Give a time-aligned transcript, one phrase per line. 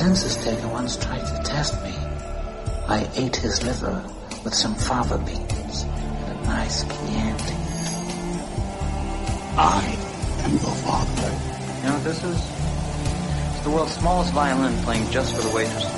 [0.00, 1.92] census taker once tried to test me.
[2.88, 4.02] I ate his liver
[4.44, 7.54] with some fava beans and a nice Chianti.
[9.58, 9.84] I
[10.44, 11.30] am your father.
[11.76, 12.40] You know what this is?
[13.50, 15.92] It's the world's smallest violin playing just for the waitresses.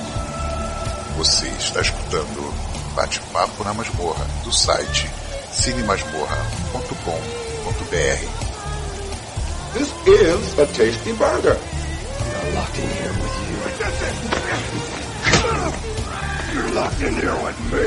[1.16, 2.52] Você está escutando
[2.96, 5.08] Bate-Papo na Masmorra, do site
[5.52, 8.18] cinemasmorra.com.br.
[9.74, 11.56] This is a tasty burger.
[16.52, 17.86] You're locked in here with me.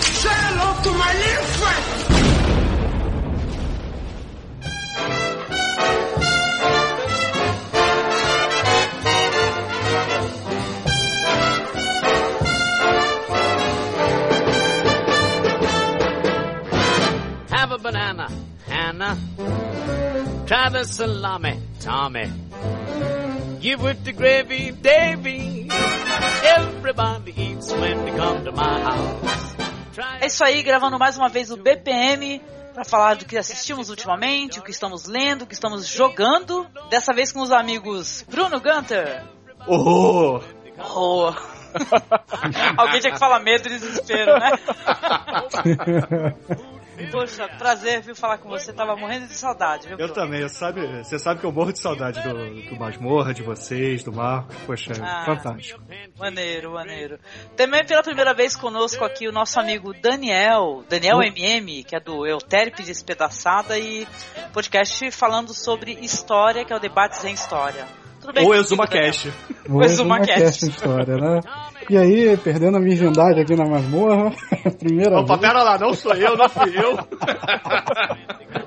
[0.00, 1.84] Say hello to my little friend.
[17.50, 18.28] Have a banana,
[18.66, 19.16] Hannah.
[20.46, 22.30] Try the salami, Tommy.
[23.60, 25.31] Give it the gravy, Davy.
[30.20, 32.40] É isso aí, gravando mais uma vez o BPM
[32.72, 36.66] para falar do que assistimos ultimamente, o que estamos lendo, o que estamos jogando.
[36.88, 39.24] Dessa vez com os amigos Bruno Gunter.
[39.66, 40.40] Oh!
[40.78, 41.32] Oh!
[42.76, 44.50] Alguém tinha que falar medo e desespero, né?
[47.10, 48.72] Poxa, prazer, viu, falar com você.
[48.72, 49.92] Tava morrendo de saudade, viu?
[49.98, 50.14] Eu Bruno?
[50.14, 54.12] também, sabe, você sabe que eu morro de saudade do, do Masmorra, de vocês, do
[54.12, 54.56] Marcos.
[54.66, 55.24] Poxa, Ah.
[55.26, 55.80] fantástico.
[56.18, 57.18] Maneiro, maneiro.
[57.56, 61.22] Também pela primeira vez conosco aqui o nosso amigo Daniel, Daniel Oh.
[61.22, 64.06] MM, que é do Euterpe Despedaçada e
[64.52, 67.86] podcast falando sobre história, que é o Debates em História.
[68.22, 68.86] Tudo bem Ou Exuma?
[68.86, 69.28] Cash.
[69.66, 70.40] Pois uma uma cast.
[70.42, 71.40] cast história, né?
[71.90, 74.30] E aí, perdendo a virgindade aqui na masmorra,
[74.78, 75.40] primeira Opa, vez.
[75.40, 76.96] pera lá, não sou eu, não fui eu.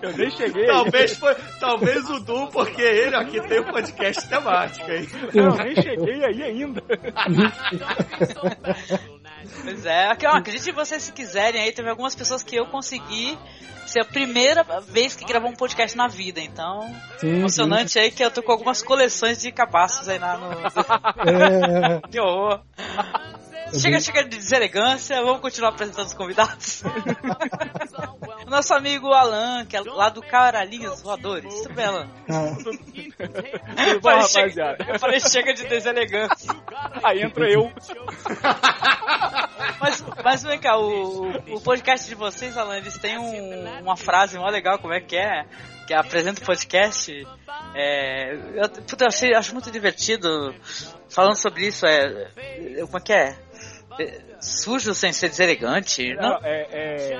[0.01, 0.65] Eu nem cheguei.
[0.65, 5.07] Talvez, foi, talvez o Du, porque ele aqui tem um podcast temático aí.
[5.33, 6.83] Eu nem cheguei aí ainda.
[9.63, 13.37] Pois é, ó, acredite em vocês se quiserem aí, teve algumas pessoas que eu consegui
[13.85, 16.81] ser a primeira vez que gravou um podcast na vida, então
[17.17, 20.49] Sim, emocionante aí que eu tô com algumas coleções de cabaços aí na, no...
[21.25, 22.61] É, que horror!
[23.73, 26.83] Chega, chega de deselegância, vamos continuar apresentando os convidados.
[28.45, 31.53] o nosso amigo Alan, que é lá do Caralhinhos Voadores.
[31.63, 32.09] Tudo bem, Alan?
[32.29, 32.55] ah,
[33.93, 36.53] Eu falei, chega, eu falei, chega de deselegância.
[37.03, 37.71] Aí entra eu.
[39.79, 44.37] Mas, mas vem cá, o, o podcast de vocês, Alan, eles têm um- uma frase
[44.37, 45.45] mó legal, como é que é?
[45.85, 47.27] Que é, apresenta o podcast.
[47.75, 50.55] É, eu, puta, eu achei, acho muito divertido
[51.09, 51.85] falando sobre isso.
[51.85, 52.31] É,
[52.85, 53.35] como é que é?
[53.99, 56.13] É, Sujo sem ser deselegante?
[56.15, 57.13] Não, Não, é, é,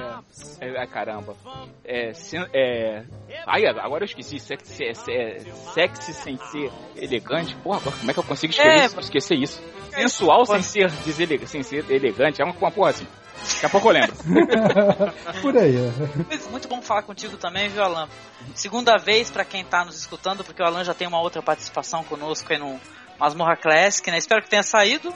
[0.62, 1.36] é, é, Caramba.
[1.84, 2.12] É,
[2.54, 3.04] é.
[3.48, 4.40] Ai, agora eu esqueci.
[4.40, 5.40] Sexy, é, é,
[5.74, 7.56] sexy sem ser elegante.
[7.58, 9.00] Porra, agora como é que eu consigo escrever É, isso?
[9.00, 9.62] Esquecer isso.
[9.92, 12.42] Sensual sem ser, deselegante, sem ser elegante.
[12.42, 13.08] É uma, uma porra assim.
[13.54, 14.16] Daqui a pouco eu lembro.
[15.42, 15.76] por aí.
[15.78, 16.50] é.
[16.50, 18.08] Muito bom falar contigo também, viu, Alan?
[18.54, 22.04] Segunda vez pra quem tá nos escutando, porque o Alan já tem uma outra participação
[22.04, 22.80] conosco aí no
[23.20, 24.18] Masmorra Classic, né?
[24.18, 25.14] Espero que tenha saído.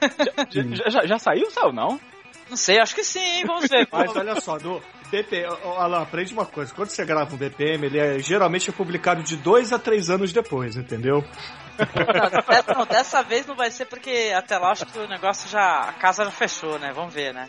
[0.76, 2.00] já, já, já saiu, saiu não?
[2.48, 3.88] Não sei, acho que sim, vamos ver.
[3.90, 4.80] Mas olha só, no
[5.62, 6.74] Ó, Alan, aprende uma coisa.
[6.74, 10.32] Quando você grava um BPM, ele é geralmente é publicado de dois a três anos
[10.32, 11.24] depois, entendeu?
[11.78, 15.48] Não, dessa, não, dessa vez não vai ser porque até lá acho que o negócio
[15.48, 15.80] já.
[15.80, 16.92] A casa já fechou, né?
[16.94, 17.48] Vamos ver, né?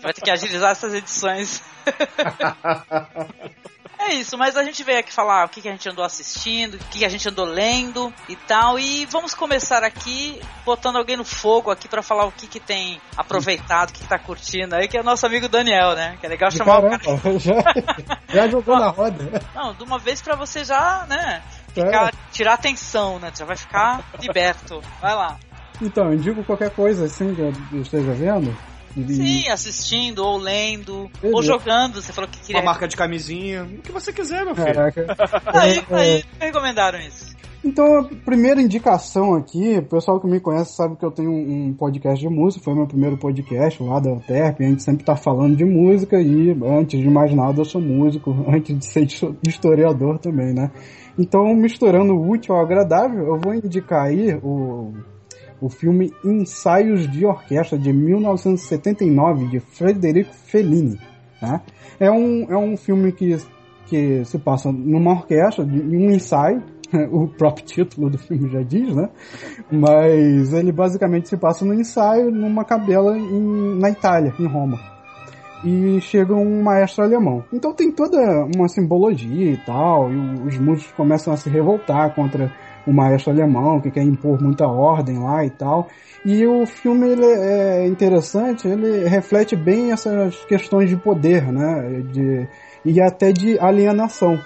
[0.00, 1.62] Vai ter que agilizar essas edições.
[3.98, 6.74] É isso, mas a gente veio aqui falar o que, que a gente andou assistindo,
[6.74, 8.78] o que, que a gente andou lendo e tal.
[8.78, 13.00] E vamos começar aqui botando alguém no fogo aqui pra falar o que, que tem
[13.16, 16.16] aproveitado, o que, que tá curtindo aí, que é o nosso amigo Daniel, né?
[16.20, 16.95] Que é legal chamar o cara.
[17.38, 17.62] Já,
[18.28, 19.42] já jogou na roda.
[19.54, 21.42] Não, de uma vez pra você já, né?
[21.74, 23.30] Ficar, tirar atenção, né?
[23.36, 24.82] Já vai ficar liberto.
[25.00, 25.38] Vai lá.
[25.80, 28.56] Então, indico qualquer coisa assim que eu esteja vendo.
[29.04, 31.42] Sim, assistindo, ou lendo, ou Beleza.
[31.42, 32.00] jogando.
[32.00, 32.62] Você falou que queria.
[32.62, 34.74] Uma marca de camisinha, o que você quiser, meu filho.
[34.74, 35.06] Caraca.
[35.52, 37.35] Aí, É, aí, recomendaram isso.
[37.66, 41.74] Então, a primeira indicação aqui, o pessoal que me conhece sabe que eu tenho um
[41.74, 45.56] podcast de música, foi meu primeiro podcast lá da Terp, a gente sempre tá falando
[45.56, 50.18] de música e antes de mais nada eu sou músico, antes de ser histo- historiador
[50.20, 50.70] também, né?
[51.18, 54.92] Então, misturando o útil ao agradável, eu vou indicar aí o,
[55.60, 61.00] o filme Ensaios de Orquestra de 1979 de Frederico Fellini,
[61.42, 61.60] né?
[61.98, 63.36] É um, é um filme que,
[63.86, 66.62] que se passa numa orquestra, de- um ensaio,
[67.10, 69.08] o próprio título do filme já diz, né?
[69.70, 74.78] Mas ele basicamente se passa no ensaio numa capela em, na Itália, em Roma.
[75.64, 77.42] E chega um maestro alemão.
[77.52, 78.18] Então tem toda
[78.54, 80.16] uma simbologia e tal, e
[80.46, 82.52] os músicos começam a se revoltar contra
[82.86, 85.88] o maestro alemão que quer impor muita ordem lá e tal.
[86.24, 92.02] E o filme ele é interessante, ele reflete bem essas questões de poder, né?
[92.12, 92.48] De,
[92.84, 94.38] e até de alienação.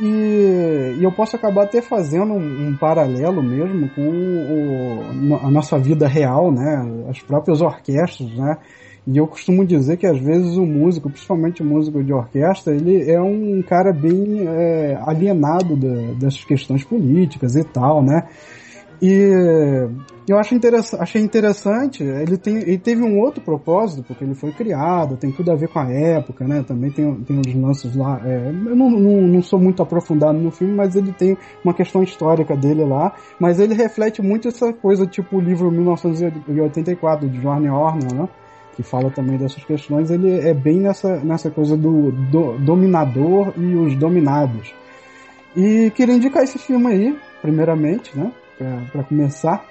[0.00, 5.76] E, e, eu posso acabar até fazendo um, um paralelo mesmo com o, a nossa
[5.76, 7.04] vida real, né?
[7.08, 8.58] As próprias orquestras, né?
[9.10, 13.10] E eu costumo dizer que às vezes o músico, principalmente o músico de orquestra, ele
[13.10, 18.28] é um cara bem é, alienado da, dessas questões políticas e tal, né?
[19.00, 19.88] E
[20.28, 24.52] eu acho interessante, achei interessante, ele, tem, ele teve um outro propósito, porque ele foi
[24.52, 26.62] criado, tem tudo a ver com a época, né?
[26.62, 28.20] Também tem, tem uns lances lá.
[28.24, 32.02] É, eu não, não, não sou muito aprofundado no filme, mas ele tem uma questão
[32.02, 33.14] histórica dele lá.
[33.38, 38.28] Mas ele reflete muito essa coisa, tipo o livro 1984 de Johnny Orner, né?
[38.78, 43.74] que fala também dessas questões, ele é bem nessa, nessa coisa do, do dominador e
[43.74, 44.72] os dominados.
[45.56, 48.32] E queria indicar esse filme aí, primeiramente, né?
[48.58, 49.64] Pra, começar,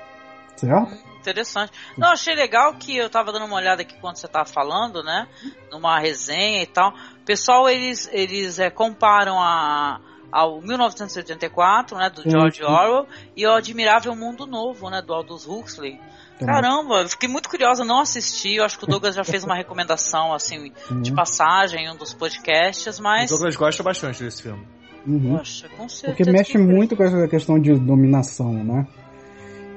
[0.55, 1.07] certo?
[1.19, 1.73] Interessante.
[1.97, 5.27] Não, achei legal que eu tava dando uma olhada aqui quando você tava falando, né?
[5.69, 6.93] Numa resenha e tal.
[7.25, 9.99] Pessoal, eles, eles é, comparam a,
[10.31, 15.99] ao 1984, né, do George Orwell, e o Admirável Mundo Novo, né, do Aldous Huxley.
[16.39, 18.55] Caramba, eu fiquei muito curiosa, não assisti.
[18.55, 21.01] Eu acho que o Douglas já fez uma recomendação, assim, uhum.
[21.01, 23.31] de passagem em um dos podcasts, mas.
[23.31, 24.65] O Douglas gosta bastante desse filme.
[25.07, 25.37] Uhum.
[25.37, 26.15] Poxa, com certeza.
[26.15, 28.85] Porque mexe muito com essa questão de dominação, né?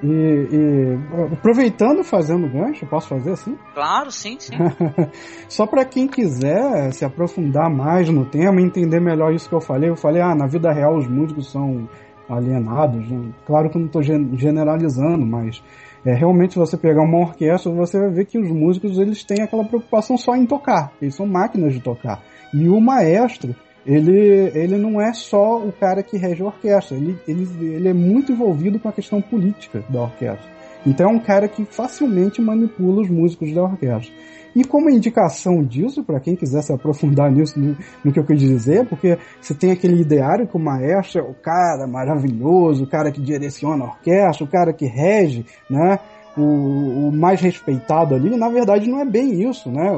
[0.02, 3.56] E, e, aproveitando fazendo gancho, posso fazer assim?
[3.74, 4.54] Claro, sim, sim.
[5.46, 9.90] Só para quem quiser se aprofundar mais no tema, entender melhor isso que eu falei.
[9.90, 11.86] Eu falei, ah, na vida real os músicos são
[12.28, 13.10] alienados.
[13.10, 13.30] Né?
[13.46, 15.62] Claro que eu não estou generalizando, mas
[16.04, 19.42] é, realmente, se você pegar uma orquestra, você vai ver que os músicos eles têm
[19.42, 20.92] aquela preocupação só em tocar.
[21.00, 22.22] Eles são máquinas de tocar.
[22.54, 23.54] E o maestro,
[23.86, 26.96] ele, ele não é só o cara que rege a orquestra.
[26.96, 30.48] Ele, ele, ele é muito envolvido com a questão política da orquestra.
[30.86, 34.12] Então é um cara que facilmente manipula os músicos da orquestra.
[34.54, 38.38] E como indicação disso, para quem quiser se aprofundar nisso, no, no, que eu quis
[38.38, 43.12] dizer, porque você tem aquele ideário que o maestro é o cara maravilhoso, o cara
[43.12, 45.98] que direciona a orquestra, o cara que rege, né?
[46.36, 49.90] O, o mais respeitado ali, na verdade não é bem isso, né?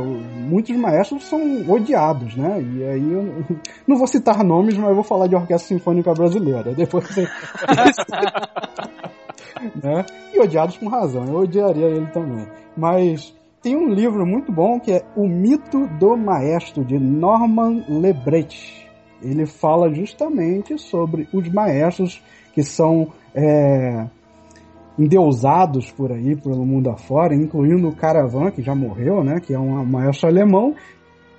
[0.48, 1.40] Muitos maestros são
[1.70, 2.60] odiados, né?
[2.62, 3.44] E aí eu
[3.86, 6.72] não vou citar nomes, mas eu vou falar de orquestra sinfônica brasileira.
[6.74, 7.22] Depois você...
[9.82, 10.06] né?
[10.32, 12.46] E odiados com razão, eu odiaria ele também.
[12.76, 18.88] Mas tem um livro muito bom que é O Mito do Maestro, de Norman Lebret.
[19.22, 22.20] Ele fala justamente sobre os maestros
[22.52, 24.06] que são é,
[24.98, 29.58] endeusados por aí, pelo mundo afora, incluindo o Caravan, que já morreu, né, que é
[29.58, 30.74] um maestro alemão,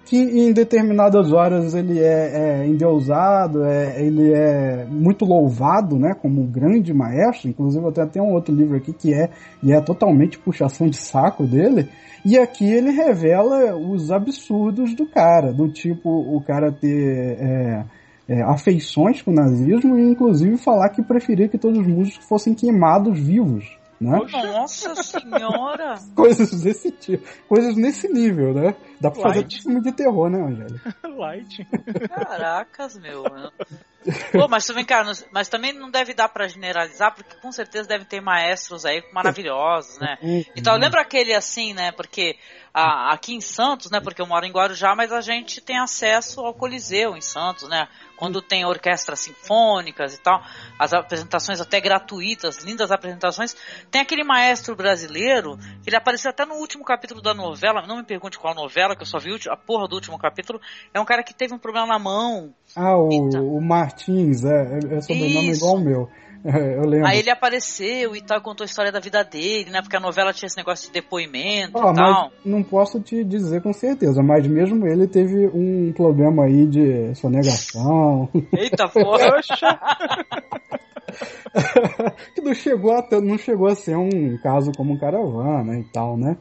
[0.05, 6.41] que em determinadas horas ele é, é endeusado, é, ele é muito louvado, né, como
[6.41, 7.49] um grande maestro.
[7.49, 9.29] Inclusive, eu tenho até um outro livro aqui que é
[9.61, 11.87] e é totalmente puxação de saco dele.
[12.25, 17.85] E aqui ele revela os absurdos do cara, do tipo o cara ter é,
[18.27, 22.53] é, afeições com o nazismo e inclusive falar que preferia que todos os músicos fossem
[22.53, 23.77] queimados vivos.
[23.99, 24.19] Né?
[24.31, 25.95] Nossa senhora!
[26.13, 27.25] Coisas desse tipo.
[27.47, 28.75] Coisas nesse nível, né?
[28.99, 29.33] Dá pra Light.
[29.35, 30.95] fazer filme de terror, né, Angélica?
[31.15, 31.65] Light.
[32.09, 33.23] Caracas, meu.
[34.31, 38.05] Pô, mas também, cara, mas também não deve dar para generalizar, porque com certeza deve
[38.05, 40.17] ter maestros aí maravilhosos, né?
[40.55, 41.91] Então, lembra aquele assim, né?
[41.91, 42.37] Porque
[42.73, 44.01] a, aqui em Santos, né?
[44.01, 47.87] Porque eu moro em Guarujá, mas a gente tem acesso ao Coliseu em Santos, né?
[48.17, 50.43] Quando tem orquestras sinfônicas e tal,
[50.79, 53.55] as apresentações até gratuitas, lindas apresentações.
[53.91, 58.03] Tem aquele maestro brasileiro, que ele apareceu até no último capítulo da novela, não me
[58.03, 60.59] pergunte qual novela, que eu só vi a porra do último capítulo.
[60.93, 62.53] É um cara que teve um problema na mão.
[62.75, 65.59] Ah, o, então, o Martins, é, é sobrenome Isso.
[65.59, 66.09] igual o meu.
[66.45, 67.07] É, eu lembro.
[67.07, 69.81] Aí ele apareceu e tal, contou a história da vida dele, né?
[69.81, 72.31] Porque a novela tinha esse negócio de depoimento ah, e tal.
[72.43, 78.27] não posso te dizer com certeza, mas mesmo ele teve um problema aí de sonegação.
[78.51, 79.39] Eita porra!
[82.35, 86.17] que não chegou, a, não chegou a ser um caso como um caravana e tal,
[86.17, 86.35] né?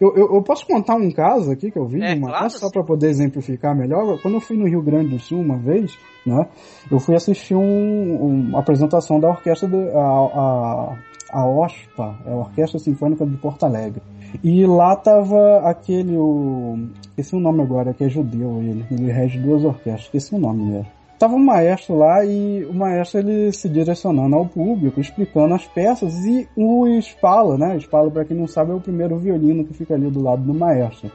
[0.00, 2.70] Eu, eu, eu, posso contar um caso aqui que eu vi, é, uma, claro, só
[2.70, 4.20] para poder exemplificar melhor.
[4.20, 5.96] Quando eu fui no Rio Grande do Sul uma vez,
[6.26, 6.46] né,
[6.90, 10.96] eu fui assistir um, uma apresentação da orquestra, de, a, a,
[11.32, 14.02] a OSPA, é a Orquestra Sinfônica de Porto Alegre.
[14.42, 19.38] E lá tava aquele, o, esqueci o nome agora, que é judeu ele, ele rege
[19.38, 20.86] duas orquestras, esqueci o nome dele.
[21.18, 26.12] Tava um maestro lá e o maestro ele se direcionando ao público, explicando as peças
[26.24, 27.76] e o espalo, né?
[27.76, 30.52] Espalo, para quem não sabe, é o primeiro violino que fica ali do lado do
[30.52, 31.10] maestro.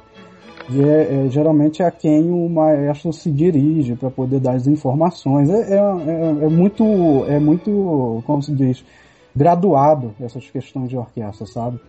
[0.72, 4.68] E é, é, geralmente é a quem o maestro se dirige para poder dar as
[4.68, 5.50] informações.
[5.50, 6.84] É, é, é, é, muito,
[7.27, 8.86] é muito, como se diz,
[9.36, 11.79] graduado essas questões de orquestra, sabe?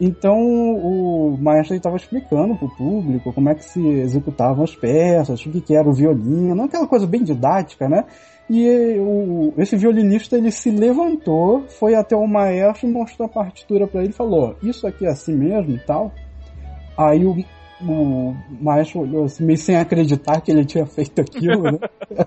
[0.00, 5.44] Então o maestro estava explicando para o público como é que se executavam as peças,
[5.44, 8.04] o que, que era o violino, aquela coisa bem didática, né?
[8.48, 14.02] E o, esse violinista ele se levantou, foi até o maestro, mostrou a partitura para
[14.02, 16.12] ele e falou: Isso aqui é assim mesmo e tal.
[16.96, 17.36] Aí o,
[17.80, 21.78] o maestro olhou assim, meio sem acreditar que ele tinha feito aquilo, né?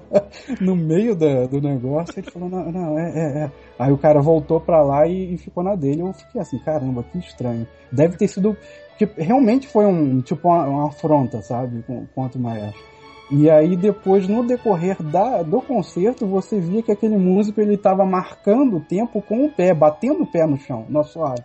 [0.61, 2.19] no meio da, do negócio.
[2.19, 3.51] Ele falou: Não, não é, é, é.
[3.77, 6.01] Aí o cara voltou para lá e, e, ficou na dele.
[6.01, 7.67] Eu fiquei assim: Caramba, que estranho.
[7.91, 8.55] Deve ter sido.
[8.89, 11.83] Porque realmente foi um tipo uma, uma afronta, sabe?
[12.13, 12.83] Contra o maestro.
[13.31, 18.03] E aí depois, no decorrer da, do concerto, você via que aquele músico ele estava
[18.03, 21.35] marcando o tempo com o pé, batendo o pé no chão, na sua,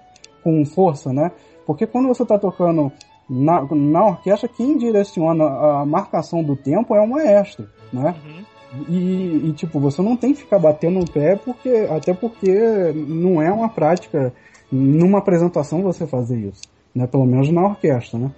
[0.42, 1.30] com força, né?
[1.66, 2.90] Porque quando você está tocando
[3.28, 8.14] na, na orquestra, quem direciona a marcação do tempo é o maestro, né?
[8.25, 8.45] Uhum.
[8.88, 13.40] E, e, tipo, você não tem que ficar batendo o pé, porque, até porque não
[13.40, 14.33] é uma prática
[14.71, 16.62] numa apresentação você fazer isso,
[16.95, 17.07] né?
[17.07, 18.31] Pelo menos na orquestra, né?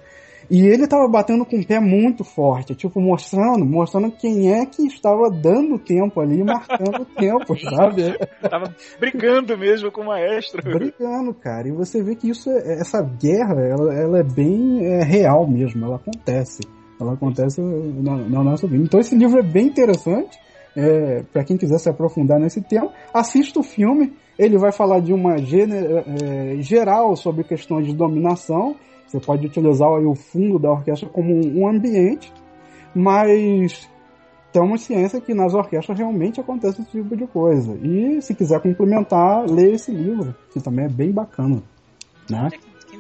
[0.51, 4.87] E ele tava batendo com o pé muito forte, tipo, mostrando, mostrando quem é que
[4.87, 8.17] estava dando tempo ali, marcando o tempo, sabe?
[8.49, 10.63] Tava brigando mesmo com o maestro.
[10.63, 11.69] Brigando, cara.
[11.69, 15.85] E você vê que isso, é, essa guerra, ela, ela é bem é, real mesmo,
[15.85, 16.61] ela acontece.
[17.01, 18.85] Ela acontece na, na nossa vida.
[18.85, 20.39] Então esse livro é bem interessante.
[20.79, 24.13] É, para quem quiser se aprofundar nesse tema, assista o filme.
[24.39, 28.77] Ele vai falar de uma gênero, é, geral sobre questões de dominação
[29.07, 32.33] você pode utilizar aí, o fundo da orquestra como um ambiente,
[32.95, 33.89] mas
[34.53, 37.75] temos ciência que nas orquestras realmente acontece esse tipo de coisa.
[37.83, 41.63] E se quiser complementar, leia esse livro, que também é bem bacana.
[42.29, 42.51] Né?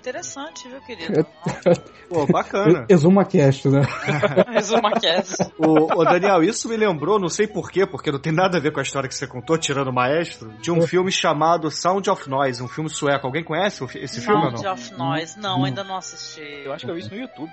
[0.06, 1.26] Interessante, viu, querido?
[2.08, 2.86] Pô, bacana.
[2.88, 3.80] Exuma Cast, né?
[4.54, 5.34] Exuma Cast.
[5.58, 8.70] O, o, Daniel, isso me lembrou, não sei porquê, porque não tem nada a ver
[8.70, 10.86] com a história que você contou, tirando o maestro, de um é.
[10.86, 13.26] filme chamado Sound of Noise, um filme sueco.
[13.26, 14.58] Alguém conhece esse filme ou não?
[14.58, 16.62] Sound of Noise, não, ainda não assisti.
[16.64, 17.50] Eu acho que eu vi isso no YouTube.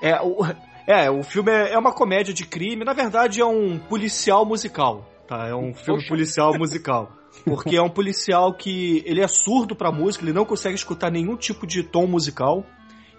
[0.00, 0.46] É, o,
[0.86, 5.04] é, o filme é, é uma comédia de crime, na verdade é um policial musical,
[5.26, 5.48] tá?
[5.48, 6.08] É um filme Poxa.
[6.08, 7.10] policial musical.
[7.44, 11.36] Porque é um policial que ele é surdo pra música, ele não consegue escutar nenhum
[11.36, 12.64] tipo de tom musical.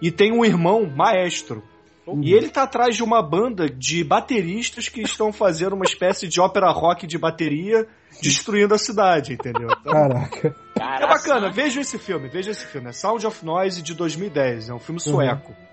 [0.00, 1.62] E tem um irmão maestro.
[2.06, 2.22] Uhum.
[2.22, 6.40] E ele tá atrás de uma banda de bateristas que estão fazendo uma espécie de
[6.40, 7.86] ópera rock de bateria,
[8.22, 9.68] destruindo a cidade, entendeu?
[9.80, 10.56] Então, Caraca.
[10.76, 12.88] É bacana, veja esse filme, veja esse filme.
[12.88, 15.52] É Sound of Noise de 2010, é um filme sueco.
[15.52, 15.67] Uhum.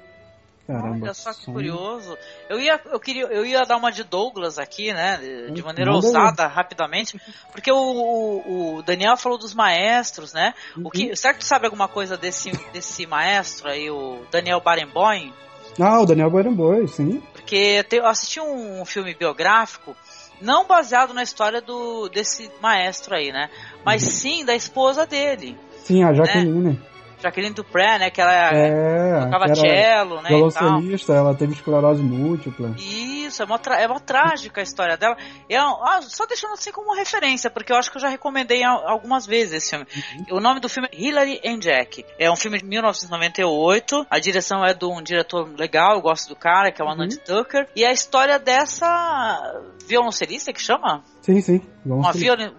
[0.67, 2.17] Caramba, Olha só que curioso.
[2.49, 5.17] Eu ia, eu queria, eu ia dar uma de Douglas aqui, né?
[5.51, 6.51] De maneira Manda ousada, aí.
[6.51, 10.55] rapidamente, porque o, o, o, Daniel falou dos maestros, né?
[10.75, 10.87] Uhum.
[10.87, 11.15] O que, uhum.
[11.15, 15.31] será que tu sabe alguma coisa desse, desse maestro aí, o Daniel Barenboim?
[15.79, 17.21] Ah, o Daniel Barenboim, sim.
[17.31, 19.95] Porque eu assisti um filme biográfico
[20.41, 23.49] não baseado na história do desse maestro aí, né?
[23.85, 24.09] Mas uhum.
[24.09, 25.57] sim da esposa dele.
[25.83, 26.73] Sim, a Jaqueline.
[26.73, 26.77] Né?
[27.25, 28.09] Jaqueline Dupré, né?
[28.09, 30.29] Que ela é, tocava cello, né?
[30.29, 32.75] Violoncelista, ela teve esclerose múltipla.
[32.77, 35.17] Isso, é uma, é uma trágica a história dela.
[35.49, 39.25] Eu, ah, só deixando assim como referência, porque eu acho que eu já recomendei algumas
[39.25, 39.85] vezes esse filme.
[40.29, 40.37] Uhum.
[40.37, 42.05] O nome do filme é Hilary and Jack.
[42.19, 44.05] É um filme de 1998.
[44.09, 47.09] A direção é de um diretor legal, eu gosto do cara, que é o Anand
[47.11, 47.17] uhum.
[47.25, 47.67] Tucker.
[47.75, 51.03] E a história dessa violoncelista que chama?
[51.25, 51.61] Sim, sim.
[51.83, 52.11] Uma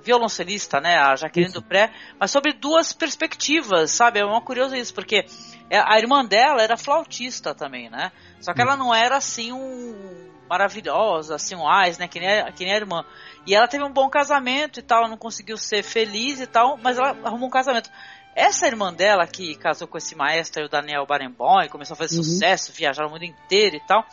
[0.02, 0.96] violoncelista, né?
[0.96, 1.60] A Jaqueline isso.
[1.60, 1.92] Dupré.
[2.18, 4.18] Mas sobre duas perspectivas, sabe?
[4.18, 5.24] É uma curiosa isso, porque
[5.70, 8.10] é, a irmã dela era flautista também, né?
[8.40, 12.08] Só que ela não era assim um maravilhosa, assim, um ais, né?
[12.08, 13.04] Que nem, a, que nem a irmã.
[13.46, 16.98] E ela teve um bom casamento e tal, não conseguiu ser feliz e tal, mas
[16.98, 17.88] ela arrumou um casamento.
[18.34, 22.24] Essa irmã dela, que casou com esse maestro, o Daniel Barenboim, começou a fazer uhum.
[22.24, 24.04] sucesso, viajar o mundo inteiro e tal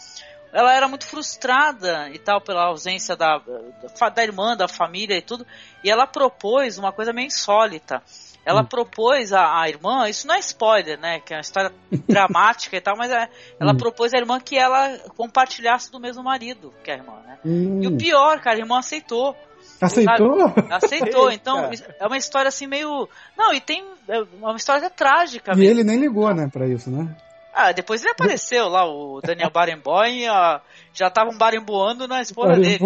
[0.53, 5.21] ela era muito frustrada e tal pela ausência da, da, da irmã, da família e
[5.21, 5.45] tudo,
[5.83, 8.01] e ela propôs uma coisa meio insólita.
[8.45, 8.65] Ela hum.
[8.65, 11.19] propôs a, a, irmã, isso não é spoiler, né?
[11.21, 11.71] Que é uma história
[12.07, 13.29] dramática e tal, mas é,
[13.59, 13.77] ela hum.
[13.77, 17.37] propôs à irmã que ela compartilhasse do mesmo marido que a irmã, né?
[17.45, 17.81] Hum.
[17.81, 19.35] E o pior, cara, a irmã aceitou.
[19.81, 20.49] Aceitou?
[20.49, 20.73] Sabe?
[20.73, 21.31] Aceitou.
[21.33, 21.69] Então,
[21.99, 23.09] é uma história assim meio.
[23.37, 23.83] Não, e tem.
[24.07, 25.53] É uma história trágica.
[25.53, 25.71] E mesmo.
[25.71, 27.15] ele nem ligou, né, pra isso, né?
[27.53, 30.59] Ah, depois ele apareceu lá, o Daniel Barenboim, a,
[30.91, 32.79] já estavam barenboando na esposa dele.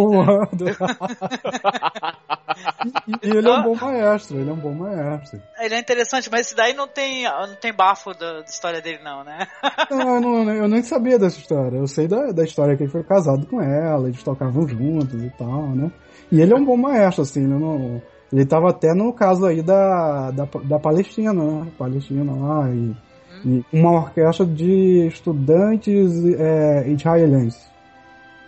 [3.07, 5.41] e, e ele é um bom maestro, ele é um bom maestro.
[5.57, 9.00] Ele é interessante, mas esse daí não tem, não tem bafo da, da história dele
[9.01, 9.47] não, né?
[9.89, 11.77] não, eu não, eu nem sabia dessa história.
[11.77, 15.29] Eu sei da, da história que ele foi casado com ela, eles tocavam juntos e
[15.38, 15.89] tal, né?
[16.29, 17.57] E ele é um bom maestro, assim, né?
[17.57, 18.01] Não,
[18.33, 21.71] ele tava até no caso aí da, da, da Palestina, né?
[21.77, 23.06] Palestina lá e
[23.46, 27.70] E uma orquestra de estudantes é, israelenses,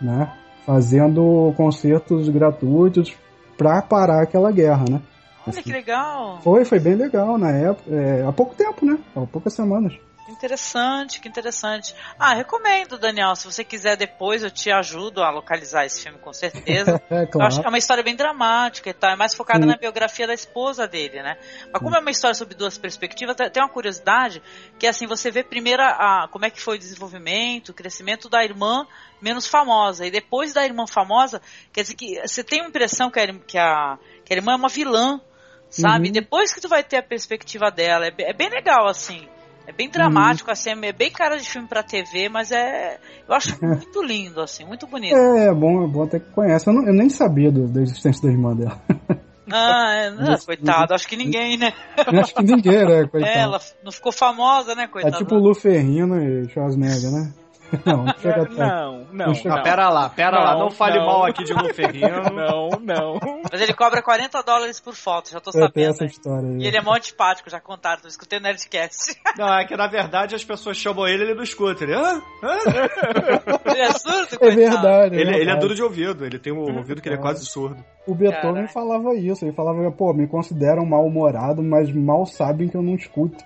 [0.00, 0.32] né?
[0.66, 3.16] Fazendo concertos gratuitos
[3.56, 5.00] para parar aquela guerra, né?
[5.46, 6.40] Olha que legal.
[6.42, 8.98] Foi, foi bem legal na época, é, há pouco tempo, né?
[9.16, 9.98] Há poucas semanas.
[10.30, 11.92] Que interessante, que interessante.
[12.16, 13.34] Ah, recomendo, Daniel.
[13.34, 17.00] Se você quiser depois, eu te ajudo a localizar esse filme, com certeza.
[17.10, 17.48] É, Eu claro.
[17.48, 19.10] acho que é uma história bem dramática e tal.
[19.10, 19.66] É mais focada Sim.
[19.66, 21.36] na biografia da esposa dele, né?
[21.72, 24.40] Mas como é uma história sobre duas perspectivas, tem uma curiosidade
[24.78, 28.28] que é assim, você vê primeiro a, como é que foi o desenvolvimento, o crescimento
[28.28, 28.86] da irmã
[29.20, 30.06] menos famosa.
[30.06, 33.58] E depois da irmã famosa, quer dizer que você tem a impressão que a, que
[33.58, 35.20] a, que a irmã é uma vilã,
[35.68, 36.08] sabe?
[36.08, 36.12] Uhum.
[36.12, 39.28] Depois que tu vai ter a perspectiva dela, é, é bem legal, assim.
[39.70, 42.98] É bem dramático, assim, é bem cara de filme pra TV, mas é.
[43.28, 45.14] Eu acho muito lindo, assim, muito bonito.
[45.16, 46.66] É, é bom, é bom até que conhece.
[46.68, 48.80] Eu, não- eu nem sabia do- da existência da irmã dela.
[49.52, 51.72] Ah, é, não, coitado, acho que ninguém, né?
[52.06, 53.32] Acho que ninguém, né, coitado.
[53.36, 55.16] É, ela não ficou famosa, né, É coitada?
[55.16, 57.32] tipo Lu Ferrino e Schwarzenegger, né?
[57.86, 58.54] Não, não chega até.
[58.54, 59.34] Não, não.
[59.34, 61.06] chega- Ah, pera lá, pera lá, Não, não fale não.
[61.06, 62.22] mal aqui de Lu Ferrino.
[62.34, 63.18] Não, não.
[63.50, 65.90] Mas ele cobra 40 dólares por foto, já tô tem sabendo.
[65.90, 66.10] essa né?
[66.10, 66.56] história aí.
[66.62, 69.16] E ele é mó antipático, já contaram, tô escutei o Nerdcast.
[69.38, 71.84] Não, é que na verdade as pessoas chamam ele, ele não escuta.
[71.84, 72.20] Ele, "Hã?
[72.42, 72.58] Hã?"
[73.66, 75.16] ele é surdo, É verdade.
[75.16, 75.60] é ele, ele é verdade.
[75.60, 77.82] duro de ouvido, ele tem um ouvido que ele é quase surdo.
[78.06, 78.68] O Beethoven Caralho.
[78.68, 79.44] falava isso.
[79.44, 83.44] Ele falava, pô, me consideram mal-humorado, mas mal sabem que eu não escuto.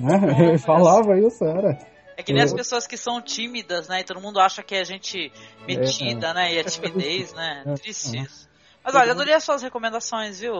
[0.00, 0.48] Né?
[0.48, 1.78] Ele falava isso, era.
[2.22, 4.00] É que nem as pessoas que são tímidas, né?
[4.00, 5.32] E todo mundo acha que é gente
[5.66, 6.54] metida, né?
[6.54, 7.64] E é timidez, né?
[7.72, 8.22] É, Triste é.
[8.22, 8.48] isso.
[8.84, 10.54] Mas olha, adorei as suas recomendações, viu,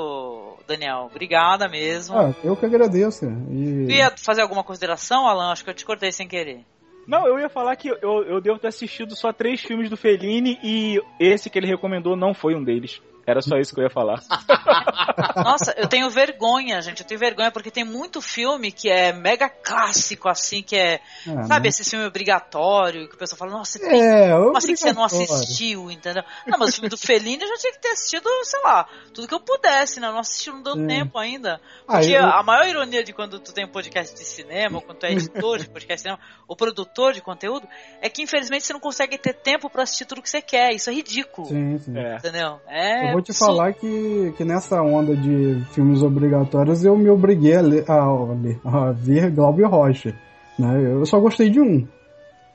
[0.66, 1.08] Daniel?
[1.10, 2.16] Obrigada mesmo.
[2.16, 3.24] Ah, eu que agradeço.
[3.50, 3.86] E...
[3.86, 5.50] Tu ia fazer alguma consideração, Alan?
[5.50, 6.64] Acho que eu te cortei sem querer.
[7.06, 10.58] Não, eu ia falar que eu, eu devo ter assistido só três filmes do Fellini
[10.62, 13.00] e esse que ele recomendou não foi um deles.
[13.26, 14.20] Era só isso que eu ia falar.
[15.44, 17.00] Nossa, eu tenho vergonha, gente.
[17.02, 21.00] Eu tenho vergonha porque tem muito filme que é mega clássico, assim, que é.
[21.28, 21.68] Ah, sabe, né?
[21.68, 24.92] esse filme obrigatório, que o pessoal fala, nossa, você tem É, Como assim que você
[24.92, 26.22] não assistiu, entendeu?
[26.46, 29.28] Não, mas o filme do Fellini eu já tinha que ter assistido, sei lá, tudo
[29.28, 30.08] que eu pudesse, né?
[30.08, 30.86] Eu não assisti, não deu É.
[30.86, 31.60] tempo ainda.
[31.86, 34.82] Ah, Porque eu- a maior ironia de quando tu tem um podcast de cinema, ou
[34.82, 37.66] quando tu é editor de podcast de cinema, ou produtor de conteúdo,
[38.00, 40.72] é que infelizmente você não consegue ter tempo pra assistir tudo que você quer.
[40.74, 41.48] Isso é ridículo.
[41.48, 41.96] Sim, sim.
[41.98, 42.16] É.
[42.16, 42.60] Entendeu?
[42.68, 43.11] É.
[43.12, 47.60] Eu vou te falar que, que nessa onda de filmes obrigatórios eu me obriguei a,
[47.60, 50.14] ler, a, a ver Glauber Rocha.
[50.58, 50.92] Né?
[50.92, 51.86] Eu só gostei de um.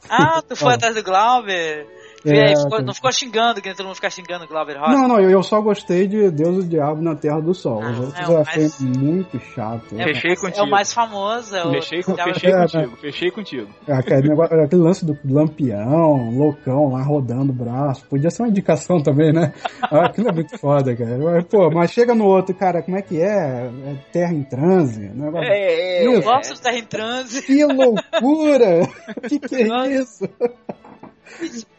[0.09, 0.75] Ah, tu foi Ó.
[0.75, 1.96] atrás do Glauber?
[2.31, 4.91] É, ficou- não ficou xingando, que todo mundo fica xingando Glauber Rocha?
[4.93, 7.81] Não, não, eu, eu só gostei de Deus e o Diabo na Terra do Sol.
[7.83, 9.95] Ah, Os outros é eu achei mais- muito chato.
[9.97, 10.65] É, Fechei é contigo.
[10.65, 11.55] o mais famoso.
[11.55, 13.67] É o Fechei, com, fechei É, contigo, fechei contigo.
[13.87, 18.05] É, Aquele, negócio- aquele lance do lampião, loucão lá rodando o braço.
[18.07, 19.53] Podia ser uma indicação também, né?
[19.89, 21.17] Ah, Aquilo é muito foda, cara.
[21.17, 23.27] Mas, Pô, mas chega no outro, cara, como é que é?
[23.67, 25.09] É terra em transe?
[25.13, 25.47] Negócio...
[25.47, 26.23] É, Eu Isso.
[26.23, 27.41] gosto de Terra em Transe.
[27.41, 28.87] Que loucura!
[29.27, 30.27] que que é isso?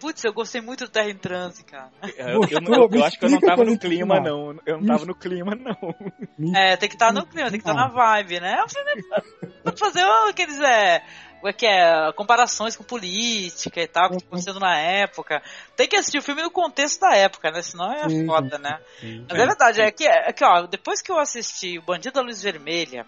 [0.00, 1.90] Putz, eu gostei muito do Terra em Transe, cara.
[2.16, 4.22] É, eu, eu, eu, eu acho que eu não tava no clima, filmar.
[4.22, 4.60] não.
[4.64, 6.54] Eu não tava no clima, não.
[6.54, 8.58] É, tem que estar no clima, tem que estar na vibe, né?
[8.58, 9.02] É um filme
[9.62, 11.02] pra fazer aqueles, é,
[11.38, 15.40] como é que é, comparações com política e tal, que tá acontecendo na época.
[15.76, 17.62] Tem que assistir o filme no contexto da época, né?
[17.62, 18.80] Senão é Sim, foda, né?
[19.02, 22.22] Mas é verdade, é que, é que, ó, depois que eu assisti O Bandido da
[22.22, 23.06] Luz Vermelha,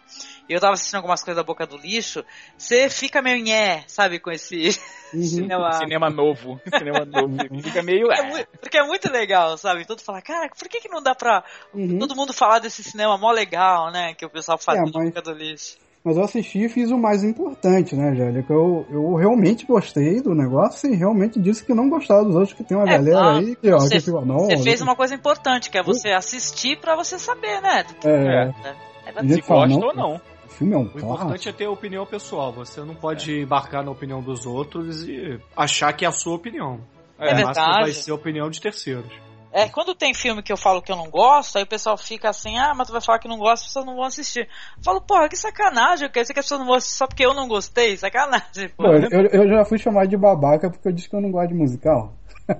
[0.48, 2.24] e eu tava assistindo algumas coisas da Boca do Lixo,
[2.56, 4.78] você fica meio nhé, sabe, com esse
[5.12, 5.24] Uhum.
[5.24, 5.72] cinema...
[5.72, 6.60] Cinema novo.
[6.78, 7.36] Cinema novo.
[7.62, 8.06] Fica meio.
[8.06, 9.84] Porque é, É, porque é muito legal, sabe?
[9.84, 11.42] Todo fala, cara, por que, que não dá pra
[11.74, 11.98] Uhum.
[11.98, 14.14] todo mundo falar desse cinema mó legal, né?
[14.14, 15.76] Que o pessoal faz É, na mas- boca do lixo.
[16.02, 18.52] Mas eu assisti e fiz o mais importante, né, Angélica?
[18.52, 22.64] Eu, eu realmente gostei do negócio e realmente disse que não gostava dos outros, que
[22.64, 23.38] tem uma É, galera claro.
[23.38, 25.82] aí que, ó, Você, que fica, não, você fez não- uma coisa importante, que é
[25.82, 27.82] você assistir pra você saber, né?
[27.84, 28.12] do que É.
[28.12, 28.76] é, né?
[29.06, 30.20] É gente se gosta não, ou não.
[30.46, 32.50] O filme é um O importante é ter a opinião pessoal.
[32.52, 36.80] Você não pode embarcar na opinião dos outros e achar que é a sua opinião.
[37.18, 37.80] É máximo verdade.
[37.82, 39.12] vai ser a opinião de terceiros.
[39.52, 42.30] É, quando tem filme que eu falo que eu não gosto, aí o pessoal fica
[42.30, 44.48] assim, ah, mas tu vai falar que não gosta, as pessoas não vão assistir.
[44.76, 47.26] Eu falo, porra, que sacanagem, quer dizer que as pessoas não vão assistir só porque
[47.26, 47.96] eu não gostei?
[47.96, 48.86] Sacanagem, pô.
[48.86, 51.54] Eu, eu já fui chamado de babaca porque eu disse que eu não gosto de
[51.54, 52.12] musical.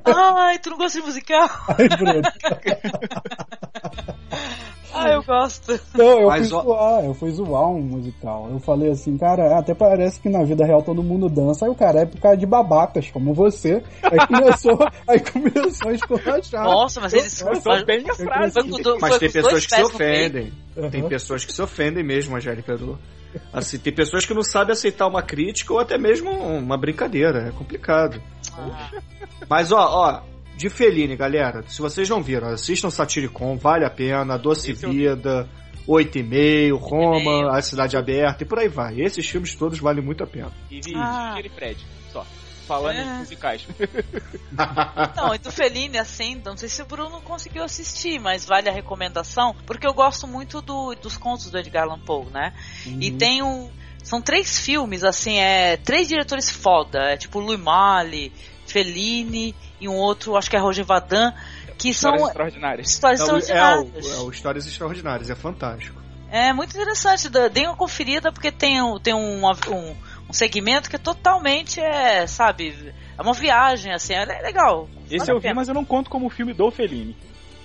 [0.05, 1.48] Ai, tu não gosta de musical?
[1.68, 2.22] Aí, Bruno.
[4.92, 5.81] Ah, eu gosto.
[5.94, 8.48] Não, eu Mas, fui ó- zoar, eu fui zoar um musical.
[8.50, 11.64] Eu falei assim, cara, até parece que na vida real todo mundo dança.
[11.64, 13.83] Aí o cara é por causa de babacas, como você.
[14.03, 16.64] Aí começou, aí começou a esculachar.
[16.64, 17.42] Nossa, mas eles.
[17.64, 18.53] Mas- bem a frase.
[18.55, 20.53] foi com do- Mas foi tem pessoas que se ofendem.
[20.90, 22.76] Tem pessoas que se ofendem mesmo, Angélica.
[22.76, 22.98] do-
[23.53, 27.46] Assim, tem pessoas que não sabem aceitar uma crítica ou até mesmo uma brincadeira.
[27.48, 28.20] É complicado.
[28.59, 28.90] Ah.
[29.48, 30.20] Mas, ó, ó,
[30.61, 35.49] de Fellini, galera, se vocês não viram, assistam Satiricon, vale a pena, Doce Esse Vida,
[35.87, 39.01] Oito e meio, Roma, A Cidade Aberta e por aí vai.
[39.01, 40.53] Esses filmes todos valem muito a pena.
[40.70, 41.37] E vi Ah.
[41.42, 41.79] E Fred,
[42.12, 42.27] só.
[42.66, 43.03] Falando É.
[43.03, 43.66] em musicais.
[45.16, 48.73] Não, e do Fellini, assim, não sei se o Bruno conseguiu assistir, mas vale a
[48.73, 52.53] recomendação, porque eu gosto muito do- dos contos do Edgar Allan Poe, né?
[53.01, 53.70] E tem um.
[54.03, 55.77] São três filmes, assim, é.
[55.79, 56.99] Três diretores foda.
[57.12, 58.31] É tipo Louis Malle,
[58.66, 61.33] Fellini e um outro, acho que é Roger Vadan,
[61.79, 62.90] que são Histórias extraordinárias.
[62.90, 64.07] histórias É o, é, extraordinárias.
[64.07, 66.01] o, é o Histórias Extraordinárias, é fantástico.
[66.31, 69.97] É muito interessante, deem uma conferida porque tem, um- tem um, um,
[70.29, 74.88] um segmento que é totalmente, é, sabe, é uma viagem, assim, é le- legal.
[75.07, 77.16] Esse vale eu vi, mas eu não conto como filme do Fellini.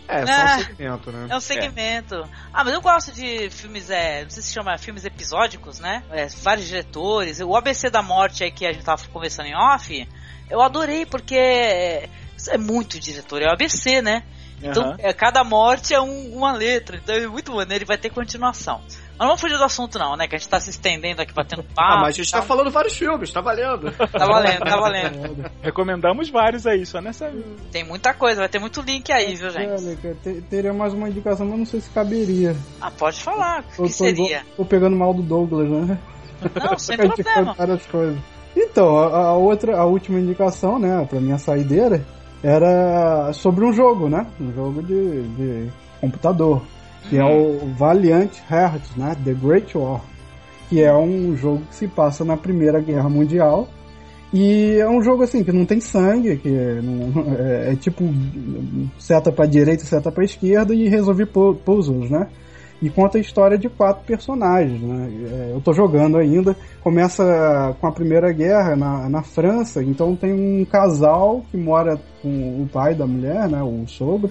[0.08, 0.56] É, só É.
[0.56, 1.28] um segmento, né?
[1.32, 2.30] É um segmento.
[2.54, 6.04] Ah, mas eu gosto de filmes, é, não sei se chama filmes episódicos, né?
[6.12, 7.40] É, vários diretores.
[7.42, 10.08] O ABC da Morte aí que a gente tava conversando em off,
[10.50, 12.10] eu adorei porque é,
[12.50, 14.24] é muito diretor, é o ABC, né?
[14.64, 14.96] Então, Aham.
[15.00, 18.80] é, cada morte é um- uma letra, então é muito maneiro e vai ter continuação.
[18.88, 20.28] Mas não vamos fugir do assunto não, né?
[20.28, 21.74] Que a gente tá se estendendo aqui, batendo papo.
[21.78, 23.92] Ah, mas a gente tá falando vários filmes, tá valendo.
[24.12, 25.52] Tá valendo, tá valendo.
[25.62, 27.32] Recomendamos vários aí, só nessa.
[27.72, 29.70] Tem muita coisa, vai ter muito link aí, viu, gente?
[29.70, 30.16] Olha,
[30.50, 32.56] teria mais uma indicação, mas não sei se caberia.
[32.82, 33.64] Ah, pode falar.
[33.78, 34.46] O que seria?
[34.56, 35.98] tô pegando mal do Douglas, né?
[36.64, 37.54] Não, sem problema.
[37.54, 38.20] várias coisas.
[38.56, 42.02] Então, a, a outra, a última indicação, né, pra minha saideira,
[42.44, 44.26] era sobre um jogo, né?
[44.40, 45.68] Um jogo de, de
[46.00, 46.62] computador.
[47.10, 49.16] Que é o Valiant Hearts, né?
[49.24, 50.02] The Great War.
[50.70, 53.68] Que é um jogo que se passa na Primeira Guerra Mundial.
[54.34, 58.04] E é um jogo assim que não tem sangue, que não- é, é tipo
[58.98, 62.28] seta pra direita, seta pra esquerda e resolver pu- puzzles, né?
[62.86, 65.10] E conta a história de quatro personagens, né?
[65.32, 66.56] É, eu tô jogando ainda.
[66.84, 72.30] Começa com a Primeira Guerra na, na França, então tem um casal que mora com
[72.62, 73.64] o pai da mulher, né?
[73.64, 74.30] O sogro.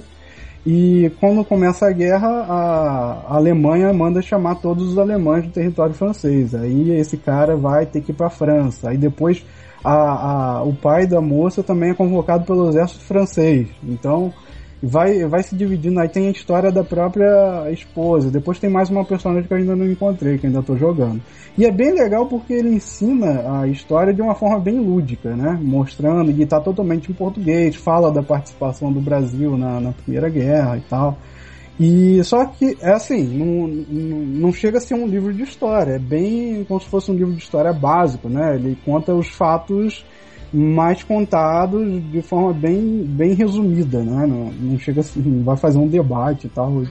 [0.64, 6.55] E quando começa a guerra, a Alemanha manda chamar todos os alemães do território francês.
[6.55, 8.88] Aí esse cara vai ter que ir para a França.
[8.90, 9.45] Aí depois
[9.83, 9.93] a,
[10.59, 13.69] a- o pai da moça também é convocado pelo exército francês.
[13.83, 14.33] Então
[14.85, 15.99] vai, vai se dividindo.
[15.99, 18.31] Aí tem a história da própria esposa.
[18.31, 21.20] Depois tem mais uma personagem que eu ainda não encontrei, que ainda estou jogando.
[21.57, 25.59] E é bem legal porque ele ensina a história de uma forma bem lúdica, né?
[25.62, 30.77] Mostrando, e tá totalmente em português, fala da participação do Brasil na, na Primeira Guerra
[30.77, 31.18] e tal.
[31.79, 35.94] E só que, é assim, não, não, não chega a ser um livro de história,
[35.94, 38.55] é bem como se fosse um livro de história básico, né?
[38.55, 40.05] Ele conta os fatos
[40.55, 44.25] mais contados de forma bem, bem resumida, né?
[44.25, 46.85] Não, não chega assim, não vai fazer um debate e tal.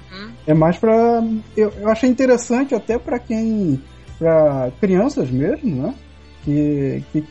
[0.46, 1.24] É mais pra.
[1.56, 3.82] Eu, eu achei interessante até pra quem.
[4.20, 5.94] pra crianças mesmo, né?
[6.44, 7.24] Que, que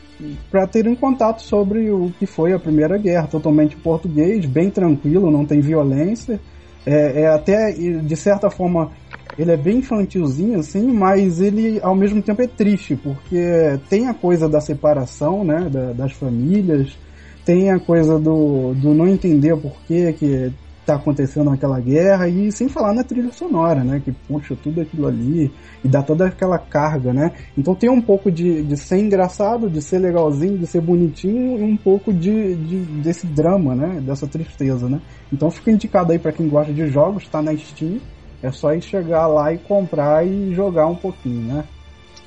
[0.49, 5.45] para terem contato sobre o que foi a Primeira Guerra, totalmente português, bem tranquilo, não
[5.45, 6.39] tem violência.
[6.85, 8.91] É, é até, de certa forma,
[9.37, 14.13] ele é bem infantilzinho, assim, mas ele ao mesmo tempo é triste, porque tem a
[14.13, 16.97] coisa da separação, né, da- das famílias,
[17.45, 20.51] tem a coisa do, do não entender por que que
[20.85, 25.07] tá acontecendo aquela guerra, e sem falar na trilha sonora, né, que puxa tudo aquilo
[25.07, 25.49] ali,
[25.83, 27.31] e dá toda aquela carga, né.
[27.57, 31.63] Então tem um pouco de, de ser engraçado, de ser legalzinho, de ser bonitinho, e
[31.63, 34.99] um pouco de, de desse drama, né, dessa tristeza, né.
[35.31, 37.99] Então fica indicado aí para quem gosta de jogos, tá na Steam,
[38.43, 41.63] é só ir chegar lá e comprar e jogar um pouquinho, né?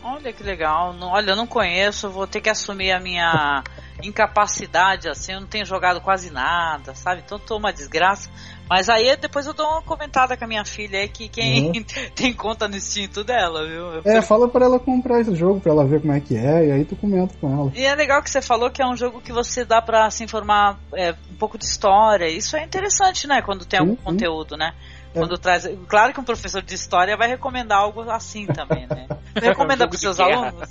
[0.02, 0.94] Olha que legal.
[1.00, 3.62] Olha, eu não conheço, vou ter que assumir a minha
[4.02, 7.22] incapacidade, assim, eu não tenho jogado quase nada, sabe?
[7.24, 8.31] Então tô uma desgraça.
[8.68, 11.85] Mas aí depois eu dou uma comentada com a minha filha aí, que quem Uhum.
[12.14, 14.00] tem conta no Steam tudo é ela, viu?
[14.05, 16.72] É, fala pra ela comprar esse jogo, pra ela ver como é que é, e
[16.72, 17.72] aí tu comenta com ela.
[17.74, 20.22] E é legal que você falou que é um jogo que você dá pra se
[20.22, 22.29] informar é, um pouco de história.
[22.29, 23.42] Isso é interessante, né?
[23.42, 24.02] Quando tem algum sim.
[24.02, 24.72] conteúdo, né?
[25.16, 25.18] É.
[25.18, 25.66] Quando traz.
[25.88, 29.07] Claro que um professor de história vai recomendar algo assim também, né?
[29.35, 30.70] Você recomenda Jogo pros de seus alunos?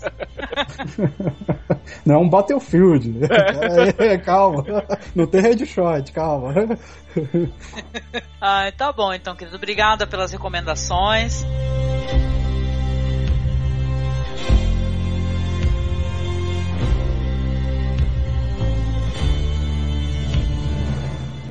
[2.05, 3.21] Não é um Battlefield.
[3.97, 4.63] É, calma.
[5.15, 6.53] Não tem headshot, calma.
[8.39, 9.55] Ah, tá bom então, querido.
[9.55, 11.45] Obrigada pelas recomendações.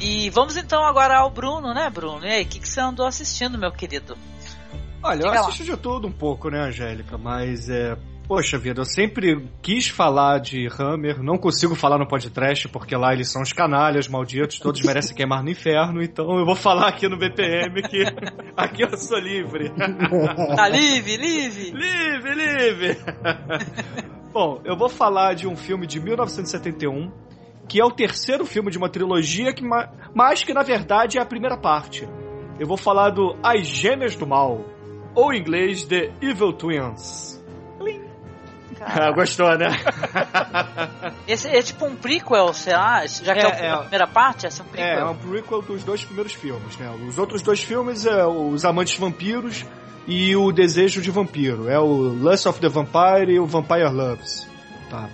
[0.04, 2.26] E vamos então agora ao Bruno, né, Bruno?
[2.26, 4.18] E aí, o que, que você andou assistindo, meu querido?
[5.02, 5.48] Olha, eu Diga lá.
[5.48, 7.16] assisto de tudo um pouco, né, Angélica?
[7.16, 7.96] Mas é.
[8.28, 13.12] Poxa vida, eu sempre quis falar de Hammer, não consigo falar no podcast, porque lá
[13.12, 17.06] eles são os canalhas malditos, todos merecem queimar no inferno, então eu vou falar aqui
[17.06, 18.02] no BPM que
[18.56, 19.70] aqui eu sou livre.
[20.56, 21.70] Tá livre, livre!
[21.70, 22.98] livre, livre!
[24.32, 27.23] Bom, eu vou falar de um filme de 1971
[27.68, 29.62] que é o terceiro filme de uma trilogia, que,
[30.14, 32.08] mas que na verdade é a primeira parte.
[32.58, 34.64] Eu vou falar do As Gêmeas do Mal,
[35.14, 37.34] ou em inglês The Evil Twins.
[38.86, 39.68] Ah, gostou, né?
[41.26, 44.62] Esse é tipo um prequel, sei lá, já que é, é a primeira parte, essa
[44.62, 44.98] é um prequel.
[44.98, 46.90] É, é um prequel dos dois primeiros filmes, né?
[47.08, 49.64] Os outros dois filmes é Os Amantes Vampiros
[50.06, 51.68] e O Desejo de Vampiro.
[51.70, 54.46] É o Lust of the Vampire e o Vampire Loves.
[54.90, 55.08] Tá.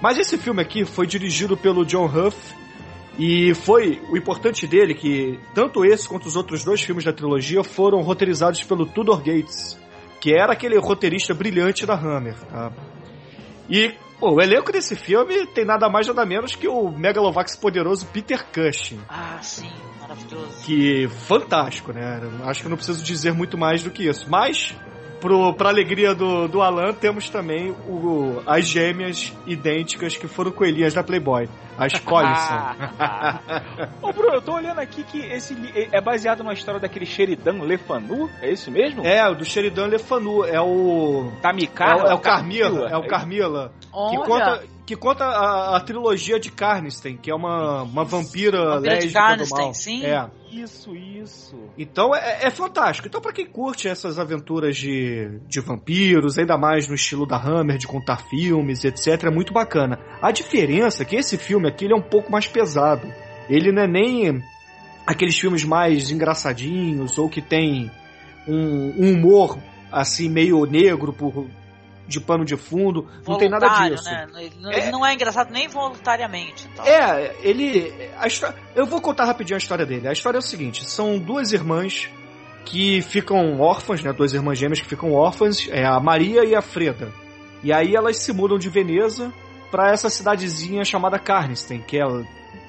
[0.00, 2.36] Mas esse filme aqui foi dirigido pelo John Huff
[3.18, 7.64] e foi o importante dele que tanto esse quanto os outros dois filmes da trilogia
[7.64, 9.76] foram roteirizados pelo Tudor Gates,
[10.20, 12.38] que era aquele roteirista brilhante da Hammer.
[12.44, 12.70] Tá?
[13.68, 18.06] E pô, o elenco desse filme tem nada mais nada menos que o Megalovax poderoso
[18.06, 19.00] Peter Cushing.
[19.08, 19.68] Ah, sim,
[20.00, 20.64] maravilhoso.
[20.64, 22.20] Que fantástico, né?
[22.44, 24.30] Acho que não preciso dizer muito mais do que isso.
[24.30, 24.76] Mas
[25.20, 30.94] Pro, pra alegria do, do Alan, temos também o, as gêmeas idênticas que foram coelhinhas
[30.94, 31.48] da Playboy.
[31.76, 32.74] As Collison.
[34.02, 35.56] Ô, Bruno, eu tô olhando aqui que esse
[35.92, 39.04] é baseado numa história daquele Sheridan Lefanu, é isso mesmo?
[39.04, 40.44] É, o do Sheridan Lefanu.
[40.44, 41.32] É o.
[41.42, 42.08] Tamikara?
[42.08, 42.88] É, é, o Carmila.
[42.90, 43.72] É o Carmila.
[44.10, 48.94] Que conta, que conta a, a, trilogia de Carnisten, que é uma, uma vampira, vampira
[48.94, 49.74] lésbica Carnisten, do mal.
[49.74, 50.02] Sim.
[50.02, 50.30] É.
[50.50, 51.56] Isso, isso.
[51.76, 53.06] Então é, é, fantástico.
[53.06, 57.76] Então, para quem curte essas aventuras de, de vampiros, ainda mais no estilo da Hammer,
[57.76, 59.98] de contar filmes, etc., é muito bacana.
[60.22, 63.06] A diferença é que esse filme aqui ele é um pouco mais pesado.
[63.46, 64.42] Ele não é nem
[65.06, 67.90] aqueles filmes mais engraçadinhos ou que tem
[68.46, 69.58] um, um humor
[69.92, 71.46] assim meio negro por
[72.08, 74.04] de pano de fundo, não tem nada disso.
[74.04, 74.26] Né?
[74.36, 76.66] Ele, é, não é engraçado nem voluntariamente.
[76.72, 76.84] Então.
[76.84, 77.92] É, ele.
[78.16, 78.26] A
[78.74, 80.08] eu vou contar rapidinho a história dele.
[80.08, 82.08] A história é o seguinte: são duas irmãs
[82.64, 84.12] que ficam órfãs, né?
[84.12, 87.12] Duas irmãs gêmeas que ficam órfãs, é a Maria e a Freda.
[87.62, 89.32] E aí elas se mudam de Veneza
[89.70, 92.04] para essa cidadezinha chamada Carnisten, que é,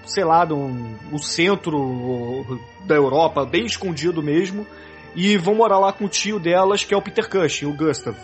[0.06, 4.68] sei lá, um, um centro da Europa, bem escondido mesmo.
[5.16, 8.16] E vão morar lá com o tio delas, que é o Peter Cushing, o Gustav.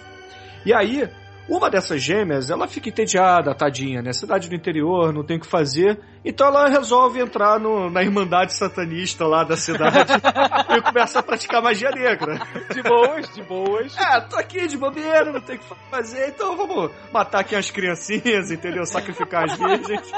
[0.65, 1.07] E aí,
[1.47, 4.11] uma dessas gêmeas, ela fica entediada, tadinha, né?
[4.13, 5.99] Cidade do interior, não tem o que fazer.
[6.23, 10.11] Então ela resolve entrar no, na Irmandade Satanista lá da cidade
[10.75, 12.39] e começa a praticar magia negra.
[12.73, 13.95] De boas, de boas.
[13.95, 17.69] É, tô aqui de bobeira, não tem o que fazer, então vamos matar aqui as
[17.69, 18.83] criancinhas, entendeu?
[18.85, 20.11] Sacrificar as virgens.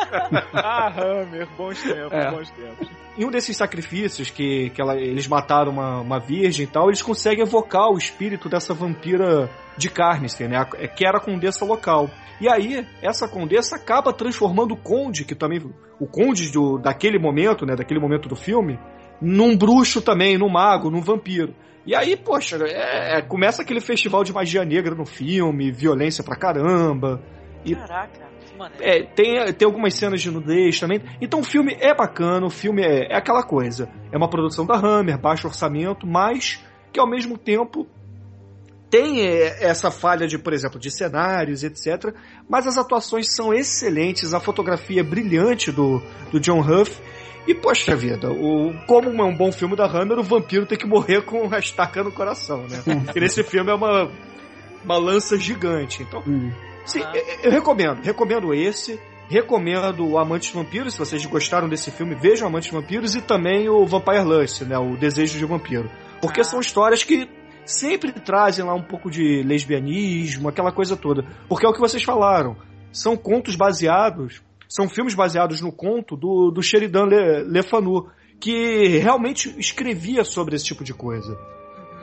[0.53, 2.31] ah, Hammer, bons tempos, é.
[2.31, 3.06] bons tempos.
[3.17, 7.01] Em um desses sacrifícios que, que ela, eles mataram uma, uma virgem e tal, eles
[7.01, 10.63] conseguem evocar o espírito dessa vampira de Carnister, né?
[10.95, 12.11] Que era a condessa local.
[12.39, 15.59] E aí, essa condessa acaba transformando o conde, que também.
[15.99, 17.75] O conde do, daquele momento, né?
[17.75, 18.79] Daquele momento do filme,
[19.19, 21.55] num bruxo também, num mago, num vampiro.
[21.87, 26.35] E aí, poxa, é, é, começa aquele festival de magia negra no filme, violência pra
[26.35, 27.23] caramba.
[27.65, 28.36] E, Caraca.
[28.79, 31.01] É, tem, tem algumas cenas de nudez também.
[31.21, 33.89] Então o filme é bacana, o filme é, é aquela coisa.
[34.11, 37.87] É uma produção da Hammer, baixo orçamento, mas que ao mesmo tempo
[38.89, 42.13] tem é, essa falha de, por exemplo, de cenários, etc.
[42.49, 46.99] Mas as atuações são excelentes, a fotografia é brilhante do, do John Huff.
[47.47, 50.85] E, poxa vida, o, como é um bom filme da Hammer, o vampiro tem que
[50.85, 52.81] morrer com a estaca no coração, né?
[53.05, 54.11] Porque nesse filme é uma,
[54.83, 56.03] uma lança gigante.
[56.03, 56.51] Então, hum.
[56.87, 58.01] Sim, eu, eu recomendo.
[58.01, 58.99] Recomendo esse.
[59.29, 63.85] Recomendo o Amantes Vampiros, se vocês gostaram desse filme, vejam Amantes Vampiros e também o
[63.85, 64.77] Vampire Lust, né?
[64.77, 65.91] O Desejo de Vampiro.
[66.21, 66.45] Porque ah.
[66.45, 67.29] são histórias que
[67.65, 71.25] sempre trazem lá um pouco de lesbianismo, aquela coisa toda.
[71.49, 72.55] Porque é o que vocês falaram.
[72.91, 78.97] São contos baseados, são filmes baseados no conto do, do Sheridan Le, Le Fanu, que
[78.97, 81.37] realmente escrevia sobre esse tipo de coisa.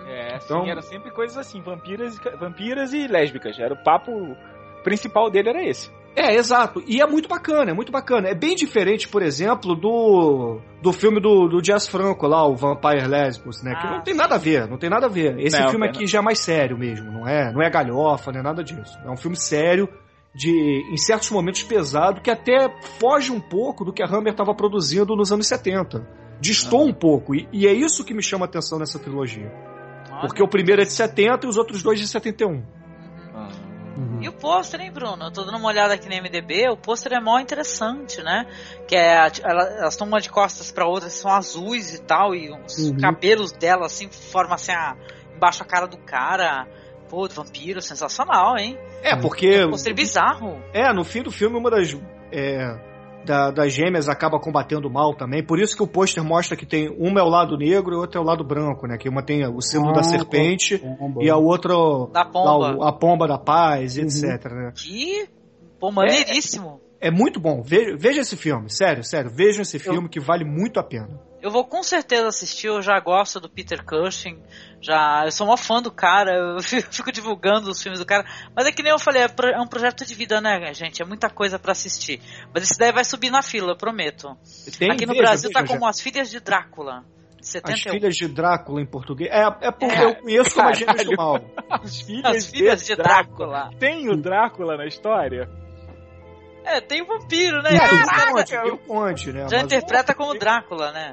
[0.06, 3.58] É, então, sim, era sempre coisas assim, vampiras, vampiras e lésbicas.
[3.58, 4.36] Era o papo
[4.84, 5.90] principal dele era esse.
[6.16, 6.82] É, exato.
[6.86, 8.28] E é muito bacana, é muito bacana.
[8.28, 13.08] É bem diferente, por exemplo, do do filme do, do Jazz Franco lá, o Vampire
[13.08, 13.72] Lesbos, né?
[13.74, 15.36] Ah, que não tem nada a ver, não tem nada a ver.
[15.40, 18.40] Esse não, filme aqui já é mais sério mesmo, não é, não é galhofa, não
[18.40, 18.96] é nada disso.
[19.04, 19.88] É um filme sério,
[20.34, 22.68] de em certos momentos pesado, que até
[23.00, 26.06] foge um pouco do que a Hammer estava produzindo nos anos 70.
[26.40, 26.84] Distou ah.
[26.84, 29.50] um pouco, e, e, é isso que me chama a atenção nessa trilogia.
[30.10, 32.62] Ah, Porque o primeiro é de 70 e os outros dois de 71.
[33.96, 34.22] Uhum.
[34.22, 35.26] E o pôster, hein, Bruno?
[35.26, 38.46] Eu tô dando uma olhada aqui no MDB, o pôster é mó interessante, né?
[38.88, 42.78] Que é, elas estão uma de costas para outra, são azuis e tal, e os
[42.78, 42.98] uhum.
[42.98, 44.96] cabelos dela, assim, formam assim, a,
[45.34, 46.66] embaixo a cara do cara.
[47.08, 48.78] Pô, do vampiro, sensacional, hein?
[49.02, 49.46] É, porque.
[49.46, 50.58] É um pôster bizarro.
[50.72, 51.94] É, no fim do filme, uma das.
[52.32, 52.93] É
[53.24, 55.44] da, das gêmeas acaba combatendo mal também.
[55.44, 58.20] Por isso que o pôster mostra que tem uma é o lado negro e outra
[58.20, 58.96] é o lado branco, né?
[58.96, 60.82] Que uma tem o símbolo ah, da serpente
[61.20, 61.74] e a outra
[62.12, 62.76] da pomba.
[62.76, 64.04] Lá, a pomba da paz, uhum.
[64.04, 64.52] etc.
[64.52, 64.72] Né?
[64.74, 65.28] Que
[65.80, 66.80] pô, maneiríssimo.
[66.80, 67.60] É, É muito bom.
[67.60, 69.30] Veja, veja esse filme, sério, sério.
[69.30, 71.20] Veja esse filme que vale muito a pena.
[71.42, 74.42] Eu vou com certeza assistir, eu já gosto do Peter Cushing,
[74.80, 78.24] já, eu sou uma fã do cara, eu fico divulgando os filmes do cara,
[78.56, 81.02] mas é que nem eu falei, é, é um projeto de vida, né, gente?
[81.02, 82.22] É muita coisa para assistir.
[82.54, 84.34] Mas esse daí vai subir na fila, eu prometo.
[84.78, 87.04] Tem, Aqui no veja, Brasil veja, tá como As Filhas de Drácula.
[87.42, 87.74] 71.
[87.74, 89.30] As Filhas de Drácula em português.
[89.30, 91.44] É, é porque é, eu conheço como Gêmeos do Mal.
[91.68, 93.48] As Filhas, As filhas de, de Drácula.
[93.48, 93.78] Drácula.
[93.78, 95.63] Tem o Drácula na história?
[96.64, 97.70] É, tem o vampiro, né?
[97.74, 99.46] É, tem o Conde, tem o Conde, né?
[99.48, 101.12] Já Mas interpreta como Drácula, né?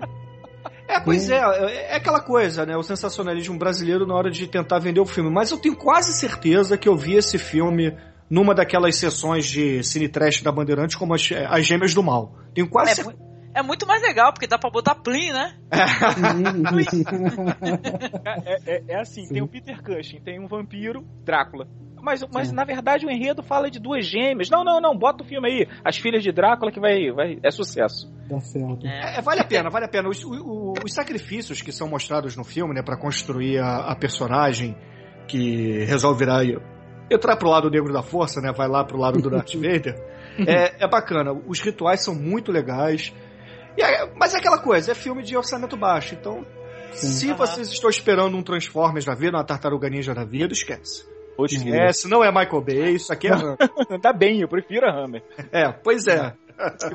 [0.87, 2.75] É, pois é, é aquela coisa, né?
[2.75, 5.29] O sensacionalismo brasileiro na hora de tentar vender o filme.
[5.29, 7.95] Mas eu tenho quase certeza que eu vi esse filme
[8.29, 12.33] numa daquelas sessões de cine trash da Bandeirantes como as, as Gêmeas do Mal.
[12.53, 13.31] Tenho quase é, certeza.
[13.53, 15.57] É muito mais legal, porque dá pra botar Plin, né?
[18.45, 19.33] é, é, é, assim, Sim.
[19.33, 21.67] tem o Peter Cushing, tem um vampiro, Drácula.
[22.01, 24.49] Mas, mas na verdade o enredo fala de duas gêmeas.
[24.49, 25.67] Não, não, não, bota o filme aí.
[25.83, 27.11] As Filhas de Drácula que vai.
[27.11, 28.11] vai é sucesso.
[28.29, 28.85] Tá certo.
[28.85, 30.09] É, é, vale a pena, vale a pena.
[30.09, 34.75] Os, os, os sacrifícios que são mostrados no filme, né, para construir a, a, personagem
[35.27, 36.39] que resolverá
[37.09, 38.51] entrar pro lado negro da força, né?
[38.51, 39.95] Vai lá pro lado do Darth Vader.
[40.47, 41.33] É, é bacana.
[41.33, 43.13] Os rituais são muito legais.
[43.77, 46.15] É, mas é aquela coisa, é filme de orçamento baixo.
[46.15, 46.45] Então,
[46.93, 47.07] Sim.
[47.07, 47.37] se uhum.
[47.37, 51.05] vocês estão esperando um Transformers da vida, uma Tartaruga Ninja da vida, esquece.
[51.39, 53.57] Esquece, não é Michael Bay, isso aqui é Hammer.
[54.01, 55.23] tá bem, eu prefiro a Hammer.
[55.51, 56.33] É, pois é.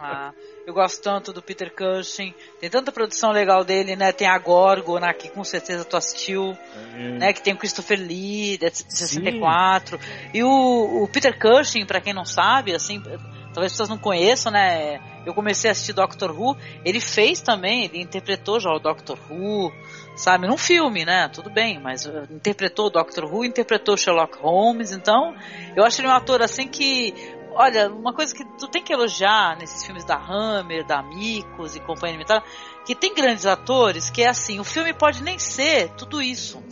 [0.00, 0.32] Ah,
[0.66, 4.12] eu gosto tanto do Peter Cushing, tem tanta produção legal dele, né?
[4.12, 6.56] Tem a Gorgo, né, que com certeza tu assistiu,
[6.94, 7.18] é.
[7.18, 7.32] né?
[7.32, 9.98] Que tem o Christopher Lee, de 64.
[9.98, 10.04] Sim.
[10.34, 14.52] E o, o Peter Cushing, para quem não sabe, assim, talvez as pessoas não conheçam,
[14.52, 15.00] né?
[15.24, 19.72] Eu comecei a assistir Doctor Who, ele fez também, ele interpretou já o Doctor Who,
[20.16, 20.48] sabe?
[20.48, 21.28] Num filme, né?
[21.28, 25.34] Tudo bem, mas uh, interpretou o Doctor Who, interpretou Sherlock Holmes, então
[25.76, 27.14] eu acho ele um ator assim que.
[27.58, 31.80] Olha, uma coisa que tu tem que elogiar nesses filmes da Hammer, da Amicus e
[31.80, 32.44] companhia limitada,
[32.84, 36.62] que tem grandes atores que é assim, o filme pode nem ser tudo isso,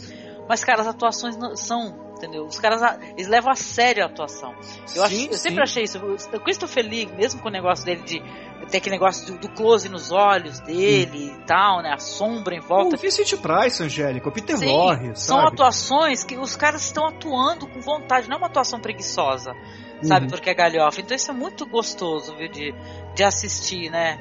[0.46, 2.44] mas cara, as atuações são entendeu?
[2.44, 2.80] Os caras
[3.12, 4.54] eles levam a sério a atuação.
[4.94, 5.98] Eu, sim, acho, eu sempre achei isso.
[5.98, 8.22] O Christopher Lee, mesmo com o negócio dele de
[8.64, 11.38] ter aquele negócio do, do close nos olhos dele hum.
[11.40, 11.92] e tal, né?
[11.92, 12.96] A sombra em volta.
[12.96, 17.66] O Vincent Price, Angélica, o Peter Sim, Lorre, São atuações que os caras estão atuando
[17.66, 19.54] com vontade, não é uma atuação preguiçosa,
[20.02, 20.26] sabe?
[20.26, 20.30] Uhum.
[20.30, 21.00] Porque é galhofa.
[21.00, 22.74] Então isso é muito gostoso, viu, de,
[23.14, 24.18] de assistir, né?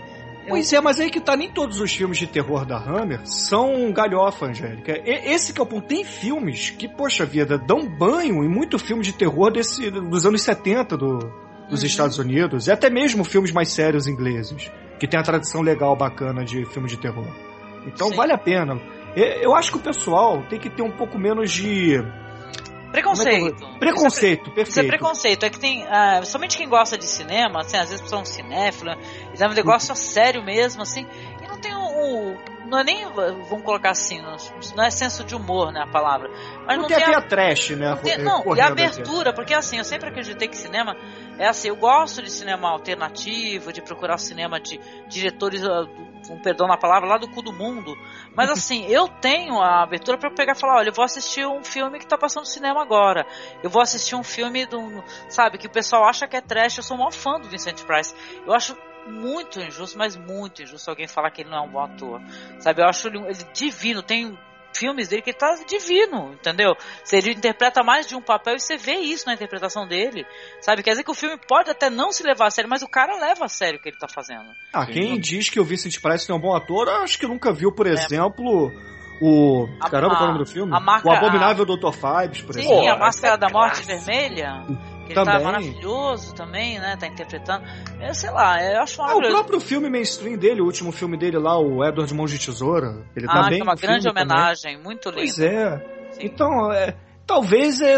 [0.47, 3.91] Pois é, mas aí que tá, nem todos os filmes de terror da Hammer são
[3.93, 5.01] galhofa, Angélica.
[5.05, 5.87] esse que é o ponto.
[5.87, 10.41] Tem filmes que, poxa vida, dão banho em muito filme de terror desse, dos anos
[10.41, 11.19] 70 do,
[11.73, 11.87] dos uhum.
[11.87, 16.45] Estados Unidos, e até mesmo filmes mais sérios ingleses, que tem a tradição legal bacana
[16.45, 17.27] de filme de terror.
[17.85, 18.15] Então Sim.
[18.15, 18.79] vale a pena.
[19.15, 22.01] Eu acho que o pessoal tem que ter um pouco menos de
[22.93, 23.65] Preconceito.
[23.75, 24.69] É preconceito, perfeito.
[24.69, 25.43] Isso é preconceito.
[25.43, 25.83] É que tem.
[25.83, 28.91] Uh, somente quem gosta de cinema, assim, às vezes é um cinéfilo,
[29.33, 31.07] e dá um negócio sério mesmo, assim,
[31.63, 31.79] tem o.
[31.79, 33.05] Um, não é nem.
[33.11, 34.21] Vamos colocar assim,
[34.75, 36.29] não é senso de humor, né, a palavra.
[36.65, 37.89] Mas não, não tem, tem a, a trash, né?
[37.89, 40.95] Não, tem, não e a abertura, porque assim, eu sempre acreditei que cinema
[41.37, 45.87] é assim, eu gosto de cinema alternativo, de procurar cinema de diretores, ah,
[46.27, 47.95] com perdão na palavra, lá do cu do mundo.
[48.35, 51.63] Mas assim, eu tenho a abertura para pegar e falar, olha, eu vou assistir um
[51.63, 53.25] filme que tá passando no cinema agora.
[53.63, 56.77] Eu vou assistir um filme do, sabe, que o pessoal acha que é trash.
[56.77, 58.13] Eu sou um fã do Vincent Price.
[58.45, 58.75] Eu acho
[59.07, 62.21] muito injusto, mas muito injusto alguém falar que ele não é um bom ator.
[62.59, 64.37] Sabe, eu acho ele, ele divino, tem
[64.75, 66.75] filmes dele que ele tá divino, entendeu?
[67.03, 70.25] Se ele interpreta mais de um papel e você vê isso na interpretação dele,
[70.61, 70.83] sabe?
[70.83, 73.15] Quer dizer que o filme pode até não se levar a sério, mas o cara
[73.15, 74.49] leva a sério o que ele tá fazendo.
[74.73, 77.71] Ah, quem diz que o Vincent Price é um bom ator, acho que nunca viu,
[77.71, 77.91] por é.
[77.91, 78.71] exemplo,
[79.21, 79.67] o.
[79.79, 80.71] A, Caramba, qual é o nome do filme?
[80.71, 81.75] Marca, o Abominável a...
[81.75, 81.93] Dr.
[81.93, 82.81] Fibes, por Sim, exemplo.
[82.81, 84.63] Sim, a Máscara da Morte Vermelha.
[85.07, 85.35] Que também.
[85.35, 86.95] ele tá maravilhoso também, né?
[86.97, 87.65] Tá interpretando.
[88.01, 89.27] Eu sei lá, eu acho maravilhoso.
[89.27, 92.39] Ah, o próprio filme mainstream dele, o último filme dele lá, o Edward Mãos de
[92.39, 93.05] Tesoura.
[93.15, 93.59] Ele ah, tá bem.
[93.59, 94.83] É uma grande homenagem, também.
[94.83, 95.19] muito lindo.
[95.19, 95.77] Pois é.
[96.11, 96.21] Sim.
[96.21, 97.97] Então, é, talvez é,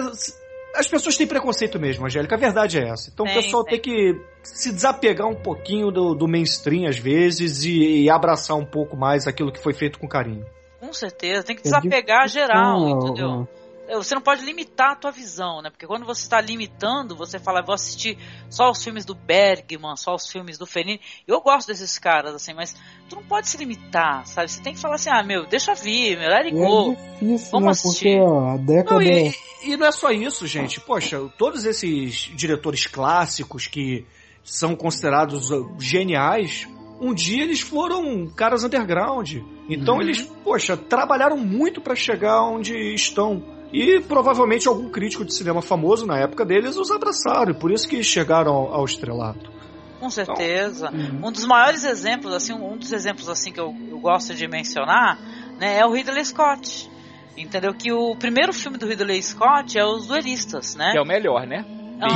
[0.76, 2.36] as pessoas têm preconceito mesmo, Angélica.
[2.36, 3.10] A verdade é essa.
[3.13, 3.80] Então tem, o pessoal tem.
[3.80, 3.94] tem.
[3.94, 8.96] que se desapegar um pouquinho do, do mainstream às vezes e, e, abraçar um pouco
[8.96, 10.46] mais aquilo que foi feito com carinho.
[10.80, 13.48] Com certeza, tem que desapegar geral, entendeu?
[13.88, 15.70] É, você não pode limitar a tua visão, né?
[15.70, 18.18] Porque quando você está limitando, você fala, vou assistir
[18.49, 20.99] só os filmes do Bergman, só os filmes do Fellini.
[21.28, 22.76] Eu gosto desses caras, assim, mas
[23.09, 24.49] tu não pode se limitar, sabe?
[24.49, 26.93] Você tem que falar assim, ah, meu, deixa vir, meu, let it go.
[26.93, 27.72] É difícil, Vamos né?
[27.72, 28.20] assistir.
[28.20, 28.95] Porque a década...
[28.95, 29.34] Não, e,
[29.64, 30.80] e não é só isso, gente.
[30.82, 34.05] Poxa, todos esses diretores clássicos que
[34.43, 35.49] são considerados
[35.80, 36.68] geniais,
[36.99, 39.38] um dia eles foram caras underground.
[39.68, 40.01] Então uhum.
[40.01, 43.55] eles, poxa, trabalharam muito para chegar onde estão.
[43.76, 47.89] E provavelmente algum crítico de cinema famoso na época deles os abraçaram, e por isso
[47.89, 49.51] que chegaram ao, ao estrelato.
[49.99, 50.89] Com certeza.
[50.93, 54.47] Então, um dos maiores exemplos, assim, um dos exemplos assim que eu, eu gosto de
[54.47, 55.19] mencionar,
[55.59, 56.89] né, é o Ridley Scott.
[57.36, 57.73] Entendeu?
[57.73, 60.93] Que o primeiro filme do Ridley Scott é Os Duelistas, né?
[60.93, 61.65] Que é o melhor, né?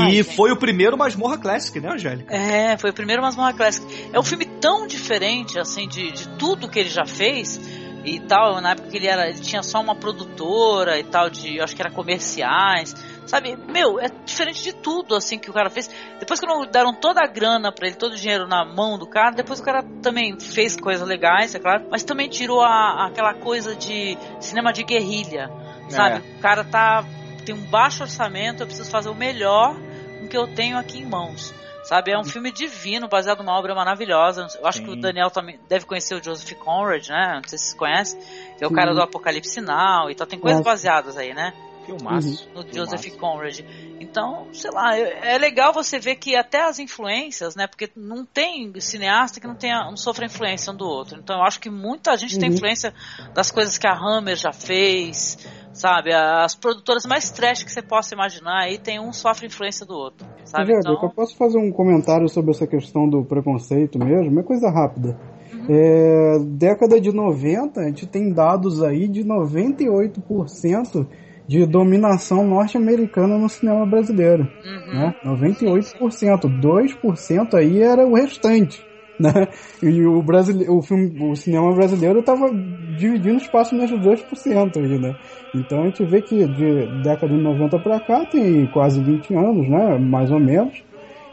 [0.10, 2.34] e foi o primeiro Masmorra Classic, né, Angélica?
[2.34, 3.86] É, foi o primeiro Masmorra Classic.
[4.14, 7.60] É um filme tão diferente, assim, de, de tudo que ele já fez
[8.04, 8.62] e tal.
[8.62, 11.82] Na época que ele era, ele tinha só uma produtora e tal, de, acho que
[11.82, 12.94] era comerciais.
[13.26, 15.90] Sabe, meu, é diferente de tudo, assim, que o cara fez.
[16.20, 19.32] Depois que deram toda a grana pra ele, todo o dinheiro na mão do cara,
[19.32, 23.76] depois o cara também fez coisas legais, é claro, mas também tirou a, aquela coisa
[23.76, 25.48] de cinema de guerrilha,
[25.90, 26.18] sabe?
[26.18, 26.38] É.
[26.38, 27.06] O cara tá
[27.46, 29.76] tem um baixo orçamento, eu preciso fazer o melhor
[30.20, 31.54] com que eu tenho aqui em mãos.
[31.90, 34.46] Sabe, é um filme divino, baseado numa obra maravilhosa.
[34.60, 34.84] Eu acho Sim.
[34.84, 37.40] que o Daniel também deve conhecer o Joseph Conrad, né?
[37.42, 38.20] Não sei se vocês conhecem.
[38.60, 40.28] Que é o cara do Apocalipse Now e tal.
[40.28, 41.52] Tem coisas baseadas aí, né?
[41.88, 42.48] Filmaço.
[42.54, 43.18] No Joseph Filmaço.
[43.18, 43.60] Conrad.
[44.00, 47.66] Então, sei lá, é, é legal você ver que até as influências, né?
[47.66, 51.18] Porque não tem cineasta que não, tenha, não sofra influência um do outro.
[51.18, 52.40] Então eu acho que muita gente uhum.
[52.40, 52.94] tem influência
[53.34, 55.40] das coisas que a Hammer já fez,
[55.80, 56.14] sabe?
[56.14, 60.28] As produtoras mais trash que você possa imaginar, aí tem um sofre influência do outro,
[60.44, 60.74] sabe?
[60.74, 60.94] então...
[61.02, 64.40] eu posso fazer um comentário sobre essa questão do preconceito mesmo?
[64.40, 65.18] É coisa rápida.
[65.54, 65.66] Uhum.
[65.70, 71.08] É, década de 90, a gente tem dados aí de 98%
[71.48, 74.44] de dominação norte-americana no cinema brasileiro.
[74.44, 75.00] Uhum.
[75.00, 75.16] Né?
[75.26, 76.42] 98%.
[76.62, 78.86] 2% aí era o restante.
[79.22, 79.50] Né?
[79.84, 85.18] E o, brasileiro, o, filme, o cinema brasileiro estava dividindo espaço nesses 2% aí, né?
[85.54, 89.70] Então a gente vê que de década de 90 para cá tem quase 20 anos,
[89.70, 89.98] né?
[90.00, 90.89] Mais ou menos.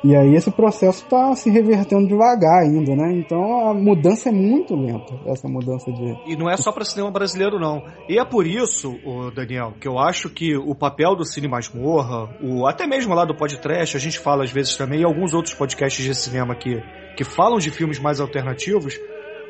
[0.07, 3.13] E aí esse processo está se revertendo devagar ainda, né?
[3.13, 6.17] Então a mudança é muito lenta, essa mudança de...
[6.33, 7.83] E não é só para cinema brasileiro, não.
[8.09, 8.95] E é por isso,
[9.35, 13.35] Daniel, que eu acho que o papel do Cine Masmorra, o, até mesmo lá do
[13.35, 16.81] podcast, a gente fala às vezes também, e alguns outros podcasts de cinema que,
[17.17, 19.01] que falam de filmes mais alternativos,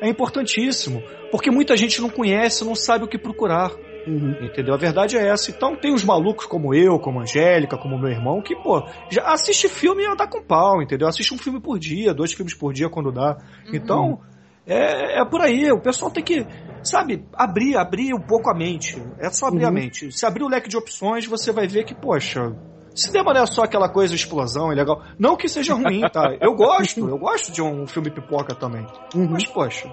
[0.01, 1.03] é importantíssimo.
[1.29, 3.71] Porque muita gente não conhece, não sabe o que procurar.
[4.07, 4.35] Uhum.
[4.41, 4.73] Entendeu?
[4.73, 5.51] A verdade é essa.
[5.51, 9.23] Então tem os malucos como eu, como a Angélica, como meu irmão, que, pô, já
[9.33, 11.07] assiste filme e anda com pau, entendeu?
[11.07, 13.37] Assiste um filme por dia, dois filmes por dia quando dá.
[13.65, 13.75] Uhum.
[13.75, 14.19] Então,
[14.65, 15.69] é, é por aí.
[15.71, 16.45] O pessoal tem que,
[16.81, 19.01] sabe, abrir, abrir um pouco a mente.
[19.19, 19.69] É só abrir uhum.
[19.69, 20.11] a mente.
[20.11, 22.55] Se abrir o leque de opções, você vai ver que, poxa,
[22.97, 25.03] Cinema não é só aquela coisa explosão, é legal.
[25.19, 26.35] Não que seja ruim, tá?
[26.41, 28.87] Eu gosto, eu gosto de um filme pipoca também.
[29.13, 29.29] Uhum.
[29.29, 29.87] Mas, poxa,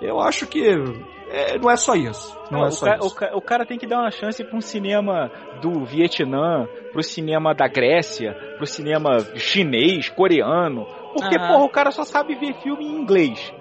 [0.00, 0.62] eu acho que
[1.30, 2.36] é, não é só isso.
[2.50, 3.24] Não, não é só o, isso.
[3.32, 5.30] O, o, cara tem que dar uma chance para um cinema
[5.62, 10.86] do Vietnã, pro cinema da Grécia, pro cinema chinês, coreano.
[11.14, 11.46] Porque, uhum.
[11.46, 13.52] porra, o cara só sabe ver filme em inglês.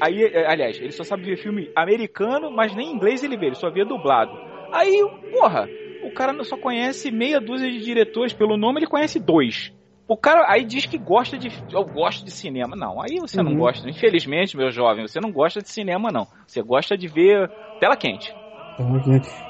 [0.00, 3.56] Aí, é, aliás, ele só sabe ver filme americano, mas nem inglês ele vê, ele
[3.56, 4.32] só vê dublado.
[4.72, 5.68] Aí, porra,
[6.04, 8.32] o cara só conhece meia dúzia de diretores.
[8.32, 9.72] Pelo nome, ele conhece dois.
[10.08, 11.48] O cara aí diz que gosta de.
[11.72, 12.76] Eu gosto de cinema.
[12.76, 13.50] Não, aí você uhum.
[13.50, 13.88] não gosta.
[13.88, 16.26] Infelizmente, meu jovem, você não gosta de cinema, não.
[16.46, 17.50] Você gosta de ver
[17.80, 18.34] tela quente.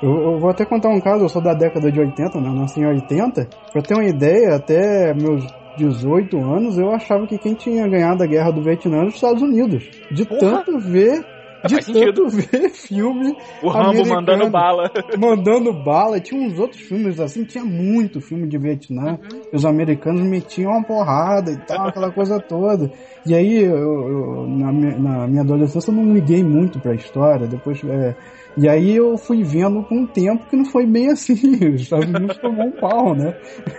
[0.02, 2.48] Eu, eu, vou até contar um caso, eu sou da década de 80, né?
[2.48, 3.48] Eu nasci em 80.
[3.72, 5.46] Pra ter uma ideia, até meus
[5.76, 9.42] 18 anos, eu achava que quem tinha ganhado a guerra do Vietnã era os Estados
[9.42, 9.88] Unidos.
[10.10, 10.40] De Porra.
[10.40, 11.24] tanto ver
[11.68, 13.36] de Faz tanto ver filme.
[13.62, 14.90] O Rambo mandando bala.
[15.18, 16.20] Mandando bala.
[16.20, 19.12] Tinha uns outros filmes assim, tinha muito filme de Vietnã.
[19.12, 19.42] Uhum.
[19.52, 22.90] Os americanos metiam uma porrada e tal, aquela coisa toda.
[23.24, 27.46] E aí, eu, eu, na, minha, na, minha adolescência, eu não liguei muito pra história.
[27.46, 27.82] Depois.
[27.84, 28.16] É,
[28.56, 31.34] e aí eu fui vendo com o tempo que não foi bem assim.
[31.74, 33.34] Os Estados Unidos tomou um pau, né?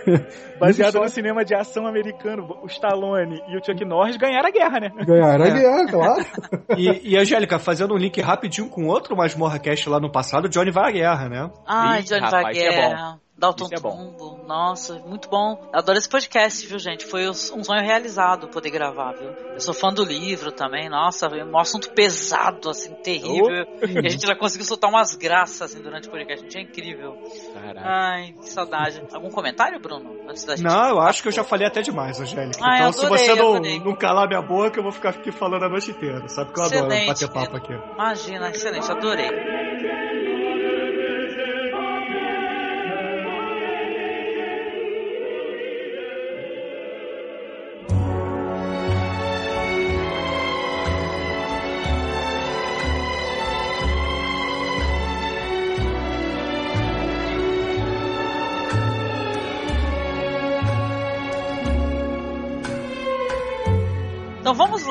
[0.58, 1.02] Baseado só...
[1.02, 4.90] no cinema de ação americano, o Stallone e o Chuck Norris ganharam a guerra, né?
[5.06, 5.50] Ganharam é.
[5.50, 6.24] a guerra, claro.
[6.76, 10.70] E, e Angélica, fazendo um link rapidinho com outro Masmorra Cast lá no passado, Johnny
[10.70, 11.50] vai à guerra, né?
[11.66, 13.20] Ai, Johnny vai à é guerra.
[13.36, 14.44] É Dalton é Tumbo.
[14.46, 15.68] Nossa, muito bom.
[15.72, 17.04] Adoro esse podcast, viu, gente?
[17.04, 19.30] Foi um sonho realizado poder gravar, viu?
[19.30, 20.88] Eu sou fã do livro também.
[20.88, 23.66] Nossa, é um assunto pesado, assim, terrível.
[23.82, 23.86] Oh.
[23.86, 26.44] E a gente já conseguiu soltar umas graças assim, durante o podcast.
[26.44, 27.16] Gente, é incrível.
[27.52, 27.80] Caraca.
[27.84, 29.02] Ai, que saudade.
[29.12, 30.14] Algum comentário, Bruno?
[30.28, 32.58] Antes da gente não, eu acho que eu já falei até demais, Angélica.
[32.62, 35.64] Ai, então, adorei, se você não, não calar minha boca, eu vou ficar aqui falando
[35.64, 36.28] a noite inteira.
[36.28, 37.72] Sabe que eu excelente, adoro bater papo aqui.
[37.94, 39.63] Imagina, excelente, adorei.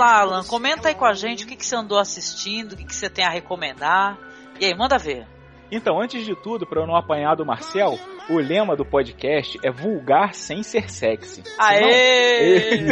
[0.04, 2.86] Lá, Alan, comenta aí com a gente o que, que você andou assistindo, o que,
[2.86, 4.18] que você tem a recomendar.
[4.60, 5.26] E aí, manda ver.
[5.72, 7.98] Então, antes de tudo, para eu não apanhar do Marcel,
[8.30, 11.44] o lema do podcast é vulgar sem ser sexy.
[11.58, 12.92] Aê!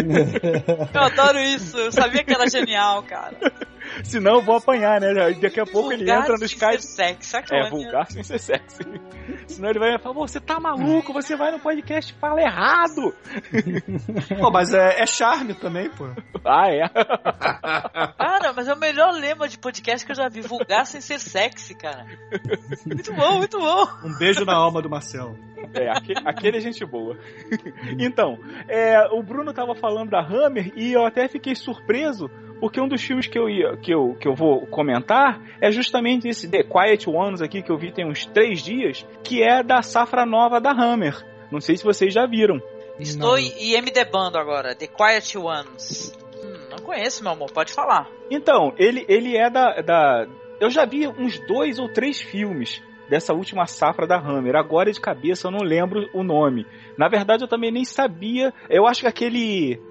[0.93, 3.38] eu adoro isso, eu sabia que era genial, cara.
[4.04, 5.14] Senão eu vou apanhar, né?
[5.34, 6.82] Daqui a pouco vulgar ele entra no sem Skype.
[6.82, 8.84] ser sexy, É, vulgar sem ser sexy.
[9.47, 13.14] Senão ele vai falar, você tá maluco, você vai no podcast e fala errado.
[14.39, 16.08] Pô, mas é, é charme também, pô.
[16.45, 16.88] Ah, é?
[18.18, 20.41] Cara, mas é o melhor lema de podcast que eu já vi.
[20.41, 22.06] Vulgar sem ser sexy, cara.
[22.86, 23.88] Muito bom, muito bom.
[24.04, 25.38] Um beijo na alma do Marcelo.
[25.74, 27.18] É, aquele, aquele é gente boa.
[27.99, 28.38] então,
[28.68, 32.30] é, o Bruno tava falando da Hammer e eu até fiquei surpreso
[32.62, 36.28] porque um dos filmes que eu, ia, que, eu, que eu vou comentar é justamente
[36.28, 39.82] esse The Quiet Ones aqui que eu vi tem uns três dias, que é da
[39.82, 41.26] safra nova da Hammer.
[41.51, 42.62] Não sei se vocês já viram.
[42.99, 46.16] Estou IMDBando agora, The Quiet Ones.
[46.36, 48.07] Hum, não conheço, meu amor, pode falar.
[48.30, 50.28] Então, ele, ele é da, da.
[50.59, 54.55] Eu já vi uns dois ou três filmes dessa última safra da Hammer.
[54.55, 56.68] Agora de cabeça eu não lembro o nome.
[56.95, 58.53] Na verdade, eu também nem sabia.
[58.70, 59.82] Eu acho que aquele.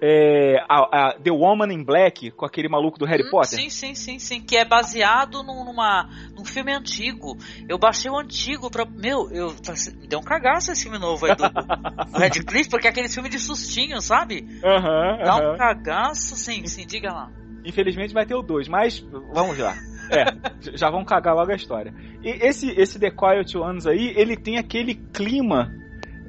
[0.00, 3.58] É, a, a The Woman in Black, com aquele maluco do Harry Hum, Potter.
[3.58, 4.40] Sim, sim, sim, sim.
[4.42, 7.36] Que é baseado num, numa, num filme antigo.
[7.68, 8.84] Eu baixei o antigo pra.
[8.84, 9.54] Meu, eu.
[10.00, 13.28] Me deu um cagaço esse filme novo aí do, do Radcliffe, porque é aquele filme
[13.28, 14.46] de sustinho, sabe?
[14.62, 15.52] Aham, Dá aham.
[15.54, 17.30] um cagaço, sim, sim, diga lá.
[17.64, 19.00] Infelizmente vai ter o 2, mas
[19.32, 19.74] vamos lá.
[20.10, 21.94] É, já vão cagar logo a história.
[22.22, 25.72] E esse, esse The Quiet Ones aí, ele tem aquele clima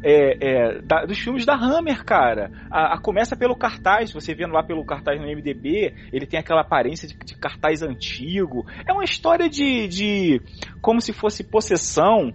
[0.04, 2.52] é, é, da- dos filmes da Hammer, cara.
[2.70, 6.62] A, a- começa pelo cartaz, você vendo lá pelo cartaz no MDB, ele tem aquela
[6.62, 8.66] aparência de, de cartaz antigo.
[8.88, 10.42] É uma história de, de
[10.82, 12.34] como se fosse possessão.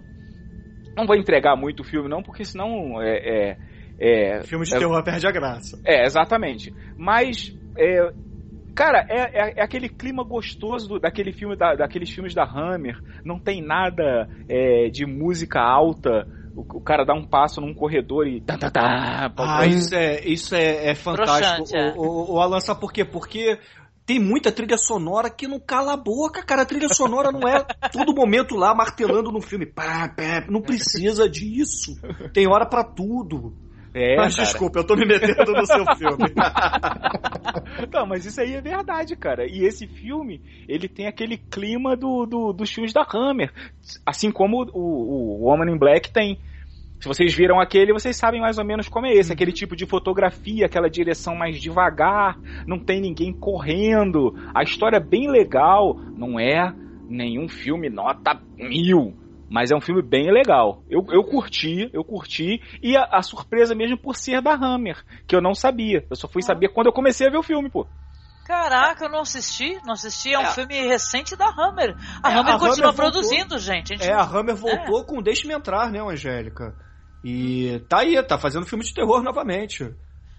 [0.97, 3.17] Não vou entregar muito o filme, não, porque senão é.
[3.17, 3.57] é,
[3.99, 5.79] é Filme de é- terror perde a graça.
[5.85, 6.73] é, exatamente.
[6.97, 8.11] Mas, é,
[8.75, 12.97] cara, é, é- é aquele clima gostoso do- daquele filme da- daqueles filmes da Hammer.
[13.23, 16.27] Não tem nada é, de música alta.
[16.55, 18.41] O, o cara dá um passo num corredor e.
[18.41, 21.39] Tá, tá, tá, Ah, isso é, isso é, é fantástico.
[21.39, 21.93] Broxante, é.
[21.95, 23.05] O, o, o Alan, sabe por quê?
[23.05, 23.57] Porque
[24.05, 26.63] tem muita trilha sonora que não cala a boca, cara.
[26.63, 29.65] A trilha sonora não é todo momento lá martelando no filme.
[29.65, 31.97] Pá, pá, não precisa disso.
[32.33, 33.55] Tem hora pra tudo.
[33.93, 34.47] É, Mas cara.
[34.47, 36.33] desculpa, eu tô me metendo no seu filme.
[37.93, 39.45] Não, mas isso aí é verdade, cara.
[39.45, 43.51] E esse filme, ele tem aquele clima do, do- dos filmes da Hammer.
[44.05, 46.39] Assim como o, o Woman in Black tem.
[46.99, 49.33] Se vocês viram aquele, vocês sabem mais ou menos como é esse.
[49.33, 52.37] Aquele tipo de fotografia, aquela direção mais devagar,
[52.67, 54.33] não tem ninguém correndo.
[54.53, 55.99] A história é bem legal.
[56.15, 56.73] Não é
[57.09, 59.15] nenhum filme nota mil.
[59.51, 60.81] Mas é um filme bem legal.
[60.89, 62.61] Eu, eu curti, eu curti.
[62.81, 66.05] E a, a surpresa mesmo por ser da Hammer, que eu não sabia.
[66.09, 67.85] Eu só fui saber quando eu comecei a ver o filme, pô.
[68.45, 70.51] Caraca, eu não assisti, não assisti, é um É.
[70.51, 71.95] filme recente da Hammer.
[72.23, 73.11] A É, Hammer a continua Hammer voltou.
[73.11, 73.93] produzindo, gente.
[73.93, 76.73] A gente É, a Hammer voltou com Deixe-me Entrar, né, Angélica?
[77.23, 79.83] E tá aí, tá fazendo filme de terror novamente.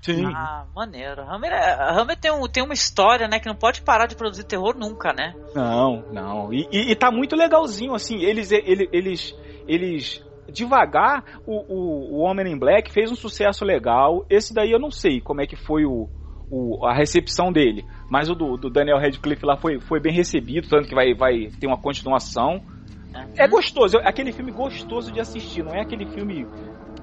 [0.02, 0.26] Sim.
[0.26, 1.22] Ah, maneiro.
[1.22, 4.44] Hammer, é- Hammer tem, um, tem uma história, né, que não pode parar de produzir
[4.44, 5.34] terror nunca, né?
[5.54, 6.52] Não, não.
[6.52, 8.18] E, e, e tá muito legalzinho, assim.
[8.20, 9.34] Eles, eles, eles,
[9.66, 14.26] eles devagar, o, o, o Homem in Black fez um sucesso legal.
[14.28, 16.08] Esse daí eu não sei como é que foi o,
[16.50, 17.86] o, a recepção dele.
[18.10, 21.48] Mas o do, do Daniel Radcliffe lá foi, foi bem recebido, tanto que vai, vai
[21.60, 22.60] ter uma continuação.
[23.36, 26.46] É gostoso, é aquele filme gostoso de assistir, não é aquele filme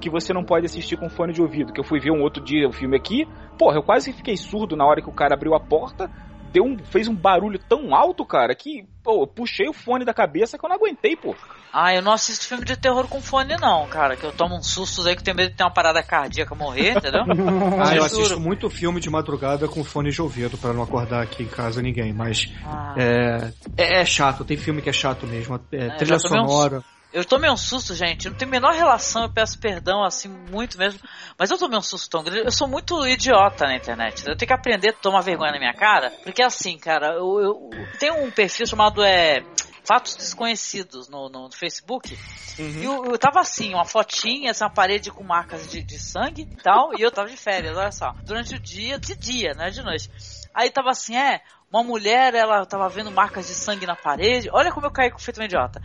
[0.00, 1.72] que você não pode assistir com fone de ouvido.
[1.72, 3.26] Que eu fui ver um outro dia o filme aqui,
[3.58, 6.10] porra, eu quase fiquei surdo na hora que o cara abriu a porta,
[6.52, 10.12] deu um, fez um barulho tão alto, cara, que, pô, eu puxei o fone da
[10.12, 11.36] cabeça que eu não aguentei, pô.
[11.72, 14.16] Ah, eu não assisto filme de terror com fone, não, cara.
[14.16, 16.52] Que eu tomo uns sustos aí que eu tenho medo de ter uma parada cardíaca
[16.56, 17.22] morrer, entendeu?
[17.78, 21.44] Ah, eu assisto muito filme de madrugada com fone de ouvido pra não acordar aqui
[21.44, 22.94] em casa ninguém, mas Ah.
[22.98, 25.60] é, é, é chato, tem filme que é chato mesmo.
[25.70, 26.82] É, É, trilha tomei uns- sonora.
[27.12, 28.28] Eu tomei um susto, gente.
[28.28, 31.00] Não tem a menor relação, eu peço perdão, assim, muito mesmo.
[31.36, 32.44] Mas eu tomei um susto tão grande.
[32.44, 34.20] Eu sou muito idiota na internet.
[34.26, 36.10] Eu tenho que aprender a tomar vergonha na minha cara.
[36.22, 39.42] Porque assim, cara, eu, eu tem um perfil chamado é,
[39.84, 42.16] Fatos Desconhecidos no, no Facebook.
[42.56, 46.62] E eu, eu tava assim, uma fotinha, essa parede com marcas de, de sangue e
[46.62, 46.96] tal.
[46.96, 48.14] E eu tava de férias, olha só.
[48.22, 50.08] Durante o dia, de dia, não é de noite.
[50.54, 51.40] Aí tava assim, é,
[51.72, 54.48] uma mulher, ela tava vendo marcas de sangue na parede.
[54.52, 55.80] Olha como eu caí com feito um idiota.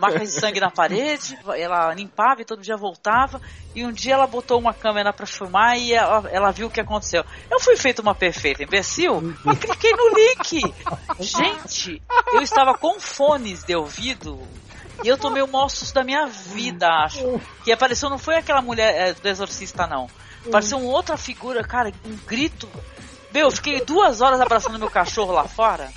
[0.00, 3.40] Marcas de sangue na parede, ela limpava e todo dia voltava.
[3.74, 6.80] E um dia ela botou uma câmera pra filmar e ela, ela viu o que
[6.80, 7.24] aconteceu.
[7.50, 10.74] Eu fui feito uma perfeita imbecil, mas cliquei no link.
[11.20, 12.02] Gente,
[12.32, 14.40] eu estava com fones de ouvido
[15.04, 17.40] e eu tomei o maior susto da minha vida, acho.
[17.62, 20.08] Que apareceu, não foi aquela mulher é, do exorcista, não.
[20.46, 22.68] Apareceu uma outra figura, cara, um grito.
[23.32, 25.90] Meu, eu fiquei duas horas abraçando meu cachorro lá fora.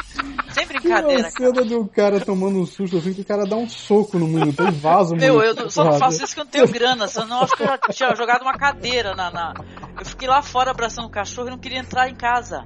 [0.52, 1.54] Sem Tem uma brincadeira, cara.
[1.54, 4.68] cena do cara tomando um susto assim que o cara dá um soco no monitor
[4.68, 7.08] e vaza o Meu, eu só não faço isso que eu não tenho grana.
[7.08, 9.54] Só não acho que eu já tinha jogado uma cadeira na, na-
[10.02, 12.66] Eu fiquei lá fora abraçando o cachorro e não queria entrar em casa.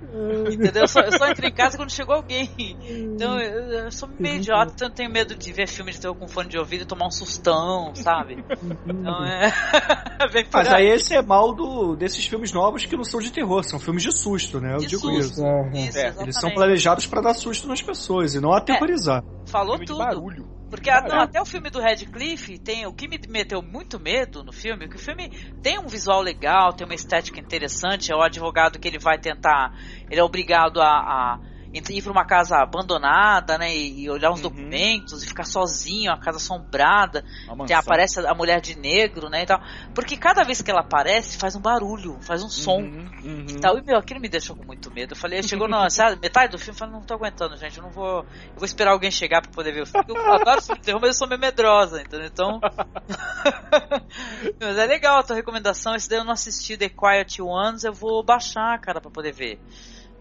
[0.50, 0.84] Entendeu?
[0.84, 2.50] Eu só, eu só entrei em casa quando chegou alguém.
[2.90, 6.16] Então eu, eu sou meio idiota, então eu tenho medo de ver filme de terror
[6.16, 8.42] com fone de ouvido e tomar um sustão, sabe?
[8.88, 9.52] Então é.
[10.54, 13.80] Mas aí esse é mal do, desses filmes novos que não são de terror, são
[13.82, 14.74] filmes de susto, né?
[14.76, 15.20] Eu De digo susto.
[15.20, 15.46] isso.
[15.46, 19.22] É, Isso, É, eles são planejados pra dar susto nas pessoas e não aterrorizar.
[19.46, 20.00] Falou Filme de tudo.
[20.06, 20.55] barulho.
[20.76, 24.44] Porque a- não, até o filme do Radcliffe tem o que me meteu muito medo
[24.44, 28.22] no filme, que o filme tem um visual legal, tem uma estética interessante, é o
[28.22, 29.74] advogado que ele vai tentar,
[30.10, 31.40] ele é obrigado a, a
[31.76, 36.38] ir para uma casa abandonada, né, e, olhar uns documentos e ficar sozinho, a casa
[36.38, 37.24] assombrada,
[37.68, 39.62] tem, aparece a mulher de negro, né, e tal.
[39.94, 42.80] Porque cada vez que ela aparece faz um barulho, faz um som.
[42.80, 43.46] Uhum, uhum.
[43.50, 43.78] E tal.
[43.78, 45.14] E meu, aquilo me deixou com muito medo.
[45.14, 47.84] Eu falei, chegou na sabe, metade do filme, eu falei, não tô aguentando, gente, eu
[47.84, 48.20] não vou.
[48.20, 50.06] Eu vou esperar alguém chegar pra poder ver o filme.
[50.08, 52.28] Eu adoro filme de terror, mas eu sou meio medrosa, entendeu?
[52.28, 52.60] Então.
[54.60, 55.96] mas é legal a tua recomendação.
[55.96, 59.60] Esse daí eu não assisti The Quiet Ones, eu vou baixar, cara, pra poder ver.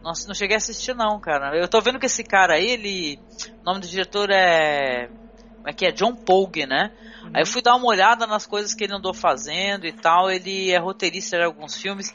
[0.04, 1.56] Nossa, não cheguei a assistir não, cara.
[1.56, 3.18] Eu tô vendo que esse cara aí, ele.
[3.62, 5.08] O nome do diretor é.
[5.56, 5.92] Como é que é?
[5.92, 6.92] John Pogue, né?
[7.32, 10.30] Aí eu fui dar uma olhada nas coisas que ele andou fazendo e tal.
[10.30, 12.14] Ele é roteirista de alguns filmes,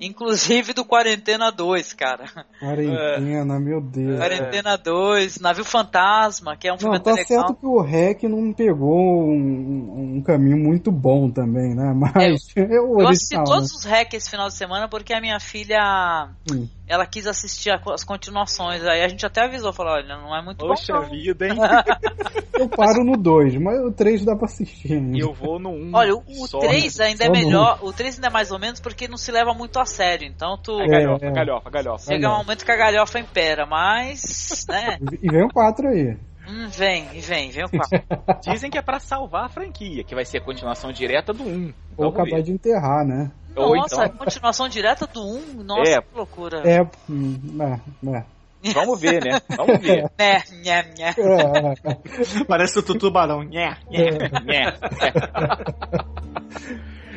[0.00, 2.24] inclusive do Quarentena 2, cara.
[2.58, 4.18] Quarentena, meu Deus.
[4.18, 7.46] Quarentena 2, Navio Fantasma, que é um filme Não, tá até legal.
[7.46, 11.92] certo que o REC não pegou um, um caminho muito bom também, né?
[11.94, 13.76] Mas é, o Eu assisti original, todos né?
[13.78, 16.28] os REC esse final de semana porque a minha filha.
[16.50, 16.66] Hum.
[16.88, 18.84] Ela quis assistir as continuações.
[18.84, 21.02] Aí a gente até avisou, falou: olha, não é muito Poxa bom.
[21.02, 21.10] não.
[21.10, 21.54] vida, hein?
[22.58, 24.92] Eu paro no 2, mas o 3 dá pra assistir.
[24.92, 25.16] ainda.
[25.16, 25.72] E eu vou no 1.
[25.72, 26.58] Um Olha, o, o só.
[26.58, 27.78] 3 ainda é no melhor.
[27.80, 30.26] O 3 ainda é mais ou menos porque não se leva muito a sério.
[30.26, 30.80] Então tu.
[30.80, 31.32] É galhofa, É, é.
[31.32, 32.04] galhofa, galhofa.
[32.12, 34.64] Chega um momento que a galhofa impera, mas.
[34.68, 34.98] né?
[35.22, 36.16] E vem o 4 aí.
[36.48, 38.02] Hum, vem, e vem, vem o 4.
[38.52, 41.46] Dizem que é pra salvar a franquia, que vai ser a continuação direta do 1.
[41.46, 41.72] Ou
[42.10, 42.42] Vamos acabar ver.
[42.42, 43.30] de enterrar, né?
[43.54, 45.62] Ou Nossa, então, continuação direta do 1.
[45.62, 46.00] Nossa, É.
[46.00, 46.62] que loucura.
[46.68, 48.72] É, hum, é, é.
[48.72, 49.38] vamos ver, né?
[49.56, 50.10] Vamos ver.
[50.18, 51.14] Né, nha, nha.
[51.18, 53.42] É, Parece o tubarão.
[53.44, 54.10] Nhé, nhé.
[54.44, 54.72] Né?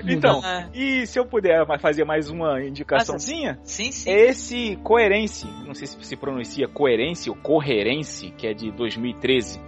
[0.07, 0.69] Então, É.
[0.73, 3.59] e se eu puder fazer mais uma indicaçãozinha?
[3.63, 4.09] Sim, sim.
[4.11, 9.59] Esse Coerência, não sei se se pronuncia Coerência ou Coherência, que é de 2013.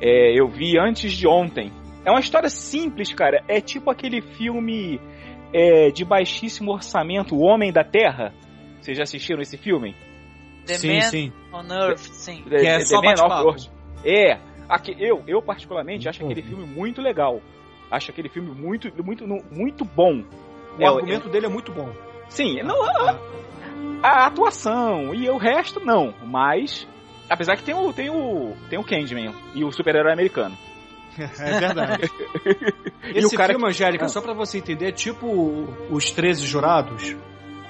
[0.00, 1.72] É, eu vi antes de ontem.
[2.04, 3.42] É uma história simples, cara.
[3.48, 5.00] É tipo aquele filme
[5.52, 8.32] é, de baixíssimo orçamento, O Homem da Terra.
[8.80, 9.94] Vocês já assistiram esse filme?
[10.66, 11.32] The Sim, Man sim.
[11.52, 12.42] on Earth, sim.
[12.44, 13.48] Que é The só Man of bate-papo.
[13.50, 13.70] Earth.
[14.04, 14.38] É.
[14.68, 17.40] Aqui, eu, eu particularmente acho aquele filme muito legal.
[17.90, 20.22] Acho aquele filme muito, muito, muito bom.
[20.78, 21.92] O É, argumento dele é muito bom.
[22.28, 23.18] Sim, não a,
[24.02, 26.86] a atuação e o resto não, mas
[27.28, 30.56] apesar que tem o tem o tem o Candyman e o super-herói americano.
[31.18, 32.10] É verdade.
[33.12, 37.16] E Esse o cara filme, Angélica, só pra você entender, é tipo Os 13 Jurados,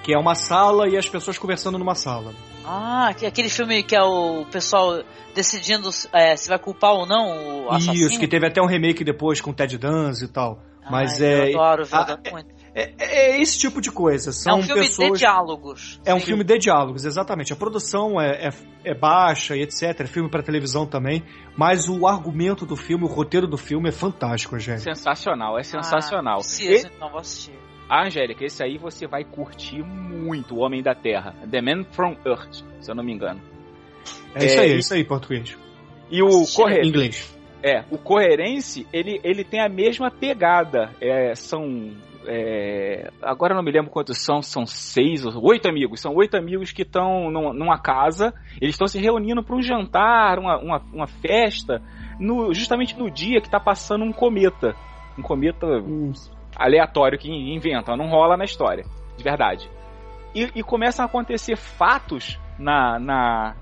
[0.03, 2.35] que é uma sala e as pessoas conversando numa sala.
[2.65, 5.03] Ah, que- aquele filme que é o pessoal
[5.35, 7.95] decidindo é, se vai culpar ou não o assassino.
[8.07, 10.63] Isso, que teve até um remake depois com Ted Danz e tal.
[10.91, 12.49] Mas Ai, é, Eu adoro, eu ah, adoro muito.
[12.75, 14.31] é, é esse tipo de coisa.
[14.31, 15.13] É São um filme pessoas...
[15.13, 16.01] de diálogos.
[16.05, 16.27] É um Sim.
[16.27, 17.53] filme de diálogos, exatamente.
[17.53, 18.51] A produção é, é,
[18.85, 20.01] é baixa e etc.
[20.01, 21.23] É filme pra televisão também.
[21.57, 24.83] Mas o argumento do filme, o roteiro do filme é fantástico, Angélica.
[24.95, 26.37] sensacional, é sensacional.
[26.39, 27.55] Ah, preciso, E- então vou assistir.
[27.91, 32.17] A Angélica, esse aí você vai curtir muito, O Homem da Terra, The Man from
[32.25, 33.41] Earth, se eu não me engano.
[34.35, 35.59] É, isso aí, É, é isso aí, português.
[36.11, 36.57] E o Assisti.
[36.57, 36.81] Corre...
[36.83, 37.39] Em inglês.
[37.63, 40.91] É, o Coerência, ele, ele tem a mesma pegada.
[41.01, 41.91] É, são.
[42.27, 46.01] é, agora eu não me lembro quantos são, são seis ou oito amigos.
[46.01, 50.39] São oito amigos que estão numa, numa casa, eles estão se reunindo para um jantar,
[50.39, 51.83] uma, uma, uma festa,
[52.19, 54.75] no- justamente no dia que está passando um cometa.
[55.19, 55.67] Um cometa
[56.11, 56.33] Isso.
[56.57, 58.85] Aleatório que inventa, não rola na história,
[59.17, 59.71] de verdade.
[60.35, 63.57] E, e começam a acontecer fatos na, na,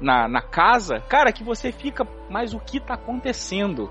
[0.00, 3.90] na, na casa, cara, que você fica, mas o que tá acontecendo?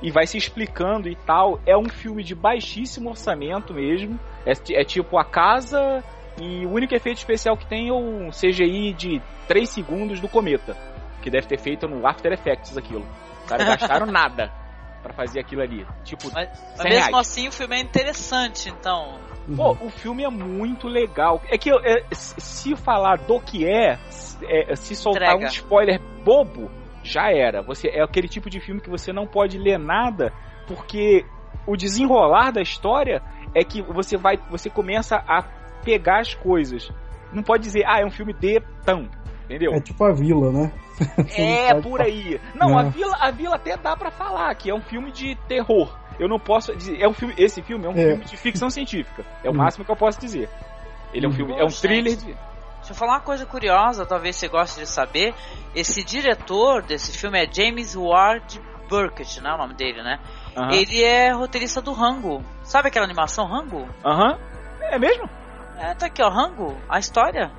[0.00, 1.60] E vai se explicando e tal.
[1.64, 4.18] É um filme de baixíssimo orçamento mesmo.
[4.44, 6.02] É, é tipo a casa
[6.40, 10.76] e o único efeito especial que tem é um CGI de 3 segundos do cometa.
[11.22, 13.06] Que deve ter feito no After Effects aquilo.
[13.46, 14.61] Caras gastaram nada
[15.02, 15.86] pra fazer aquilo ali.
[16.04, 17.28] Tipo, Mas, mas 100 mesmo reais.
[17.28, 19.18] assim o filme é interessante, então.
[19.56, 21.42] Pô, o filme é muito legal.
[21.48, 25.44] É que é, se falar do que é, se- é, se soltar Entrega.
[25.44, 26.70] um spoiler bobo,
[27.02, 27.60] já era.
[27.62, 30.32] Você é aquele tipo de filme que você não pode ler nada,
[30.68, 31.24] porque
[31.66, 33.20] o desenrolar da história
[33.54, 35.42] é que você vai, você começa a
[35.84, 36.88] pegar as coisas.
[37.32, 39.08] Não pode dizer, ah, é um filme de tão.
[39.52, 39.74] Entendeu?
[39.74, 40.72] É tipo a Vila, né?
[41.36, 42.40] É, por aí.
[42.54, 42.90] Não, a É.
[42.90, 45.94] Vila, a Vila até dá pra falar que é um filme de terror.
[46.18, 48.06] Eu não posso dizer, é um filme, esse filme é um É.
[48.08, 49.24] filme de ficção científica.
[49.44, 49.56] É o Hum.
[49.56, 50.48] máximo que eu posso dizer.
[51.12, 51.34] Ele é um Hum.
[51.34, 52.24] filme, é um Pô, thriller gente.
[52.26, 52.36] de
[52.78, 55.32] Deixa eu falar uma coisa curiosa, talvez você goste de saber.
[55.74, 59.52] Esse diretor desse filme é James Ward Burkett, né?
[59.52, 60.18] O nome dele, né?
[60.72, 62.42] Ele é roteirista do Rango.
[62.64, 63.88] Sabe aquela animação Rango?
[64.04, 64.36] Aham.
[64.80, 65.30] É mesmo?
[65.78, 67.52] É, tá aqui, ó, Rango, a história.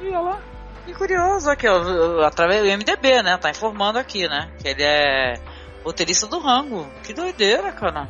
[0.00, 0.38] E olha lá.
[0.84, 3.36] Que curioso aqui, ó, através do MDB, né?
[3.38, 4.50] Tá informando aqui, né?
[4.60, 5.34] Que ele é
[5.82, 6.86] roteirista do Rango.
[7.02, 8.08] Que doideira, cara.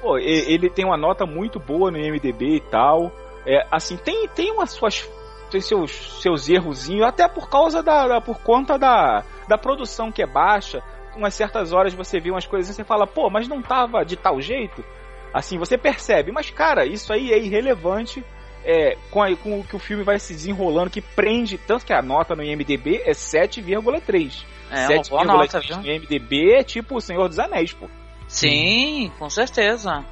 [0.00, 3.10] Pô, ele tem uma nota muito boa no IMDB e tal.
[3.46, 5.08] É, assim, tem, tem umas suas.
[5.50, 8.06] Tem seus, seus errozinhos, até por causa da.
[8.06, 10.82] da- por conta da, da produção que é baixa.
[11.16, 14.14] Umas certas horas você vê umas coisas e você fala, pô, mas não tava de
[14.14, 14.84] tal jeito.
[15.32, 18.24] Assim, você percebe, mas cara, isso aí é irrelevante
[18.70, 21.92] é, com, a- com o que o filme vai se desenrolando, que prende, tanto que
[21.92, 24.44] a nota no IMDB é 7,3.
[24.70, 25.76] É uma boa nota, 7,3 viu?
[25.78, 27.88] no IMDB é tipo o Senhor dos Anéis, pô.
[28.28, 30.04] Sim, com certeza.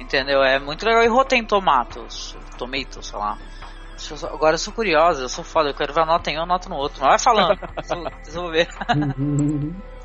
[0.00, 0.42] Entendeu?
[0.42, 1.02] É muito legal.
[1.02, 3.36] E Rotten Tomatoes, Tomatoes, sei lá.
[4.32, 6.46] Agora eu sou curiosa, eu sou foda, eu quero ver a nota em um, a
[6.46, 7.00] nota no outro.
[7.02, 7.58] Mas vai falando,
[8.22, 8.68] vocês vão ver.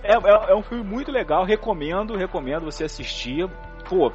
[0.04, 3.48] É, é, é um filme muito legal, recomendo, recomendo você assistir.
[3.88, 4.12] Pô,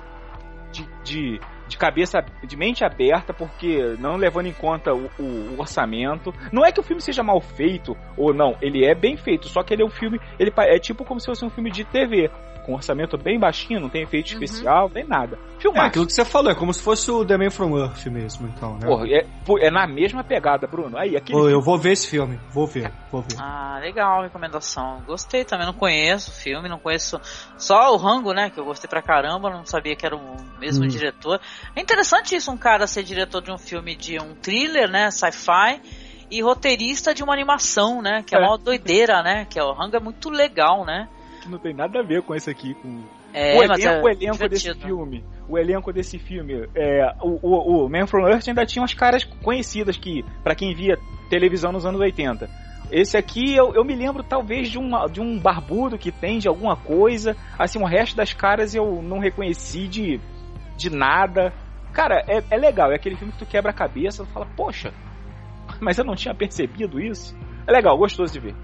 [0.73, 5.61] de, de, de cabeça, de mente aberta, porque não levando em conta o, o- o
[5.61, 6.33] orçamento.
[6.53, 9.63] Não é que o filme seja mal feito, ou não, ele é bem feito, só
[9.63, 12.31] que ele é um filme, ele é tipo como se fosse um filme de TV.
[12.69, 15.39] Com orçamento bem baixinho, não tem efeito especial, nem nada.
[15.57, 15.87] É Filmar.
[15.87, 18.75] aquilo que você falou, é como se fosse o The Man From Earth mesmo, então,
[18.75, 18.87] né?
[18.87, 19.27] Porra, é,
[19.67, 20.99] é na mesma pegada, Bruno.
[20.99, 23.39] Aí, aquele Pô, eu vou ver esse filme, vou ver, vou ver.
[23.41, 25.03] Ah, legal, recomendação.
[25.07, 27.19] Gostei também, não conheço o filme, não conheço
[27.57, 28.51] só o Rango, né?
[28.51, 30.89] Que eu gostei pra caramba, não sabia que era o mesmo Hum.
[30.89, 31.41] diretor.
[31.75, 35.11] É interessante isso, um cara ser diretor de um filme de um thriller, né?
[35.11, 35.81] Sci-fi.
[36.31, 38.23] E roteirista de uma animação, né?
[38.27, 38.47] Que é, É.
[38.47, 39.47] uma doideira, né?
[39.49, 41.09] Que é, o Rango é muito legal, né?
[41.39, 44.09] Que não tem nada a ver com esse aqui, com É, o elenco, é o
[44.09, 45.25] elenco desse filme.
[45.49, 46.69] O elenco desse filme.
[46.75, 50.75] É, o, o, o Man from Earth ainda tinha umas caras conhecidas que, para quem
[50.75, 52.49] via televisão nos anos 80.
[52.91, 56.49] Esse aqui eu, eu me lembro talvez de, uma, de um barbudo que tem de
[56.49, 57.37] alguma coisa.
[57.59, 60.21] Assim, o resto das caras eu não reconheci de,
[60.77, 61.53] de nada.
[61.93, 62.91] Cara, é, é legal.
[62.91, 64.93] É aquele filme que tu quebra a cabeça e fala, poxa,
[65.81, 67.37] mas eu não tinha percebido isso.
[67.67, 68.55] É legal, gostoso de ver.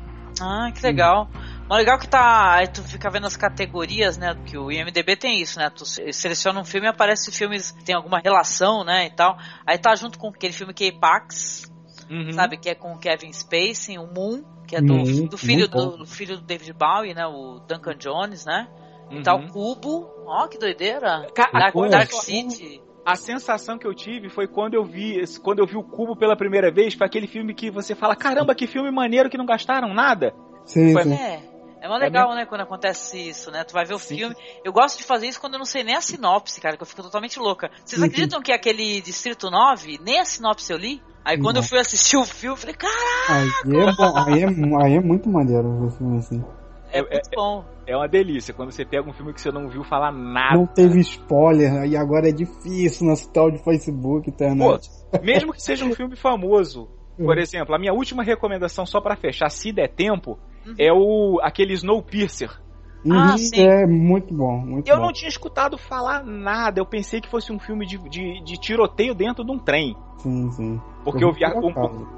[0.41, 1.29] Ah, que legal.
[1.69, 2.55] Mas legal que tá.
[2.57, 4.37] Aí tu fica vendo as categorias, né?
[4.47, 5.71] Que o IMDB tem isso, né?
[5.71, 9.07] Tu se- seleciona um filme e aparece filmes que tem alguma relação, né?
[9.07, 9.37] E tal.
[9.67, 11.71] Aí tá junto com aquele filme K-Pax,
[12.11, 12.33] Uhum.
[12.33, 12.59] sabe?
[12.59, 15.97] Que é com o Kevin Spacey, o Moon, que é do, Moon, do filho do,
[15.99, 17.27] do filho do David Bowie, né?
[17.27, 18.69] O Duncan Jones, né?
[19.11, 19.23] E Uhum.
[19.23, 20.11] tá o Cubo.
[20.27, 21.27] Ó, que doideira.
[21.35, 22.83] Ca- Dark, Dark City.
[23.07, 26.37] A sensação que eu tive foi quando eu vi quando eu vi o Cubo pela
[26.37, 29.93] primeira vez, foi aquele filme que você fala, caramba, que filme maneiro que não gastaram
[29.95, 30.35] nada.
[30.65, 31.13] Sim, Foi- sim.
[31.15, 31.54] É.
[31.85, 33.63] É mó legal, né, quando acontece isso, né?
[33.63, 34.17] Tu vai ver o Sim.
[34.17, 34.35] filme.
[34.65, 36.87] Eu gosto de fazer isso quando eu não sei nem a sinopse, cara, que eu
[36.87, 37.71] fico totalmente louca.
[37.85, 38.09] Vocês Uhum.
[38.09, 41.03] acreditam que aquele Distrito 9, nem a sinopse eu li?
[41.23, 41.69] Aí quando eu Não.
[41.69, 42.95] fui assistir o filme, eu falei, cara,
[43.29, 46.43] Aí é, bom, aí, é, aí é muito maneiro ver filme assim.
[46.91, 47.65] é, É- muito bom.
[47.87, 50.57] É uma delícia quando você pega um filme que você não viu falar nada.
[50.57, 54.89] Não teve spoiler, e agora é difícil nesse tal de Facebook, internet.
[55.23, 56.89] Mesmo que seja um filme famoso.
[57.19, 60.75] Por exemplo, a minha última recomendação, só pra fechar, se der tempo, Uhum.
[60.79, 62.51] é o aquele Snowpiercer.
[63.05, 63.61] Uhum, Ah, sim.
[63.61, 65.03] é muito bom, muito Eu bom.
[65.03, 66.81] não tinha escutado falar nada.
[66.81, 69.95] Eu pensei que fosse um filme de, de, de tiroteio dentro de um trem.
[70.19, 70.81] Sim, sim.
[71.05, 71.53] Porque eu vi a-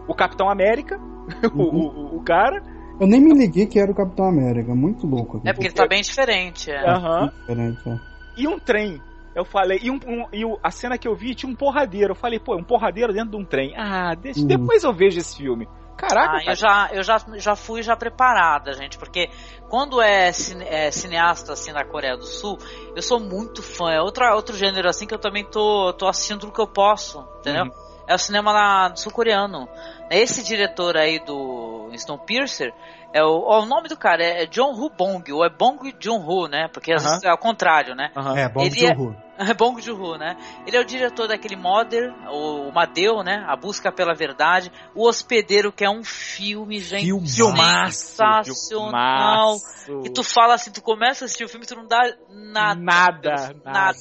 [0.06, 0.96] o, Capitão América,
[1.52, 2.62] o, o, o cara.
[3.00, 5.40] Eu nem me liguei que era o Capitão América, muito louco.
[5.44, 6.70] É porque ele tá bem diferente.
[6.70, 6.88] É.
[6.88, 7.32] Aham.
[7.40, 7.98] Diferente, é.
[8.36, 9.00] e um trem.
[9.34, 12.12] Eu falei, e, um, um- e a cena que eu vi tinha um porradeiro.
[12.12, 13.74] Eu falei, pô, um porradeiro dentro de um trem.
[13.76, 14.46] Ah, deixa, Uhum.
[14.46, 15.66] depois eu vejo esse filme.
[15.96, 16.50] Caraca, Ah, cara.
[16.50, 19.30] eu já, eu já, já fui já preparada, gente, porque
[19.68, 22.58] quando é, cine- é cineasta assim na Coreia do Sul,
[22.94, 23.90] eu sou muito fã.
[23.92, 27.26] É outra, outro gênero assim que eu também tô, tô assistindo tudo que eu posso,
[27.40, 27.64] entendeu?
[27.64, 27.86] Uhum.
[28.06, 29.68] É o cinema sul-coreano.
[30.10, 32.72] Esse diretor aí do Snowpiercer,
[33.16, 36.48] é o, ó, o nome do cara é John Hu Bong, ou é Bong Joon-ho,
[36.48, 36.68] né?
[36.72, 37.02] Porque Aham.
[37.02, 38.10] vezes é ao contrário, né?
[38.14, 38.36] Aham.
[38.36, 38.96] É, bom Ele de é-.
[39.38, 40.34] É Bong Joon-ho, né?
[40.66, 43.44] Ele é o diretor daquele Mother, o Madeu, né?
[43.46, 44.72] A Busca pela Verdade.
[44.94, 47.04] O Hospedeiro, que é um filme, gente.
[47.26, 48.16] Filmaço.
[48.16, 49.56] Sensacional.
[50.04, 52.00] E tu fala assim, tu começa a assistir o filme e tu não dá
[52.30, 52.80] nada.
[52.80, 53.98] Nada, Deus, nada.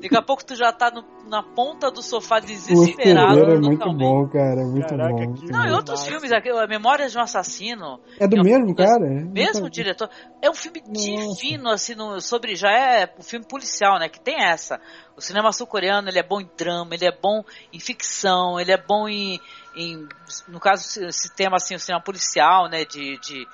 [0.00, 3.26] Daqui a pouco tu já tá no- na ponta do sofá O desesperado.
[3.38, 5.26] hospedeiro é muito bom, cara, é muito Caraca, bom.
[5.26, 8.00] muito Não, e outros filmes, a Memórias de um Assassino.
[8.18, 9.04] É do É um mesmo, filme- cara?
[9.08, 10.10] Mesmo Nunca- diretor.
[10.40, 11.34] É um filme Nossa.
[11.40, 12.54] divino, assim, no- sobre.
[12.56, 14.08] Já é um filme policial, né?
[14.08, 14.80] Que tem essa.
[15.16, 18.76] O cinema sul-coreano, ele é bom em drama, ele é bom em ficção, ele é
[18.76, 19.40] bom em,
[19.74, 20.06] em
[20.48, 23.46] no caso, esse tema assim, o cinema policial, né, de, de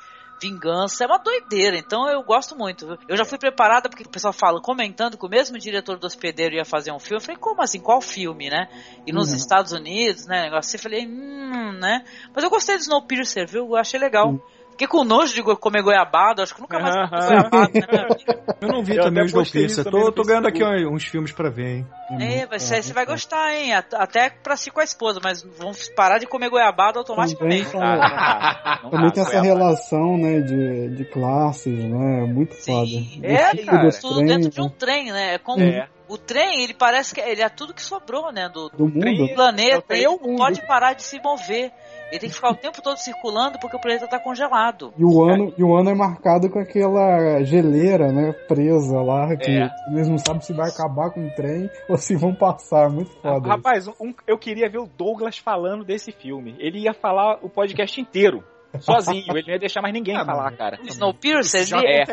[0.43, 1.79] vingança, é uma doideira.
[1.79, 2.99] Então eu gosto muito.
[3.09, 6.57] Eu já fui preparada porque o pessoal fala, comentando que o mesmo diretor do Hospedeiro
[6.57, 7.17] ia fazer um filme.
[7.17, 7.81] Eu falei, como assim?
[7.81, 8.69] Qual filme, né?
[9.07, 9.37] E nos uhum.
[9.37, 10.43] Estados Unidos, né?
[10.43, 12.05] Negócio assim, eu falei, hum, né?
[12.35, 13.67] Mas eu gostei do Snowpiercer, viu?
[13.67, 14.31] Eu achei legal.
[14.31, 14.41] Uhum.
[14.73, 18.83] Fiquei com nojo de comer goiabada, acho que nunca mais comi goiabada né, Eu não
[18.83, 21.87] vi eu também os Snowpiercer, tô, tô ganhando aqui uns filmes pra ver, hein.
[22.19, 23.75] É, você, é, você vai gostar, hein?
[23.75, 27.71] Até pra si com a esposa, mas vamos parar de comer goiabada automaticamente.
[27.71, 32.73] Também, ah, também tem essa relação, né, de, de classes, né, muito Sim.
[32.73, 33.27] foda.
[33.27, 34.73] É, cara, tudo dentro de um né?
[34.79, 35.63] trem, né, é como...
[35.63, 35.89] É.
[36.09, 38.47] O trem, ele parece que ele é tudo que sobrou, né?
[38.47, 39.35] Do, do, do mundo.
[39.35, 39.95] planeta.
[39.95, 41.73] É ele não pode parar de se mover.
[42.13, 44.93] Ele tem que ficar o tempo todo circulando porque o planeta está congelado.
[44.99, 49.51] E o ano, e o ano é marcado com aquela geleira, né, presa lá, que
[49.51, 49.71] é.
[49.89, 52.91] eles não sabem se vai acabar com o trem ou se vão passar.
[52.91, 53.49] Muito foda.
[53.49, 56.55] Rapaz, um, eu queria ver o Douglas falando desse filme.
[56.59, 58.45] Ele ia falar o podcast inteiro
[58.81, 59.25] sozinho.
[59.37, 60.79] Ele não ia deixar mais ninguém ah, falar, cara.
[60.85, 62.05] Snowpiercer, ele, é.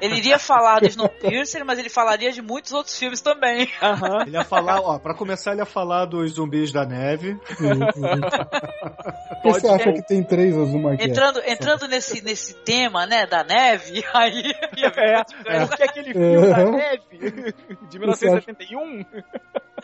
[0.00, 3.68] ele iria falar do Snowpiercer, mas ele falaria de muitos outros filmes também.
[3.82, 4.22] Uhum.
[4.22, 7.38] Ele ia falar, ó, pra começar, ele ia falar dos zumbis da neve.
[9.42, 11.04] você acha que tem três Azumaki?
[11.04, 14.52] Entrando, entrando nesse, nesse tema, né, da neve, aí...
[14.96, 15.66] É, é.
[15.66, 17.54] Porque aquele filme da neve,
[17.90, 19.04] de 1971...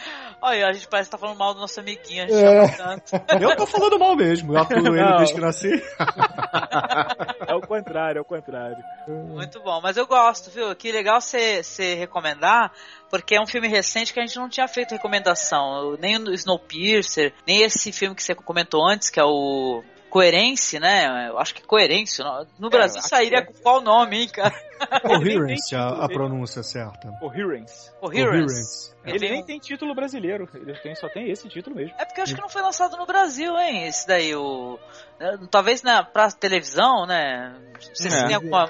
[0.43, 2.69] Olha, a gente parece que tá falando mal do nosso amiguinho, a gente é.
[2.77, 3.13] tanto.
[3.41, 5.71] Eu tô falando mal mesmo, eu atuo ele desde que nasci.
[7.47, 8.85] É o contrário, é o contrário.
[9.09, 10.75] Muito bom, mas eu gosto, viu?
[10.77, 11.63] Que legal você
[11.99, 12.71] recomendar,
[13.09, 15.97] porque é um filme recente que a gente não tinha feito recomendação.
[15.99, 21.29] Nem o Snowpiercer, nem esse filme que você comentou antes, que é o Coerência, né?
[21.29, 22.25] Eu acho que Coerência.
[22.59, 23.43] No é, Brasil sairia é.
[23.43, 24.55] com qual nome, hein, cara?
[25.03, 27.13] Coherence, a, a pronúncia certa.
[27.21, 27.91] Coherence.
[28.01, 28.93] Coherence.
[29.05, 31.95] Ele, ele nem tem título brasileiro, ele tem, só tem esse título mesmo.
[31.99, 33.87] É porque eu acho que não foi lançado no Brasil, hein?
[33.87, 34.79] Esse daí, o.
[35.19, 37.55] Né, talvez né, pra televisão, né?
[37.95, 38.27] Se é.
[38.27, 38.69] tem alguma,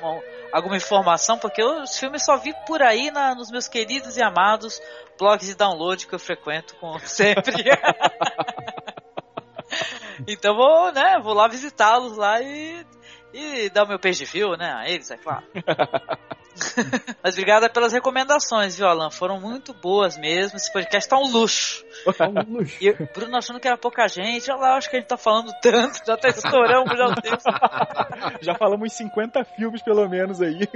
[0.53, 4.81] alguma informação, porque os filmes só vi por aí na, nos meus queridos e amados
[5.21, 7.53] blogs de download que eu frequento com sempre.
[10.27, 12.85] então vou, né, vou lá visitá-los lá e,
[13.33, 15.45] e dar o meu peixe de fio, né, a eles, é claro.
[17.23, 19.11] Mas obrigada pelas recomendações, viu, Alan?
[19.11, 20.57] Foram muito boas mesmo.
[20.57, 21.85] Esse podcast tá um luxo.
[22.17, 22.77] Tá um luxo.
[22.81, 24.51] E Bruno achando que era pouca gente.
[24.51, 26.05] Olha lá, acho que a gente tá falando tanto.
[26.05, 27.41] Já tá estourando já o tempo.
[28.43, 30.69] Já falamos 50 filmes, pelo menos, aí.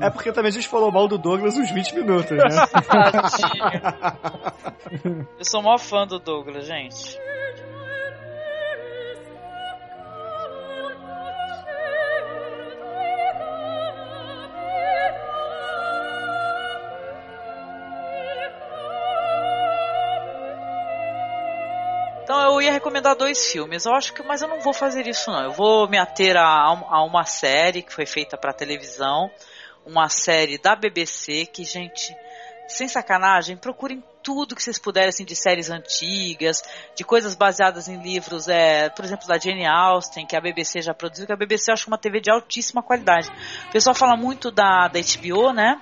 [0.00, 2.44] É porque também a gente falou mal do Douglas uns 20 minutos, né?
[5.38, 7.18] Eu sou maior fã do Douglas, gente.
[22.32, 23.84] Então eu ia recomendar dois filmes.
[23.84, 25.42] Eu acho que, mas eu não vou fazer isso não.
[25.42, 29.30] Eu vou me ater a, a uma série que foi feita para televisão,
[29.84, 32.16] uma série da BBC que gente,
[32.66, 36.62] sem sacanagem, procurem tudo que vocês puderem assim de séries antigas,
[36.96, 40.94] de coisas baseadas em livros, é, por exemplo, da Jane Austen, que a BBC já
[40.94, 43.28] produziu, que a BBC eu acho uma TV de altíssima qualidade.
[43.68, 45.78] O pessoal fala muito da, da HBO, né?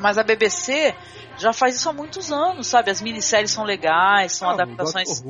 [0.00, 0.96] Mas a BBC
[1.38, 2.90] já faz isso há muitos anos, sabe?
[2.90, 5.22] As minisséries são legais, são ah, adaptações.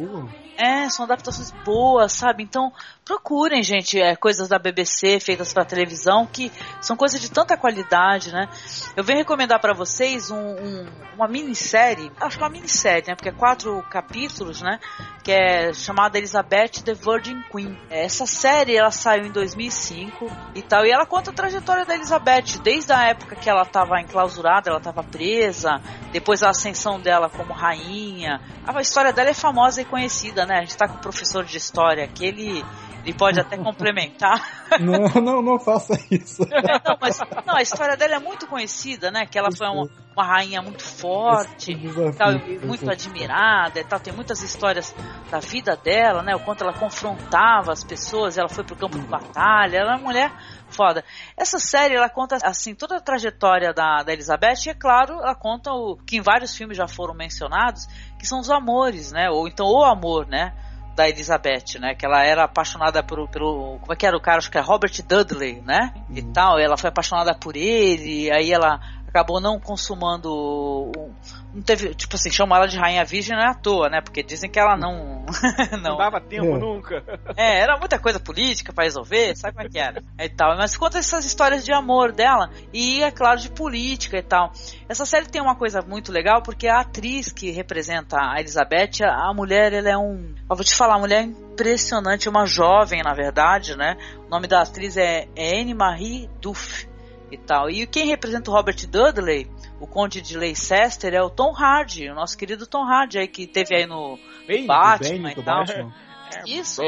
[0.56, 2.42] É, são adaptações boas, sabe?
[2.42, 2.72] Então,
[3.06, 6.50] procurem, gente, é, coisas da BBC feitas para televisão que
[6.80, 8.48] são coisas de tanta qualidade, né?
[8.96, 13.14] Eu venho recomendar para vocês um, um, uma minissérie, acho que é uma minissérie, né?
[13.14, 14.80] Porque é quatro capítulos, né?
[15.22, 17.78] Que é chamada Elizabeth the Virgin Queen.
[17.88, 22.58] Essa série ela saiu em 2005 e tal, e ela conta a trajetória da Elizabeth
[22.64, 25.80] desde a época que ela estava enclausurada, ela estava presa,
[26.10, 28.40] depois a ascensão dela como rainha.
[28.66, 30.56] A história dela é famosa e conhecida, né?
[30.56, 32.64] A gente tá com o professor de história aqui, ele
[33.06, 34.66] ele pode até complementar.
[34.80, 36.42] Não, não, não faça isso.
[36.42, 39.24] Não, mas não, a história dela é muito conhecida, né?
[39.24, 41.72] Que ela foi uma, uma rainha muito forte,
[42.18, 42.32] tal,
[42.66, 44.00] muito admirada e tal.
[44.00, 44.94] Tem muitas histórias
[45.30, 46.34] da vida dela, né?
[46.34, 50.04] O quanto ela confrontava as pessoas, ela foi pro campo de batalha, ela é uma
[50.04, 50.32] mulher
[50.68, 51.04] foda.
[51.36, 55.34] Essa série, ela conta, assim, toda a trajetória da, da Elizabeth e, é claro, ela
[55.34, 57.86] conta o que em vários filmes já foram mencionados,
[58.18, 59.30] que são os amores, né?
[59.30, 60.52] Ou então o amor, né?
[60.96, 61.94] Da Elizabeth, né?
[61.94, 63.78] Que ela era apaixonada por, pelo.
[63.80, 64.38] Como é que era o cara?
[64.38, 65.92] Acho que é Robert Dudley, né?
[66.08, 66.16] Uhum.
[66.16, 66.58] E tal.
[66.58, 70.92] Ela foi apaixonada por ele, aí ela acabou não consumando.
[71.54, 74.00] Não teve, tipo assim, chamar ela de Rainha Virgem não é à toa, né?
[74.00, 75.24] Porque dizem que ela não.
[75.72, 76.58] não, não dava tempo é.
[76.58, 77.02] nunca.
[77.36, 80.02] É, era muita coisa política para resolver, sabe como é que era?
[80.18, 80.56] E tal.
[80.56, 84.52] Mas conta essas histórias de amor dela e, é claro, de política e tal.
[84.88, 89.32] Essa série tem uma coisa muito legal porque a atriz que representa a Elizabeth, a
[89.32, 90.34] mulher, ela é um.
[90.48, 93.96] Eu vou te falar, a mulher é impressionante, uma jovem, na verdade, né?
[94.26, 96.86] O nome da atriz é Anne Marie Duff
[97.30, 97.68] e tal.
[97.68, 99.50] E quem representa o Robert Dudley,
[99.80, 103.46] o Conde de Leicester, é o Tom Hardy, o nosso querido Tom Hardy aí que
[103.46, 105.64] teve aí no Bane, Batman Bane, e tal.
[105.64, 105.94] Batman.
[106.46, 106.82] Isso.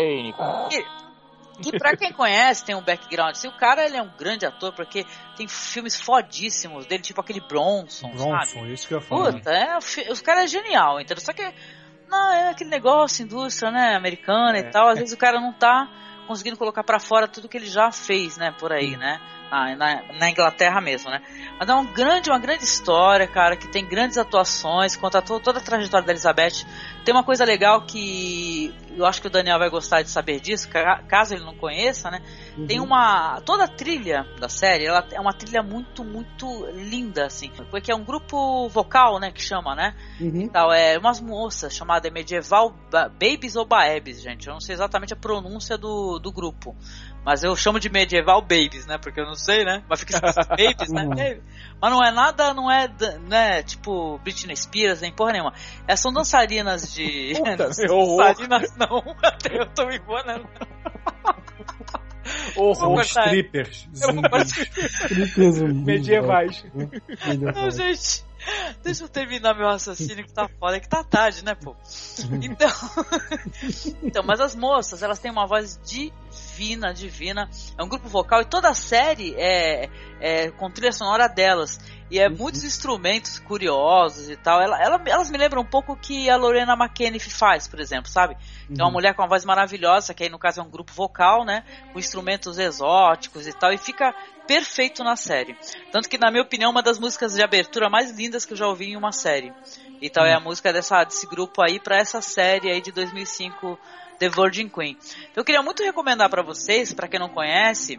[1.62, 3.32] Que, pra quem conhece tem um background.
[3.32, 5.04] Assim, o cara ele é um grande ator porque
[5.36, 8.72] tem filmes fodíssimos dele, tipo aquele Bronson, Bronson, sabe?
[8.72, 9.32] isso que eu falar.
[9.32, 9.76] Puta, é,
[10.10, 11.24] os cara é genial, entendeu?
[11.24, 11.42] Só que
[12.08, 14.60] não, é aquele negócio, indústria, né, americana É.
[14.60, 14.88] e tal.
[14.88, 15.88] Às vezes o cara não tá
[16.28, 19.20] conseguindo colocar pra fora tudo que ele já fez, né, por aí, né?
[19.50, 21.22] Na, na, na Inglaterra mesmo, né?
[21.58, 25.58] Mas é um grande, uma grande história, cara, que tem grandes atuações, conta to- toda
[25.58, 26.66] a trajetória da Elizabeth.
[27.04, 30.68] Tem uma coisa legal que eu acho que o Daniel vai gostar de saber disso,
[30.68, 32.20] ca- caso ele não conheça, né?
[32.66, 33.40] Tem uma.
[33.42, 37.50] Toda a trilha da série, ela é uma trilha muito, muito linda, assim.
[37.70, 39.30] Porque é um grupo vocal, né?
[39.30, 39.94] Que chama, né?
[40.20, 40.48] Uhum.
[40.48, 44.46] Tal, é umas moças chamadas Medieval Ba- Babies ou Baebs, gente.
[44.48, 46.76] Eu não sei exatamente a pronúncia do, do grupo.
[47.24, 48.96] Mas eu chamo de Medieval Babies, né?
[48.96, 49.82] Porque eu não sei, né?
[49.88, 50.18] Mas fica
[50.48, 51.04] Babies, né?
[51.04, 51.40] Uhum.
[51.80, 52.88] Mas não é nada, não é,
[53.28, 53.62] né?
[53.62, 55.52] Tipo Britney Spears, nem porra nenhuma.
[55.86, 57.34] É, são dançarinas de.
[57.36, 58.87] Puta, dançarinas não.
[59.22, 60.48] Até eu tô me enganando.
[62.56, 63.00] Horror.
[63.02, 63.88] strippers.
[63.94, 66.64] Strippers zumbis, Medievais.
[66.74, 66.88] né?
[67.54, 68.26] Não, gente.
[68.82, 71.76] Deixa eu terminar meu raciocínio que tá foda, é que tá tarde, né, pô?
[72.40, 72.70] Então.
[74.02, 77.50] então, mas as moças, elas têm uma voz divina, divina.
[77.76, 81.78] É um grupo vocal e toda a série é, é com trilha sonora delas.
[82.10, 84.60] E é muitos instrumentos curiosos e tal.
[84.62, 88.08] Ela, ela- elas me lembram um pouco o que a Lorena McKenniff faz, por exemplo,
[88.10, 88.34] sabe?
[88.74, 90.92] Que é uma mulher com uma voz maravilhosa, que aí no caso é um grupo
[90.92, 91.64] vocal, né?
[91.92, 93.72] Com instrumentos exóticos e tal.
[93.72, 94.14] E fica
[94.46, 95.54] perfeito na série.
[95.92, 98.66] Tanto que, na minha opinião, uma das músicas de abertura mais lindas que eu já
[98.66, 99.52] ouvi em uma série.
[100.00, 103.78] Então é a música dessa, desse grupo aí pra essa série aí de 2005,
[104.18, 104.96] The Virgin Queen.
[105.30, 107.98] Então eu queria muito recomendar pra vocês, pra quem não conhece,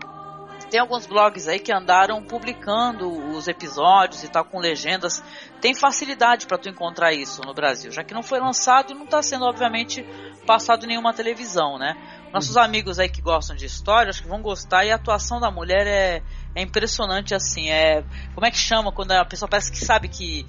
[0.70, 5.24] tem alguns blogs aí que andaram publicando os episódios e tal com legendas.
[5.60, 9.06] Tem facilidade pra tu encontrar isso no Brasil, já que não foi lançado e não
[9.06, 10.06] tá sendo obviamente
[10.46, 11.96] passado em nenhuma televisão, né?
[12.32, 15.50] Nossos amigos aí que gostam de história, acho que vão gostar e a atuação da
[15.50, 16.24] mulher é,
[16.56, 18.04] é impressionante assim, é
[18.36, 20.46] como é que chama quando a pessoa parece que sabe que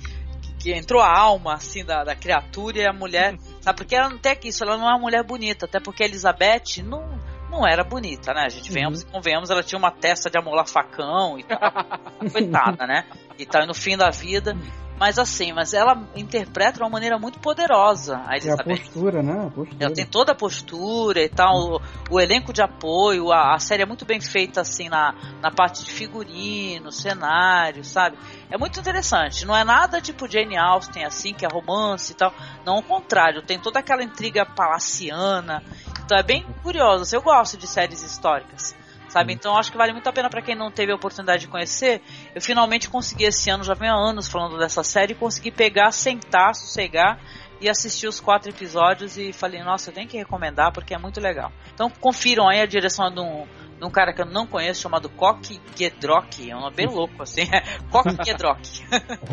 [0.61, 3.79] que, entrou a alma assim da, da criatura e a mulher, sabe?
[3.79, 6.07] Porque ela não tem que isso, ela não é uma mulher bonita, até porque a
[6.07, 7.19] Elizabeth não
[7.51, 8.45] não era bonita, né?
[8.47, 11.59] A gente venhamos e convenhamos, ela tinha uma testa de amolar facão e tal.
[12.33, 13.05] Coitada, né?
[13.39, 14.57] E tal, e no fim da vida.
[15.01, 18.65] Mas assim, mas ela interpreta de uma maneira muito poderosa a É a Elizabeth.
[18.81, 19.47] postura, né?
[19.47, 19.77] A postura.
[19.85, 21.81] Ela tem toda a postura e tal, o,
[22.11, 25.83] o elenco de apoio, a, a série é muito bem feita assim na, na parte
[25.85, 28.19] de figurino, cenário, sabe?
[28.51, 29.47] É muito interessante.
[29.47, 32.35] Não é nada tipo Jane Austen, assim, que é romance e tal.
[32.67, 35.63] Não, ao contrário, tem toda aquela intriga palaciana.
[36.05, 37.05] Então é bem curioso.
[37.05, 38.75] assim, Eu gosto de séries históricas.
[39.11, 39.33] Sabe?
[39.33, 42.01] Então acho que vale muito a pena para quem não teve a oportunidade de conhecer.
[42.33, 46.55] Eu finalmente consegui esse ano, já venho há anos falando dessa série, consegui pegar, sentar,
[46.55, 47.19] sossegar
[47.61, 51.21] e assistir os quatro episódios e falei, nossa, eu tenho que recomendar porque é muito
[51.21, 51.53] legal.
[51.75, 53.45] Então confiram aí a direção de um,
[53.79, 57.21] de um cara que eu não conheço chamado Koki Gedrock, é um nome bem louco
[57.21, 57.51] assim,
[57.91, 58.85] Koki Gedrock.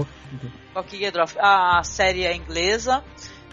[0.73, 1.35] Koki Gedrock.
[1.39, 3.03] A série é inglesa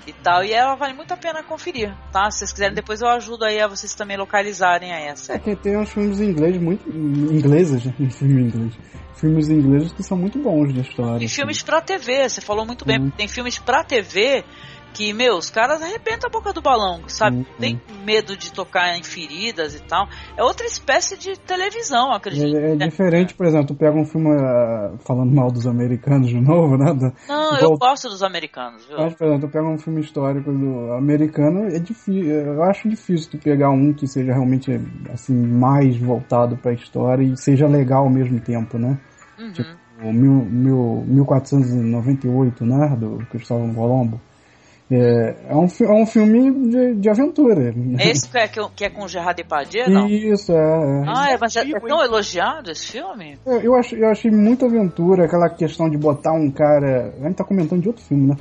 [0.07, 2.31] e tal, e ela vale muito a pena conferir, tá?
[2.31, 5.41] Se vocês quiserem, depois eu ajudo aí a vocês também localizarem a É série.
[5.41, 6.89] que tem uns filmes em inglês muito.
[6.89, 7.95] ingleses, né?
[8.11, 8.75] Filme em inglês.
[9.17, 11.19] Filmes ingleses que são muito bons de história.
[11.19, 11.37] Tem assim.
[11.37, 12.99] filmes pra TV, você falou muito bem.
[12.99, 13.11] Uhum.
[13.11, 14.45] Tem filmes pra TV
[14.95, 17.39] que, meu, os caras arrebentam a boca do balão, sabe?
[17.39, 17.45] Uhum.
[17.59, 20.09] Tem medo de tocar em feridas e tal.
[20.37, 22.57] É outra espécie de televisão, acredito.
[22.57, 26.41] É, é diferente, por exemplo, tu pega um filme ah, falando mal dos americanos de
[26.41, 26.95] novo, né?
[26.95, 28.97] Do- Não, eu gosto dos americanos, viu?
[28.97, 32.25] Mas, por exemplo, tu pega um filme histórico do americano, é difícil.
[32.31, 34.81] Eu acho difícil tu pegar um que seja realmente
[35.13, 38.97] assim mais voltado pra história e seja legal ao mesmo tempo, né?
[39.39, 39.53] Uhum.
[39.53, 39.69] Tipo,
[40.03, 42.97] o mil, mil, 1498, né?
[42.97, 44.21] Do Cristóvão Colombo.
[44.91, 47.73] É, é, um, é um filme de, de aventura.
[47.99, 50.07] É esse que é, que é- que é com o Gerard Depardieu, não?
[50.07, 50.57] Isso, é.
[50.57, 51.05] é.
[51.07, 53.39] Ah, é, mas é, é tão elogiado esse filme?
[53.47, 57.15] Eu, eu, achei, eu achei muita aventura, aquela questão de botar um cara.
[57.19, 58.37] A gente tá comentando de outro filme, né?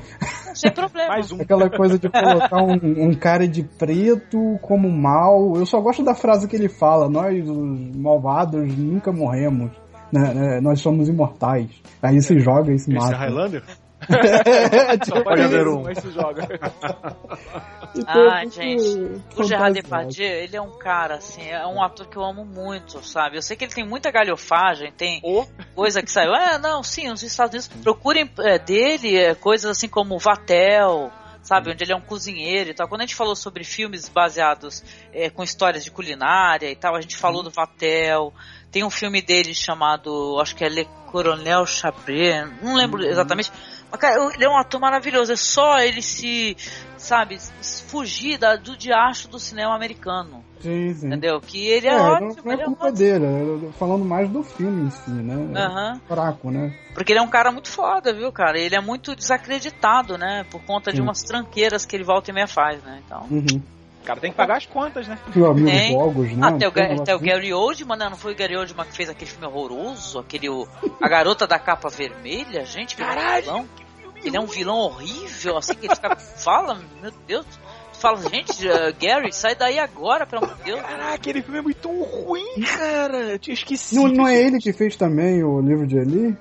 [0.54, 1.08] Sem problema.
[1.08, 1.42] Mais um.
[1.42, 5.56] Aquela coisa de colocar um, um cara de preto como mal.
[5.56, 9.72] Eu só gosto da frase que ele fala: Nós, os malvados, nunca morremos.
[10.12, 11.70] né, né, nós somos imortais.
[12.02, 13.16] Aí se joga e se Esse mata.
[13.16, 13.64] é Highlander?
[14.10, 16.48] É, tipo, Só pode haver um, mas se joga.
[17.96, 19.80] Então, Ah, gente, o Gerard.
[19.80, 23.38] Depardieu, ele é um cara, assim, é um ator que eu amo muito, sabe?
[23.38, 25.22] Eu sei que ele tem muita galhofagem, tem
[25.76, 29.88] coisa que saiu, ah, não, sim, nos Estados Unidos, procurem é, dele é, coisas assim
[29.88, 31.12] como Vatel,
[31.44, 32.88] sabe, onde ele é um cozinheiro e tal.
[32.88, 37.02] Quando a gente falou sobre filmes baseados é, com histórias de culinária e tal, a
[37.02, 38.34] gente falou do Vatel.
[38.72, 43.52] Tem um filme dele chamado, acho que é Le Coronel Chabret, não lembro exatamente.
[44.34, 45.32] Ele é um ator maravilhoso.
[45.34, 46.58] É só ele se,
[46.98, 47.38] sabe,
[47.88, 50.44] fugir da, do diacho do cinema americano.
[50.62, 51.08] Sim, sim.
[51.08, 51.42] Entendeu?
[51.42, 52.36] Que ele é, É, ótimo.
[52.44, 55.60] não é ele é culpa dele, eu tô falando mais do filme em si, né?
[55.62, 56.02] Aham.
[56.08, 56.74] Fraco, né?
[56.94, 58.58] Porque ele é um cara muito foda, viu, cara?
[58.58, 60.46] Ele é muito desacreditado, né?
[60.50, 61.04] Por conta de Sim.
[61.04, 63.02] umas tranqueiras que ele volta e meia faz, né?
[63.06, 63.28] Então.
[63.30, 63.62] Uhum.
[64.04, 65.18] O cara tem que pagar as contas, né?
[65.34, 65.94] E o amigo Tem.
[65.96, 66.46] Bogos, né?
[66.48, 67.20] Até o, Tem Ga- negócio até o.
[67.20, 68.10] Gary Oldman, né?
[68.10, 70.20] Não foi o Gary Oldman que fez aquele filme horroroso?
[70.20, 70.50] Aquele.
[70.50, 70.68] o-
[71.02, 72.66] a garota da capa vermelha?
[72.66, 73.66] Gente, que vilão.
[74.24, 77.46] Ele é um vilão horrível, assim, que ele fica, fala, meu Deus.
[77.46, 80.82] Tu fala, gente, eh, Gary, sai daí agora, pelo amor de Deus.
[80.82, 83.18] Caraca, aquele filme é muito ruim, cara.
[83.32, 84.02] Eu tinha esquecido.
[84.04, 86.38] Não, não é ele que fez também o livro de Eli?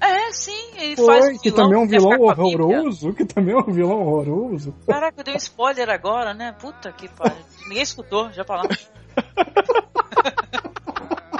[0.00, 3.58] É, sim, ele faz Foi, um que também é um vilão horroroso, que também é
[3.58, 4.72] um vilão horroroso.
[4.86, 6.54] Caraca, eu dei um spoiler agora, né?
[6.60, 7.36] Puta que pariu.
[7.64, 8.62] Ninguém escutou, já lá.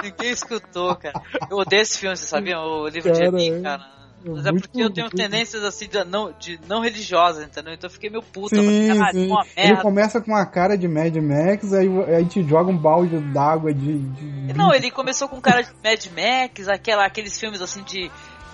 [0.03, 1.21] Ninguém escutou, cara.
[1.49, 2.59] Eu odeio esse filme, você sabia?
[2.59, 3.99] O livro Cara, de é- Eli, cara.
[4.25, 7.73] Mas é porque eu tenho tendências assim de não, de não religiosas, entendeu?
[7.73, 8.53] Então eu fiquei meio puta.
[8.57, 9.27] Sim, caralho, sim.
[9.27, 9.81] uma Ele merda.
[9.81, 13.73] começa com uma cara de Mad Max, aí aí a gente joga um balde d'água
[13.73, 18.11] de, de- Não, ele começou com cara de Mad Max, aquela, aqueles filmes assim de,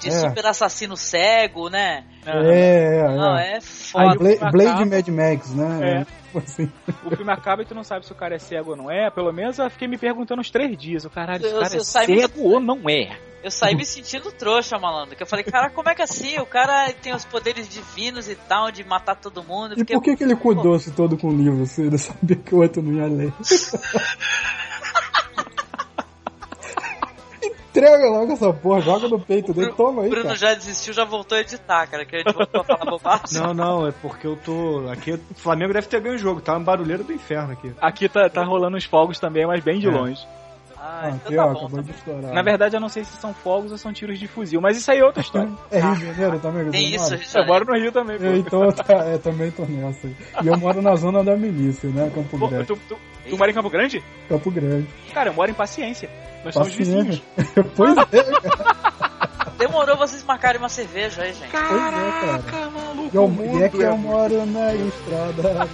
[0.09, 0.19] de É.
[0.29, 2.03] super assassino cego, né?
[2.25, 3.57] É, é, Não, é.
[3.57, 4.15] é foda.
[4.17, 6.01] Bla- Blade Mad Max, né?
[6.01, 6.05] É.
[6.05, 6.71] Tipo assim.
[7.05, 9.09] O filme acaba e tu não sabe se o cara é cego ou não é.
[9.09, 11.05] Pelo menos eu fiquei me perguntando uns três dias.
[11.05, 13.17] O caralho, esse cara eu é saí cego ou não é?
[13.43, 15.15] Eu saí me sentindo trouxa, malandro.
[15.15, 16.39] Que eu falei, cara, como é que assim?
[16.39, 19.75] O cara tem os poderes divinos e tal, de matar todo mundo.
[19.77, 22.61] E por que, que ele cuidou-se todo com o livro, se ele sabia que o
[22.61, 23.31] outro não ia ler?
[27.75, 30.35] Entrega logo essa porra, joga no peito dele, toma aí, O Bruno cara.
[30.37, 32.05] já desistiu, já voltou a editar, cara.
[32.05, 33.25] Que a gente voltou a falar bobagem.
[33.41, 34.87] Não, não, é porque eu tô.
[34.89, 37.73] Aqui o Flamengo deve ter ganho o jogo, tá um barulheiro do inferno aqui.
[37.81, 39.91] Aqui tá, tá rolando uns fogos também, mas bem de É.
[39.91, 40.25] longe.
[40.77, 41.59] Ah, Ah, então aqui, tá ó, bom.
[41.59, 42.33] acabou de estourar.
[42.33, 44.89] Na verdade, eu não sei se são fogos ou são tiros de fuzil, mas isso
[44.91, 45.49] aí é outra história.
[45.71, 46.69] É Rio de Janeiro também?
[46.69, 47.39] Tem você isso, Janeiro.
[47.39, 48.23] Eu moro no Rio também, pô.
[48.25, 50.07] É, Então, tá, é, também tô nessa.
[50.43, 52.09] E eu moro na zona da milícia, né?
[52.13, 52.67] Campo Pô, Grande.
[52.67, 52.97] tu, tu,
[53.29, 54.03] tu mora em Campo Grande?
[54.29, 54.87] Campo Grande.
[55.11, 56.07] Cara, eu moro em Paciência.
[56.45, 57.21] Nós somos vizinhos.
[57.75, 59.55] pois é.
[59.57, 61.49] Demorou vocês marcarem uma cerveja aí, gente.
[61.49, 62.39] Pois é, cara.
[62.39, 65.67] Caraca, maluco, E, eu, o mundo e é que é eu moro na estrada.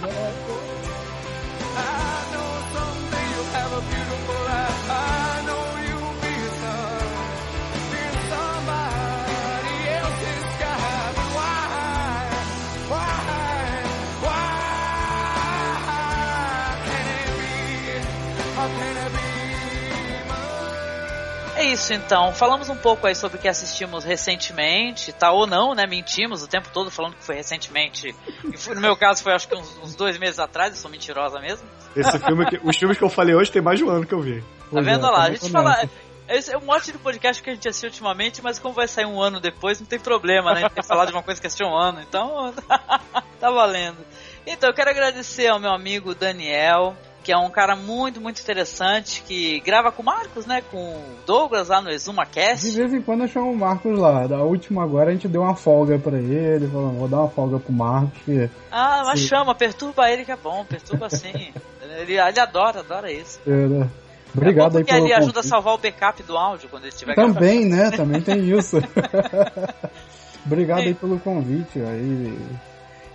[21.72, 22.32] Isso então.
[22.32, 25.86] Falamos um pouco aí sobre o que assistimos recentemente, tá ou não, né?
[25.86, 28.14] Mentimos o tempo todo falando que foi recentemente.
[28.52, 30.90] E foi- no meu caso foi acho que uns, uns dois meses atrás, eu sou
[30.90, 31.66] mentirosa mesmo.
[31.96, 34.14] Esse filme que, os filmes que eu falei hoje tem mais de um ano que
[34.14, 34.42] eu vi.
[34.72, 35.24] Tá vendo lá?
[35.24, 35.88] A gente fala.
[36.28, 39.04] Esse é um monte de podcast que a gente assistiu ultimamente, mas como vai sair
[39.04, 40.58] um ano depois, não tem problema, né?
[40.58, 42.54] A gente tem que falar de uma coisa que assistiu um ano, então
[43.40, 43.98] tá valendo.
[44.46, 49.22] Então, eu quero agradecer ao meu amigo Daniel, que é um cara muito, muito interessante,
[49.26, 50.62] que grava com o Marcos, né?
[50.70, 52.70] Com o Douglas lá no De ExumaCast.
[52.70, 54.26] vez em quando eu chamo o Marcos lá.
[54.26, 56.66] Da última agora a gente deu uma folga pra ele.
[56.68, 58.18] Falou, vou dar uma folga pro Marcos.
[58.24, 59.26] Que, Ah, mas Sim.
[59.28, 61.32] chama, perturba ele que é bom, perturba sim.
[61.98, 63.38] ele, ele adora, adora isso.
[63.46, 63.88] é, né?
[64.34, 66.92] é Obrigado aí porque pelo ele ajuda a salvar o backup do áudio quando ele
[66.92, 67.34] estiver gravando.
[67.34, 67.90] Também, né?
[67.90, 68.78] Também tem isso.
[70.46, 71.78] Obrigado aí pelo convite.
[71.80, 72.38] Aí.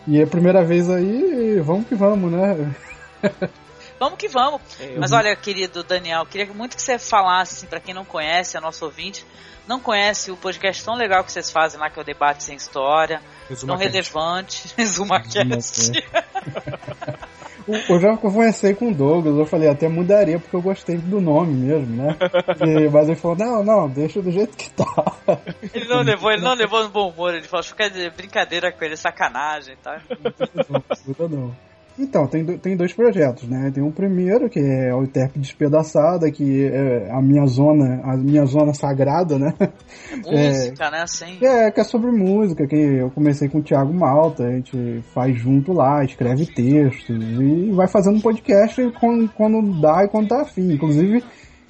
[0.07, 2.71] E é a primeira vez aí, vamos que vamos, né?
[3.99, 4.61] Vamos que vamos.
[4.79, 8.55] É, Mas olha, querido Daniel, queria muito que você falasse, assim, pra quem não conhece,
[8.57, 9.25] é nosso ouvinte,
[9.67, 12.55] não conhece o podcast tão legal que vocês fazem lá, que é o Debate Sem
[12.55, 13.21] História,
[13.63, 13.83] não Resumacast.
[13.91, 15.91] relevante, ResumaCast.
[17.67, 21.19] O- Eu já conversei com o Douglas, eu falei, até mudaria porque eu gostei do
[21.19, 22.15] nome mesmo, né?
[22.65, 24.85] E- mas ele falou, não, não, deixa do jeito que tá.
[25.73, 28.85] Ele não levou, ele não levou no bom humor, ele falou, fica de brincadeira com
[28.85, 29.99] ele, sacanagem, tá?
[30.69, 31.55] Não, muda não.
[31.99, 33.71] Então, tem, do- tem dois projetos, né?
[33.73, 38.45] Tem um primeiro, que é o Terp Despedaçada, que é a minha zona, a minha
[38.45, 39.53] zona sagrada, né?
[40.25, 41.37] Música, né, assim.
[41.41, 45.37] É, que é sobre música, que eu comecei com o Thiago Malta, a gente faz
[45.39, 50.71] junto lá, escreve textos e vai fazendo podcast quando, quando dá e quando tá afim.
[50.73, 51.23] Inclusive,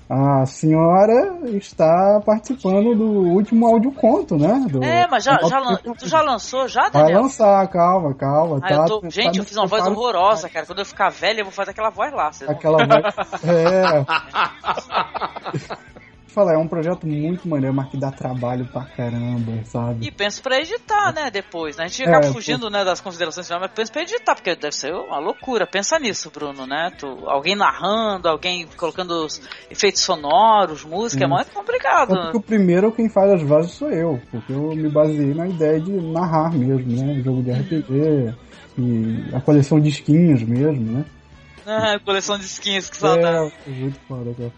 [0.09, 4.65] a senhora está participando do último audioconto, né?
[4.69, 7.23] Do, é, mas já, já, lan- tu já lançou já, Vai Daniel?
[7.23, 8.59] lançar, calma, calma.
[8.63, 10.65] Ah, tá, eu tô- tá gente, eu no fiz uma voz horrorosa, cara.
[10.65, 12.31] Quando eu ficar velho, eu vou fazer aquela voz lá.
[12.47, 13.15] Aquela voz.
[13.43, 14.05] É.
[16.37, 20.05] Falar, é um projeto muito maneiro, mas que dá trabalho pra caramba, sabe?
[20.05, 21.85] E penso pra editar, né, depois, né?
[21.85, 24.75] A gente acaba É, fugindo, né, das considerações finais, mas penso pra editar, porque deve
[24.75, 25.65] ser uma loucura.
[25.65, 26.91] Pensa nisso, Bruno, né?
[26.95, 29.41] Tu, alguém narrando, alguém colocando os
[29.71, 32.13] efeitos sonoros, música, é muito complicado.
[32.15, 35.47] É porque o primeiro quem faz as vozes sou eu, porque eu me baseei na
[35.47, 37.19] ideia de narrar mesmo, né?
[37.23, 38.35] Jogo de RPG
[38.77, 41.05] e a coleção de skins mesmo, né?
[41.69, 43.51] Ah, coleção de skins, que saudade.
[43.65, 44.51] É, muito foda, cara.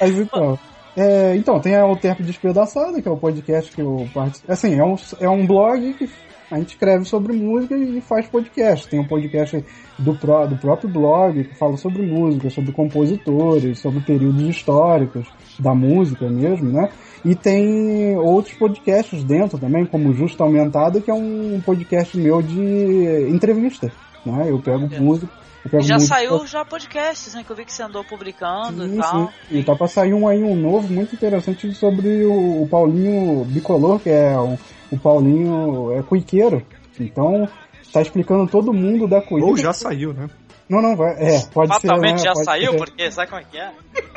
[0.00, 0.56] Mas então.
[0.96, 4.52] é, então, tem O Tempo Despedaçado, que é o podcast que eu participo.
[4.52, 6.08] Assim, é um, é um blog que
[6.50, 8.86] a gente escreve sobre música e faz podcast.
[8.88, 9.64] Tem um podcast
[9.98, 15.26] do, pró, do próprio blog que fala sobre música, sobre compositores, sobre períodos históricos
[15.58, 16.88] da música mesmo, né?
[17.24, 23.30] E tem outros podcasts dentro também, como Justa Aumentada, que é um podcast meu de
[23.30, 23.90] entrevista.
[24.24, 24.46] Né?
[24.50, 25.43] Eu pego música.
[25.72, 27.42] E já saiu já podcasts, né?
[27.42, 29.32] Que eu vi que você andou publicando e Sim, tal.
[29.48, 29.58] sim.
[29.58, 33.98] E tá pra sair um aí, um novo, muito interessante sobre o, o Paulinho Bicolor,
[33.98, 34.58] que é um,
[34.90, 36.62] o Paulinho é cuiqueiro.
[37.00, 37.48] Então,
[37.92, 39.46] tá explicando todo mundo da cuíca.
[39.46, 40.28] Ou já saiu, né?
[40.68, 41.12] Não, não, vai.
[41.18, 42.24] É, pode Fatalmente ser.
[42.28, 42.30] né?
[42.30, 42.78] já Pode saiu, ser.
[42.78, 43.72] porque sabe como é que é?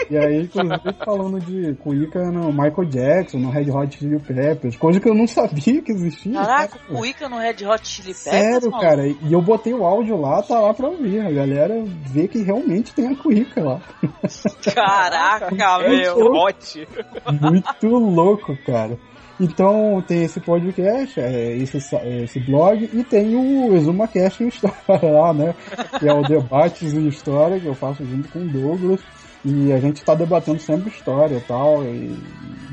[0.09, 4.99] E aí, inclusive, falando de cuíca no Michael Jackson, no Red Hot Chili Peppers, coisa
[5.01, 6.33] que eu não sabia que existia.
[6.33, 6.97] Caraca, cara.
[6.99, 8.81] o Ica no Red Hot Chili Peppers, Sério, mano?
[8.81, 11.19] cara, e eu botei o áudio lá, tá lá pra ouvir.
[11.19, 13.81] A galera vê que realmente tem a cuíca lá.
[14.73, 15.49] Caraca,
[15.83, 16.17] É meu.
[16.33, 16.87] Hot.
[17.41, 18.97] Muito louco, cara.
[19.39, 25.11] Então tem esse podcast, é, esse, é, esse blog, e tem o ExumaCast em História
[25.11, 25.53] lá, né?
[25.99, 29.01] Que é o Debates em História, que eu faço junto com o Douglas.
[29.45, 32.09] E a gente tá debatendo sempre história e tal, e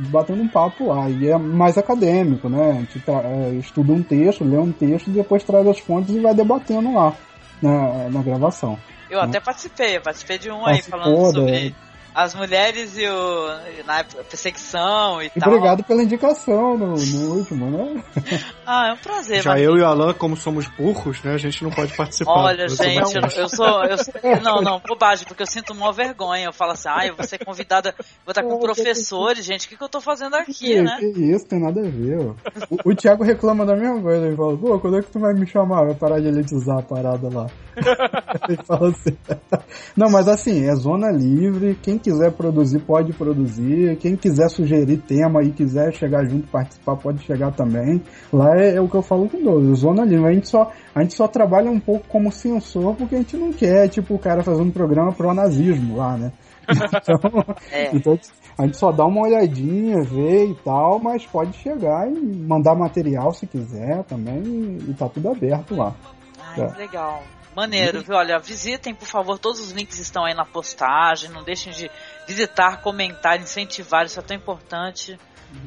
[0.09, 1.09] batendo um papo lá.
[1.09, 2.71] E é mais acadêmico, né?
[2.71, 6.15] A gente tá, é, estuda um texto, lê um texto, e depois traz as fontes
[6.15, 7.15] e vai debatendo lá
[7.61, 8.79] na, na gravação.
[9.11, 9.27] Eu né?
[9.27, 11.73] até participei, eu participei de um aí Participou, falando sobre né?
[12.15, 13.47] As mulheres e o.
[13.85, 15.49] na perseguição e, E tal.
[15.53, 18.03] obrigado pela indicação no, no último, né?
[18.67, 21.35] Ah, é um prazer, Já eu e o Alan, como somos burros, né?
[21.35, 22.33] A gente não pode participar.
[22.33, 23.85] Olha, gente, eu, eu sou.
[23.85, 26.47] Eu sou- não, não, bobagem, porque eu sinto uma vergonha.
[26.47, 29.77] Eu falo assim, ah, eu vou ser convidada, vou estar com professores, gente, o que,
[29.77, 30.97] que eu tô fazendo aqui, Que, né?
[30.99, 32.19] que isso, tem nada a ver.
[32.19, 32.35] ó.
[32.71, 34.27] O, o Thiago reclama da mesma coisa.
[34.27, 35.85] Ele fala, pô, quando é que tu vai me chamar?
[35.85, 37.47] Vai parar de elitizar a parada lá.
[38.49, 39.17] ele fala assim.
[39.97, 41.79] Não, mas assim, é zona livre.
[41.83, 43.97] Quem quiser produzir, pode produzir.
[43.97, 48.03] Quem quiser sugerir tema e quiser chegar junto participar, pode chegar também.
[48.33, 50.27] Lá é, é o que eu falo com Douglas, zona livre.
[50.29, 53.53] A gente, só, a gente só trabalha um pouco como censor porque a gente não
[53.53, 56.33] quer, tipo, o cara fazendo um programa pro nazismo lá, né?
[56.73, 57.95] Então, É.
[57.95, 58.19] então
[58.57, 63.33] a gente só dá uma olhadinha, vê e tal, mas pode chegar e mandar material
[63.33, 65.95] se quiser também e, tá tudo aberto lá.
[66.41, 66.67] Ai, É.
[66.69, 67.23] que legal.
[67.55, 68.17] Maneiro, viu?
[68.17, 71.31] Olha, visitem, por favor, todos os links estão aí na postagem.
[71.31, 71.91] Não deixem de
[72.27, 75.19] visitar, comentar, incentivar, isso é tão importante,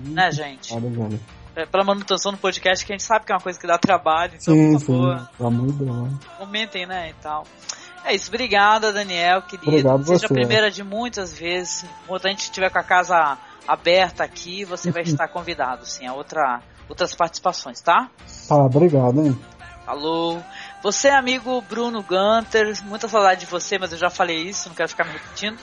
[0.05, 0.77] né, gente?
[0.77, 1.19] Velho.
[1.55, 3.77] É, Pela manutenção do podcast, que a gente sabe que é uma coisa que dá
[3.77, 6.13] trabalho, então, Sim, por sim, favor, pelo amor de Deus.
[6.37, 7.45] comentem, né, e tal.
[8.05, 9.67] É isso, obrigada, Daniel, querido.
[9.69, 10.25] Obrigado Seja você.
[10.25, 11.83] a primeira de muitas vezes.
[12.05, 13.37] Quando a gente estiver com a casa
[13.67, 18.09] aberta aqui, você vai estar convidado, sim, a outra, outras participações, tá?
[18.47, 19.37] Tá, obrigado, hein?
[19.85, 20.37] Alô.
[20.83, 24.89] Você, amigo Bruno Gunter, muita saudade de você, mas eu já falei isso, não quero
[24.89, 25.57] ficar me repetindo.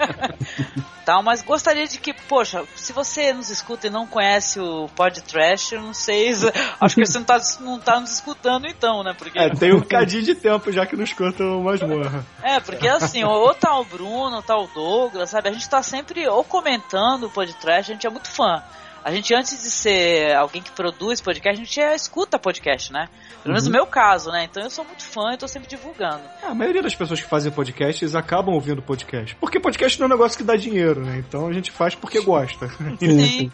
[1.04, 5.20] Tal, mas gostaria de que, poxa, se você nos escuta e não conhece o Pod
[5.22, 6.30] Trash, eu não sei,
[6.80, 9.14] acho que você não tá, não tá nos escutando então, né?
[9.16, 12.24] Porque, É, tem um cadinho de tempo já que não escuta o Masmorra.
[12.42, 15.48] é, porque assim, ou tá o Bruno, ou tá o Douglas, sabe?
[15.48, 18.62] A gente tá sempre ou comentando o podcast, a gente é muito fã.
[19.04, 23.08] A gente, antes de ser alguém que produz podcast, a gente é, escuta podcast, né?
[23.42, 23.70] Pelo menos Uhum.
[23.70, 24.44] no meu caso, né?
[24.44, 26.20] Então eu sou muito fã e tô sempre divulgando.
[26.42, 29.34] A maioria das pessoas que fazem podcasts acabam ouvindo podcast.
[29.36, 31.16] Porque podcast não é um negócio que dá dinheiro, né?
[31.18, 32.68] Então a gente faz porque gosta.
[33.00, 33.50] Sim.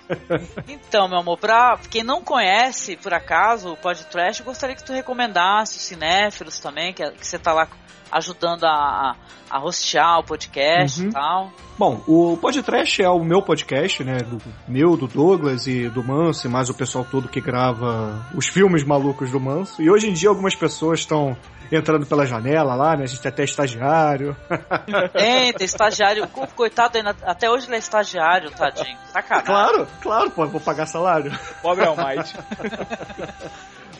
[0.66, 4.84] Então, meu amor, pra quem não conhece, por acaso, o Pod Trash, eu gostaria que
[4.84, 7.68] tu recomendasse os cinéfilos também, que, que você tá lá
[8.10, 9.14] ajudando a,
[9.50, 11.08] a hostear o podcast Uhum.
[11.08, 11.50] e tal.
[11.78, 14.16] Bom, o Podcast é o meu podcast, né?
[14.18, 18.46] Do meu, do Douglas e do Manso, e mais o pessoal todo que grava os
[18.46, 19.82] filmes malucos do Manso.
[19.82, 21.36] E hoje em dia algumas pessoas estão
[21.70, 23.02] entrando pela janela lá, né?
[23.04, 24.34] A gente tem até estagiário.
[25.12, 26.26] Tem, tem estagiário.
[26.28, 28.96] Co- Coitado, ainda- até hoje ele é estagiário, tadinho.
[29.12, 29.46] Sacanagem.
[29.46, 31.36] Claro, claro, pô, vou pagar salário.
[31.60, 32.32] Pobre é o mais.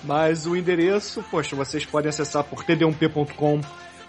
[0.04, 3.60] Mas o endereço, poxa, vocês podem acessar por td1p.com,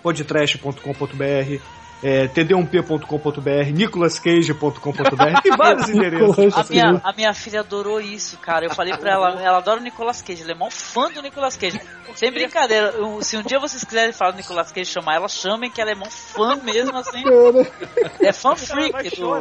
[0.04, 1.60] podtrash.com.br,
[2.04, 6.56] é, td1p.com.br, nicolascage.com.br, tem vários endereços.
[6.56, 8.66] A minha, a minha filha adorou isso, cara.
[8.66, 11.58] Eu falei pra ela, ela adora o Nicolas Cage, ela é mó fã do Nicolas
[11.58, 11.82] Cage.
[12.16, 15.72] Sem brincadeira, eu- se um dia vocês quiserem falar do Nicolas Cage, chamar ela, chamem
[15.72, 17.24] que ela é mó fã mesmo, assim.
[18.22, 19.32] É fã freak do,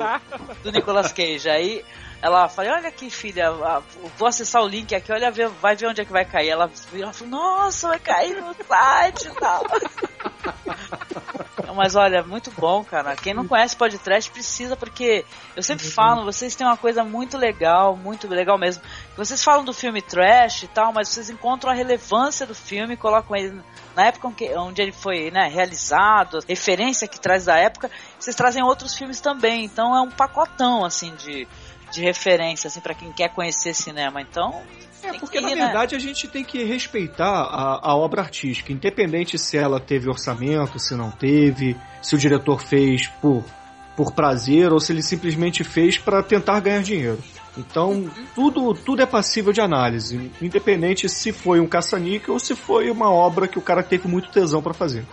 [0.63, 1.49] do Nicolas Cage.
[1.49, 1.85] Aí
[2.23, 3.51] ela falou, olha aqui, filha,
[4.17, 6.49] vou acessar o link aqui, olha, vai ver onde é que vai cair.
[6.49, 9.65] Ela, falou, nossa, vai cair no site e tal.
[11.77, 13.15] Mas olha, muito bom, cara.
[13.15, 17.95] Quem não conhece podcast precisa, porque eu sempre falo, vocês têm uma coisa muito legal,
[17.95, 18.83] muito legal mesmo.
[19.15, 23.37] Vocês falam do filme trash e tal, mas vocês encontram a relevância do filme, colocam
[23.37, 23.61] ele
[23.95, 28.63] na época onde- onde ele foi né, realizado, referência que traz da época, vocês trazem
[28.63, 29.65] outros filmes também.
[29.65, 31.47] Então é um pacotão, assim, de,
[31.91, 34.21] de referência, assim, para quem quer conhecer cinema.
[34.21, 34.63] Então.
[35.03, 35.65] É, porque que na ir, né?
[35.65, 40.79] verdade a gente tem que respeitar a, a obra artística, independente se ela teve orçamento,
[40.79, 43.45] se não teve, se o diretor fez por,
[43.97, 47.19] por prazer ou se ele simplesmente fez para tentar ganhar dinheiro.
[47.57, 52.91] Então, tudo, tudo é passível de análise, independente se foi um caça-níquel ou se foi
[52.91, 55.05] uma obra que o cara teve muito tesão para fazer.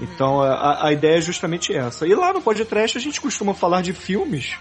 [0.00, 2.06] Então, a, a ideia é justamente essa.
[2.06, 4.56] E lá no podcast a gente costuma falar de filmes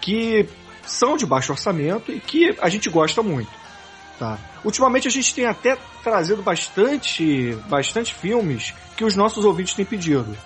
[0.00, 0.48] que
[0.86, 3.50] são de baixo orçamento e que a gente gosta muito.
[4.18, 4.38] Tá.
[4.64, 10.36] Ultimamente a gente tem até trazido bastante, bastante filmes que os nossos ouvintes têm pedido.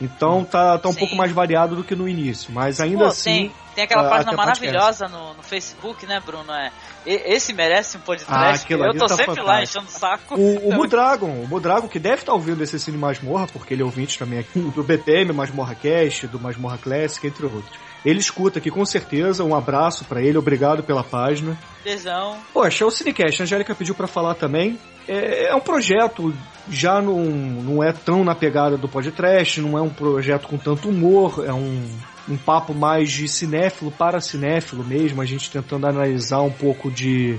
[0.00, 0.98] Então tá, tá um Sim.
[0.98, 3.30] pouco mais variado do que no início, mas ainda Pô, assim.
[3.32, 6.52] tem, tem aquela página maravilhosa no, no Facebook, né, Bruno?
[6.52, 6.70] É,
[7.06, 8.64] esse merece um Ah, podcast.
[8.64, 9.78] aquilo eu tô tá sempre lá fantástico.
[9.84, 10.34] enchendo o saco.
[10.34, 13.84] O, o Mudragon, o Mudragon, que deve estar ouvindo esse Cine Masmorra, porque ele é
[13.84, 17.78] ouvinte também aqui do BPM, Masmorra Cast, do Masmorra Classic, entre outros.
[18.04, 21.56] Ele escuta aqui com certeza, um abraço pra ele, obrigado pela página.
[21.82, 22.36] Beijão.
[22.52, 24.78] Poxa, o Cinecast, a Angélica pediu pra falar também.
[25.08, 26.34] É, é um projeto,
[26.70, 30.88] já não, não é tão na pegada do podcast, não é um projeto com tanto
[30.88, 31.86] humor, é um,
[32.28, 37.38] um papo mais de cinéfilo para cinéfilo mesmo, a gente tentando analisar um pouco de.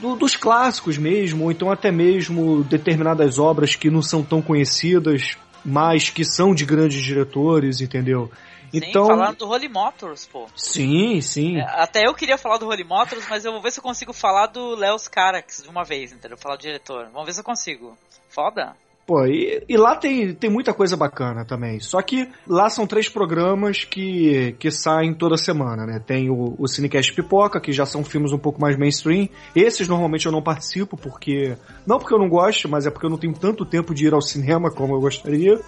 [0.00, 5.36] do- dos clássicos mesmo, ou então até mesmo determinadas obras que não são tão conhecidas,
[5.64, 8.30] mas que são de grandes diretores, entendeu?
[8.76, 10.46] Então, Sim, falaram do Holy Motors, pô.
[10.56, 11.58] sim, sim.
[11.58, 14.12] É, Até eu queria falar do Holy Motors, mas eu vou ver se eu consigo
[14.12, 16.36] falar do Leos Carax de uma vez, entendeu?
[16.36, 17.08] Falar do diretor.
[17.12, 17.96] Vamos ver se eu consigo.
[18.28, 18.74] Foda.
[19.06, 21.78] Pô, e, e lá tem, tem muita coisa bacana também.
[21.78, 26.00] Só que lá são três programas que, que saem toda semana, né?
[26.04, 29.28] Tem o, o Cinecast Pipoca, que já são filmes um pouco mais mainstream.
[29.54, 31.54] Esses normalmente eu não participo, porque.
[31.86, 34.14] Não porque eu não gosto, mas é porque eu não tenho tanto tempo de ir
[34.14, 35.60] ao cinema como eu gostaria.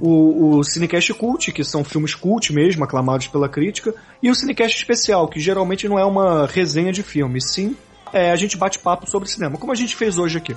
[0.00, 3.94] O, o Cinecast Cult, que são filmes cult mesmo, aclamados pela crítica.
[4.22, 7.76] E o Cinecast Especial, que geralmente não é uma resenha de filme, sim
[8.12, 10.56] é, a gente bate papo sobre cinema, como a gente fez hoje aqui.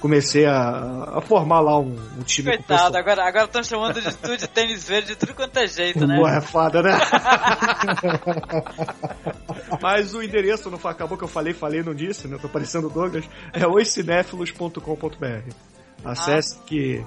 [0.00, 2.50] Comecei a, a formar lá um, um time.
[2.50, 6.06] Coitado, agora agora estão chamando de tudo de tênis verde de tudo quanto é jeito,
[6.06, 6.16] né?
[6.16, 6.90] Boa, é foda, né?
[9.80, 12.36] Mas o endereço não foi- acabou que eu falei, falei, não disse, né?
[12.40, 13.24] Tô parecendo o Douglas.
[13.52, 15.50] É oicinéfilos.com.br.
[16.04, 17.02] Acesse que,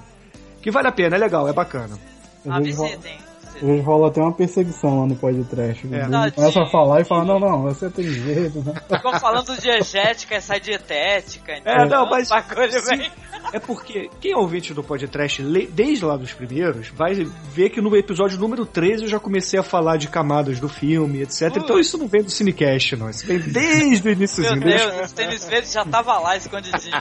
[0.68, 1.98] que vale a pena, é legal, é bacana.
[2.46, 3.27] Ah, visitem.
[3.62, 5.86] Vezes rola até uma perseguição lá no podcast.
[5.88, 6.32] O É.
[6.32, 8.74] Começa a falar e fala, não, não, você tem jeito, né?
[8.90, 11.54] Ficam falando de diegética, sai dietética.
[11.66, 12.98] É, não, mas- Bagulho, sim.
[12.98, 13.12] vem.
[13.54, 17.14] É porque quem é ouvinte do podcast desde lá dos primeiros vai
[17.54, 21.22] ver que no episódio número 13 eu já comecei a falar de camadas do filme,
[21.22, 21.56] etc.
[21.56, 23.10] Então isso não vem do Cinecast, não.
[23.10, 24.58] Isso vem desde o iníciozinho.
[24.60, 26.94] Meu desde- Deus, o tênis verde já tava lá escondidinho.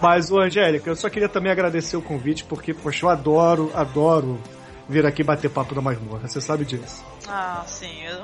[0.00, 4.38] Mas, ô Angélica, eu só queria também agradecer o convite, porque, poxa, eu adoro, adoro
[4.88, 6.26] vir aqui bater papo da masmorra.
[6.26, 7.04] Você sabe disso.
[7.28, 8.04] Ah, sim.
[8.04, 8.22] Eu,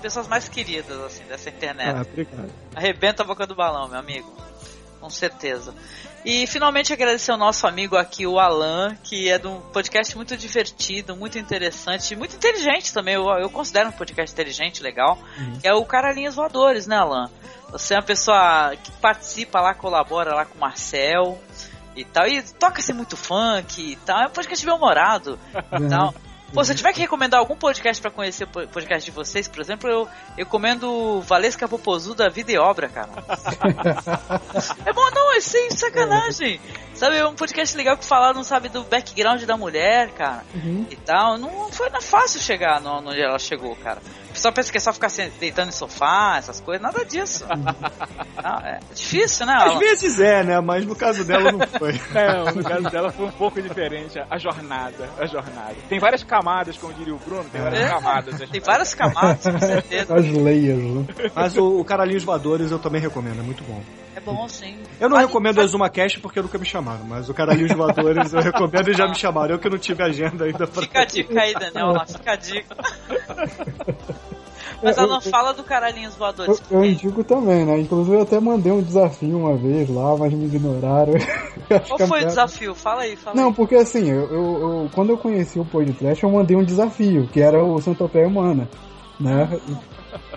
[0.00, 1.96] pessoas mais queridas, assim, dessa internet.
[1.96, 2.50] Ah, obrigado.
[2.74, 4.30] Arrebenta a boca do balão, meu amigo.
[5.00, 5.74] Com certeza.
[6.24, 10.36] E finalmente agradecer ao nosso amigo aqui, o Alan, que é de um podcast muito
[10.36, 13.14] divertido, muito interessante, muito inteligente também.
[13.14, 15.18] Eu, eu considero um podcast inteligente, legal.
[15.60, 17.28] Que é o Caralhinhos Voadores, né, Alan?
[17.72, 21.40] Você é uma pessoa que participa lá, colabora lá com o Marcel
[21.96, 22.26] e tal.
[22.26, 24.22] E toca-se muito funk e tal.
[24.22, 26.14] É um podcast bem humorado e tal.
[26.52, 29.48] Pô, se eu tiver que recomendar algum podcast pra conhecer o po- podcast de vocês,
[29.48, 30.06] por exemplo, eu
[30.36, 33.08] recomendo Valesca Popozuda Vida e Obra, cara.
[34.84, 36.60] é bom, não, é sem sacanagem.
[36.94, 40.44] Sabe, é um podcast legal que falaram, sabe, do background da mulher, cara,
[40.90, 41.38] e tal.
[41.38, 44.02] Não foi não é fácil chegar no- onde ela chegou, cara.
[44.42, 47.44] Pessoal pensa que é só ficar se- deitando em sofá, essas coisas, nada disso.
[48.42, 50.58] Não, é difícil, né, Às vezes é, né?
[50.60, 51.92] Mas no caso dela não foi.
[52.12, 54.18] Não, no caso dela foi um pouco diferente.
[54.28, 55.76] A jornada, a jornada.
[55.88, 57.88] Tem várias camadas, como diria o Bruno, tem várias É.
[57.88, 58.50] camadas.
[58.50, 60.12] Tem várias camadas, com certeza.
[60.16, 61.06] As layers, né?
[61.36, 63.80] Mas o, o Caralhinhos Voadores eu também recomendo, é muito bom.
[64.16, 64.76] É bom, sim.
[64.98, 68.32] Eu não Vale- recomendo a Exuma Cash porque nunca me chamaram, mas o Caralhinhos Voadores
[68.32, 69.54] eu recomendo e já me chamaram.
[69.54, 70.82] Eu que não tive agenda ainda pra.
[70.82, 71.94] Fica a dica aí, Daniel.
[72.08, 72.76] Fica a dica.
[74.82, 76.62] Mas ela não fala do caralhinhos Eu, voadores.
[76.70, 77.78] eu indico também, né?
[77.80, 81.12] Inclusive eu até mandei um desafio uma vez lá, mas me ignoraram.
[81.88, 82.74] Qual a foi o desafio?
[82.74, 83.54] Fala aí, fala Não, aí.
[83.54, 87.40] porque assim, eu, eu- eu- quando eu conheci o podcast, eu mandei um desafio, que
[87.40, 88.68] era o Centopeia Humana,
[89.20, 89.58] né?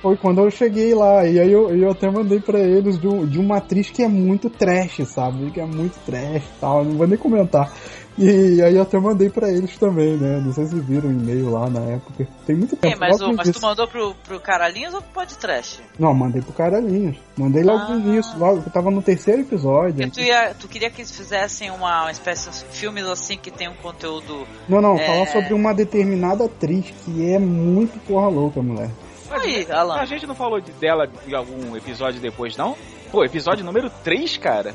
[0.02, 3.40] Foi quando eu cheguei lá, e aí eu, eu até mandei pra eles de, de
[3.40, 5.50] uma atriz que é muito trash, sabe?
[5.52, 7.72] Que é muito trash e tal, não vou nem comentar.
[8.18, 10.40] E aí eu até mandei pra eles também, né?
[10.44, 12.26] Não sei se viram o e-mail lá na época.
[12.46, 12.94] Tem muito tempo.
[12.94, 15.82] Ei, mas, logo o, mas tu mandou pro, pro caralhinhos ou pro podcast?
[16.00, 17.18] Não, mandei pro Caralhinhos.
[17.38, 19.96] Mandei logo no início, logo, eu tava no terceiro episódio.
[19.96, 23.52] Porque tu, ia, tu queria que eles fizessem uma, uma espécie de filmes assim que
[23.52, 24.48] tem um conteúdo.
[24.70, 28.90] Não, não, é, falar sobre uma determinada atriz que é muito porra louca, mulher.
[29.30, 29.96] Aí, Alan.
[29.96, 32.78] A gente não falou de- dela em algum episódio depois, não?
[33.12, 34.74] Pô, episódio número 3, cara.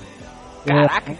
[0.66, 1.14] Caraca, é,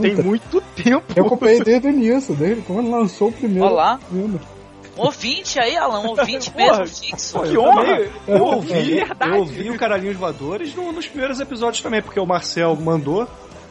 [0.00, 1.04] tem muito tempo.
[1.14, 3.66] Eu acompanhei desde o início, desde quando lançou o primeiro.
[3.66, 3.98] Olha lá.
[4.10, 4.40] filme.
[4.96, 7.40] Um ouvinte aí, Alan, um ouvinte mesmo fixo.
[7.42, 7.98] Que eu honra!
[8.28, 9.32] Eu Pô, ouvi, verdade.
[9.32, 13.22] eu ouvi o Caralhinhos Voadores no- nos primeiros episódios também, porque o Marcel mandou.
[13.22, 13.28] Aí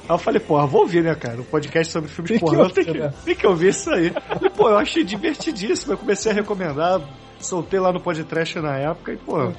[0.10, 1.40] eu falei, porra, vou ouvir, né, cara?
[1.40, 3.14] O podcast sobre filmes Tem que pornô, ouvir, tem que, né?
[3.24, 4.12] tem que ouvir isso aí.
[4.42, 5.94] E, pô, eu achei divertidíssimo.
[5.94, 7.00] Eu comecei a recomendar,
[7.40, 9.50] soltei lá no podcast na época e, pô,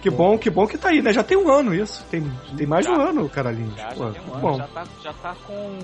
[0.00, 1.12] que bom, que bom que tá aí, né?
[1.12, 2.04] Já tem um ano isso.
[2.10, 2.22] Tem,
[2.56, 3.74] tem mais de um ano, Caralhinhos.
[3.76, 4.56] Já, já tem um ano, bom.
[4.56, 5.78] já tá, já tá com.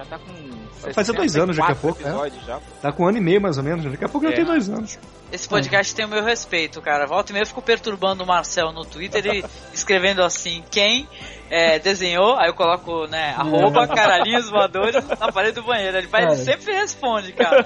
[0.00, 0.32] Já tá com.
[0.80, 2.40] Vai fazer dois anos daqui a 64 pouco, né?
[2.46, 2.60] já.
[2.80, 3.84] Tá com um ano e meio mais ou menos.
[3.84, 4.36] Daqui a pouco já É.
[4.36, 4.98] tem dois anos.
[5.30, 7.06] Esse podcast tem o meu respeito, cara.
[7.06, 9.44] Volta e meia eu fico perturbando o Marcel no Twitter e
[9.74, 11.06] escrevendo assim, quem
[11.50, 15.98] é, desenhou, aí eu coloco, né, arroba caralhinhos voadores na parede do banheiro.
[15.98, 16.42] Ele, vai, ele Cara.
[16.44, 17.62] sempre responde, cara.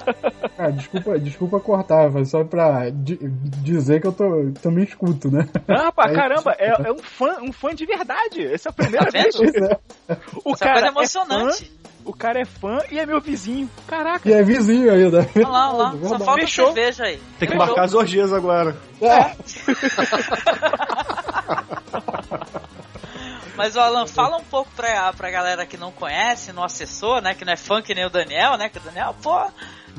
[0.57, 3.17] Cara, desculpa, desculpa cortar, mas só pra di-
[3.63, 5.47] dizer que eu tô, também escuto, né?
[5.67, 8.45] Ah, pá, É caramba, é, é um, fã, um fã de verdade.
[8.45, 9.35] Essa é a primeira Tá vez.
[9.39, 10.17] é.
[10.43, 11.65] O Essa cara coisa é emocionante.
[11.65, 13.69] fã, o cara é fã e é meu vizinho.
[13.87, 14.29] Caraca.
[14.29, 15.27] E é vizinho ainda.
[15.35, 15.95] Olha lá, olha lá.
[16.07, 16.67] Só falta Fechou.
[16.67, 17.17] cerveja aí.
[17.39, 17.57] Tem que Fechou.
[17.57, 18.77] marcar as orgias agora.
[23.57, 27.33] Mas, o Alan, fala um pouco pra, pra galera que não conhece, não acessou, né?
[27.33, 28.67] Que não é fã que nem o Daniel, né?
[28.67, 29.49] Que o Daniel, pô,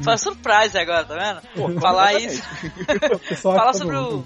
[0.02, 1.40] foi surprise agora, tá vendo?
[1.74, 2.42] Pô, Falar isso.
[3.14, 4.24] O pessoal Fala acha sobre o-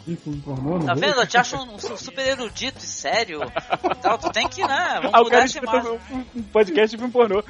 [0.86, 1.20] Tá vendo?
[1.20, 3.40] Eu te acho um, um super erudito e sério.
[3.98, 4.94] Então, tu tem que, né?
[5.02, 5.98] Vamos Ah, mudar essa escuta imagem.
[6.12, 7.42] um, um podcast de filme pornô.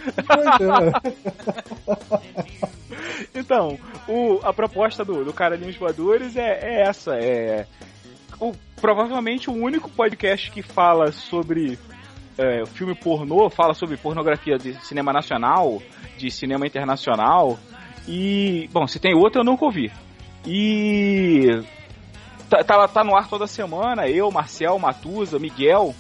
[3.35, 3.79] Então,
[4.09, 7.15] o, a proposta do, do Caralhinhos Voadores é, é essa.
[7.15, 7.67] É
[8.41, 11.79] o, provavelmente o único podcast que fala sobre
[12.39, 15.81] é, filme pornô, fala sobre pornografia de cinema nacional,
[16.17, 17.59] de cinema internacional.
[18.09, 19.91] E, bom, se tem outro eu nunca ouvi.
[20.47, 21.63] E
[22.49, 25.95] tá, tá, tá no ar toda semana, eu, Marcel, Matusa, Miguel,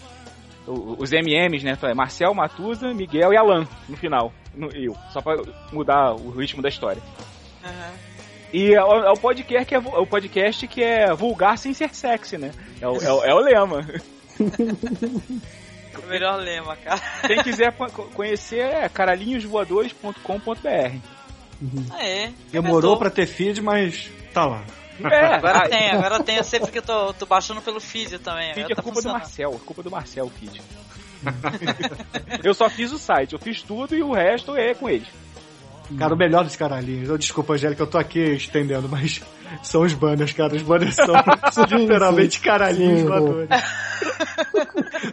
[0.66, 1.77] os MMs, né?
[1.94, 4.32] Marcel, Matusa, Miguel e Alan no final.
[4.55, 5.36] No, eu, só pra
[5.72, 7.02] mudar o ritmo da história.
[7.64, 7.93] Aham.
[8.52, 11.72] E é o, é o podcast que é, é o podcast que é vulgar sem
[11.72, 12.51] ser sexy, né?
[12.81, 13.86] É o, é o, é o lema.
[16.02, 17.01] O melhor lema, cara.
[17.27, 20.97] Quem quiser co- co- conhecer é caralhinhosvoadores.com.br.
[21.90, 22.30] Aê.
[22.50, 22.98] Demorou inventou.
[22.98, 24.64] pra ter feed, mas tá lá.
[25.04, 26.36] É, Agora tem, agora tem.
[26.36, 28.54] Eu sei porque eu tô, tô baixando pelo feed também.
[28.54, 29.08] Feed é tá culpa do.
[29.10, 30.60] Marcel, é culpa do Marcel o feed.
[32.42, 35.08] eu só fiz o site, eu fiz tudo e o resto é com eles.
[35.98, 37.18] Cara, o melhor dos caralhinhos.
[37.18, 39.20] Desculpa, Angélica, eu tô aqui estendendo, mas
[39.62, 40.54] são os banners, cara.
[40.54, 41.14] Os banners são
[41.76, 42.44] literalmente sim.
[42.44, 43.48] caralhinhos voadores.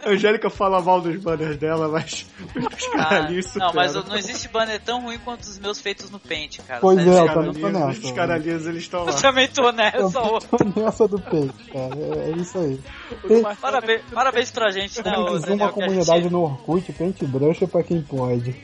[0.04, 4.48] A Angélica fala mal dos banners dela, mas os Ah, caralhinhos não, mas não existe
[4.48, 6.80] banner tão ruim quanto os meus feitos no Paint, cara.
[6.80, 8.00] Pois Sério, é, eu também tô nessa.
[8.06, 9.12] Os caralhinhos, eles estão lá.
[9.12, 10.20] Eu também tô Eu nessa.
[10.20, 10.40] ô.
[10.40, 11.94] tô nessa do peito, cara.
[11.96, 12.80] É, é isso aí.
[13.60, 17.82] Parabéns, parabéns pra gente, né, ô, Daniel, uma comunidade gente- no Orkut, Paintbrush é pra
[17.82, 18.54] quem pode.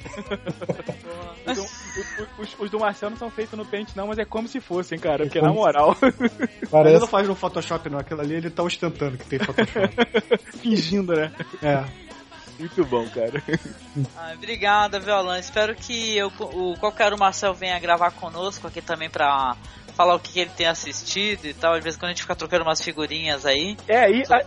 [2.38, 4.98] Os, os- do Marcel não são feitos no Paint não, mas é como se fossem,
[4.98, 5.24] cara.
[5.24, 7.98] Porque na moral, Ele Parece não faz no Photoshop, não.
[7.98, 9.94] Aquilo ali ele tá ostentando que tem Photoshop.
[10.58, 11.30] fingindo, né?
[11.62, 11.84] É.
[12.58, 13.42] Muito bom, cara.
[14.16, 15.38] Ah, obrigada, Violan.
[15.38, 19.56] Espero que eu, o qualquer o Marcel venha gravar conosco aqui também pra
[19.94, 21.74] falar o que ele tem assistido e tal.
[21.74, 23.76] Às vezes quando a gente fica trocando umas figurinhas aí.
[23.88, 24.44] É, e sobre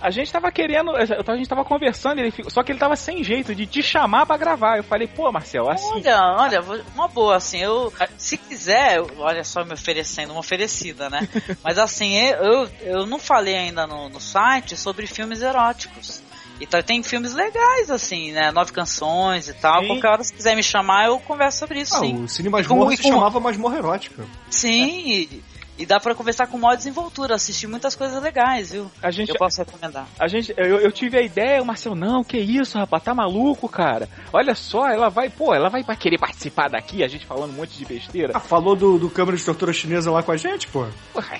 [0.00, 3.24] a, gente tava querendo, a gente tava conversando, ele, ficou- só que ele tava sem
[3.24, 4.76] jeito de te chamar pra gravar.
[4.76, 5.92] Eu falei, pô, Marcel, assim.
[5.94, 6.60] Olha, olha,
[6.94, 11.26] uma boa, assim, eu, se quiser, olha só me oferecendo, uma oferecida, né?
[11.64, 16.22] Mas assim, eu, eu não falei ainda no, no site sobre filmes eróticos.
[16.60, 18.50] Então tem filmes legais, assim, né?
[18.52, 19.80] Nove canções e tal.
[19.82, 19.88] Sim.
[19.88, 22.22] Qualquer hora, se quiser me chamar, eu converso sobre isso, Ah, sim.
[22.24, 24.24] o Cine com- Masmorra e se com- chamava Masmorra Erótica.
[24.50, 25.42] Sim, e,
[25.76, 28.88] E dá pra conversar com maior desenvoltura, assistir muitas coisas legais, viu?
[29.02, 30.06] A gente, eu posso recomendar.
[30.20, 33.68] A gente, eu, eu tive a ideia, o Marcel, não, que isso, rapaz, tá maluco,
[33.68, 34.08] cara.
[34.32, 37.76] Olha só, ela vai, pô, ela vai querer participar daqui, a gente falando um monte
[37.76, 38.30] de besteira.
[38.36, 40.86] Ah, falou do, do câmera de tortura chinesa lá com a gente, pô.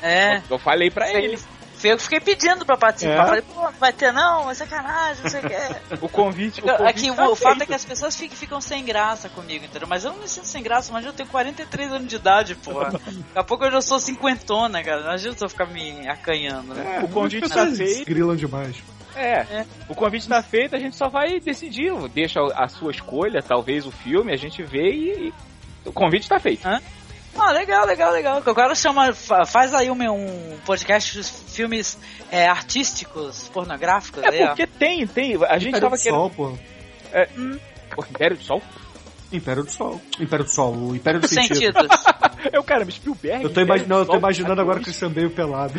[0.02, 0.42] É.
[0.50, 1.38] Eu falei pra ele.
[1.85, 3.12] Eu fiquei pedindo pra participar.
[3.12, 3.27] É.
[3.27, 5.97] Falei, pô, não vai ter não, é sacanagem, não sei o que.
[6.05, 6.61] o convite.
[6.61, 9.65] O, convite Aqui, tá o fato é que as pessoas ficam, ficam, sem graça comigo,
[9.65, 9.89] entendeu?
[9.89, 12.93] Mas eu não me sinto sem graça, mas eu tenho 43 anos de idade, porra.
[12.98, 15.02] Daqui a pouco eu já sou cinquentona, cara.
[15.02, 16.98] Imagina se eu ficar me acanhando, né?
[17.01, 18.06] É, o convite tá feito.
[18.06, 18.77] Grilam demais.
[19.16, 21.93] É, é, o convite tá feito, a gente só vai decidir.
[22.12, 25.28] Deixa a sua escolha, talvez o filme, a gente vê e.
[25.28, 25.35] e...
[25.85, 26.66] O convite tá feito.
[26.66, 26.81] Hã?
[27.39, 28.43] Ah, legal, legal, legal.
[28.44, 31.98] Agora chama, faz aí um, um podcast de filmes
[32.31, 34.23] é, artísticos, pornográficos.
[34.23, 34.78] É aí, porque ó.
[34.78, 35.35] tem, tem.
[35.44, 36.19] A gente Império tava do querendo.
[36.19, 36.59] Sol, pô.
[37.12, 37.59] É, hum.
[37.94, 38.62] Pô, Império do Sol?
[39.36, 40.01] Império do Sol.
[40.20, 41.59] Império do Sol, o Império do Sentidos.
[41.59, 41.89] Sentido.
[42.52, 43.44] eu, cara, Spielberg.
[43.44, 45.74] Eu tô, imaginando, eu tô imaginando agora que o Christian Bale pelado.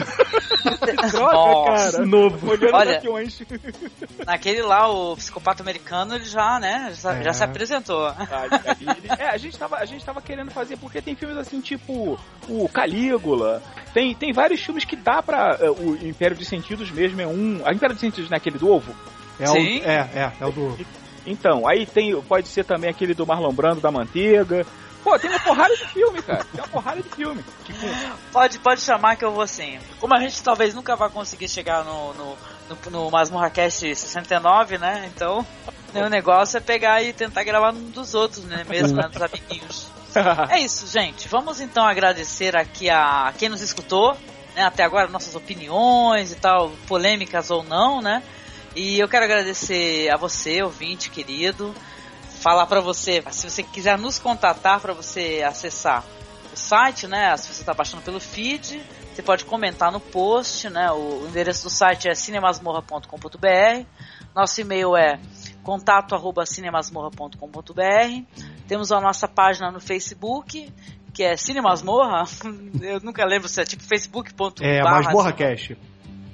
[1.11, 2.05] droga, cara.
[2.05, 2.51] Novo.
[2.51, 3.41] Olhando Olha, aviões.
[4.25, 7.23] Naquele lá, o psicopata americano, ele já, né, já, é.
[7.23, 8.07] já se apresentou.
[9.17, 12.69] é, a gente, tava, a gente tava querendo fazer, porque tem filmes assim, tipo o
[12.69, 13.61] Calígula,
[13.93, 15.57] tem, tem vários filmes que dá pra.
[15.61, 17.61] Uh, o Império de Sentidos mesmo é um.
[17.65, 18.95] A Império de Sentidos não é aquele do ovo?
[19.39, 19.79] É Sim.
[19.79, 20.85] O, é, é, é o do ovo.
[21.25, 24.65] Então, aí tem, pode ser também aquele do Marlon Brando da Manteiga.
[25.03, 26.43] Pô, tem uma porrada de filme, cara.
[26.45, 27.43] Tem uma porrada de filme.
[27.63, 27.87] Tipo...
[28.31, 29.77] Pode, pode chamar que eu vou sim.
[29.99, 32.37] Como a gente talvez nunca vai conseguir chegar no, no,
[32.69, 35.09] no, no Masmorra Cast 69, né?
[35.13, 35.45] Então,
[35.93, 38.65] o negócio é pegar e tentar gravar um dos outros, né?
[38.67, 39.07] Mesmo, né?
[39.07, 39.91] Dos amiguinhos.
[40.49, 41.27] é isso, gente.
[41.27, 44.17] Vamos então agradecer aqui a quem nos escutou,
[44.55, 44.63] né?
[44.63, 48.23] Até agora, nossas opiniões e tal, polêmicas ou não, né?
[48.75, 51.73] E eu quero agradecer a você, ouvinte querido.
[52.41, 56.03] Falar para você, se você quiser nos contatar para você acessar
[56.53, 57.37] o site, né?
[57.37, 58.83] Se você está baixando pelo feed,
[59.13, 60.91] você pode comentar no post, né?
[60.91, 63.85] O endereço do site é cinemasmorra.com.br.
[64.35, 65.17] Nosso e-mail é
[65.63, 68.25] contato@cinemasmorra.com.br.
[68.67, 70.69] Temos a nossa página no Facebook,
[71.13, 72.25] que é Cinemasmorra.
[72.81, 74.61] Eu nunca lembro se é tipo facebook.com.
[74.61, 75.71] É, Masmorra Cash.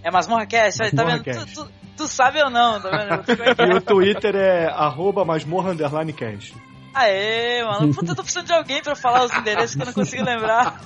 [0.04, 1.24] É Masmorra Cash, tá vendo?
[1.24, 3.74] Tu, tu, tu, sabe ou não, tá vendo?
[3.74, 6.56] e o Twitter é arroba masmorra underline cast.
[6.94, 7.94] Aê, mano.
[7.94, 10.82] Puta, eu tô precisando de alguém pra falar os endereços que eu não consigo lembrar.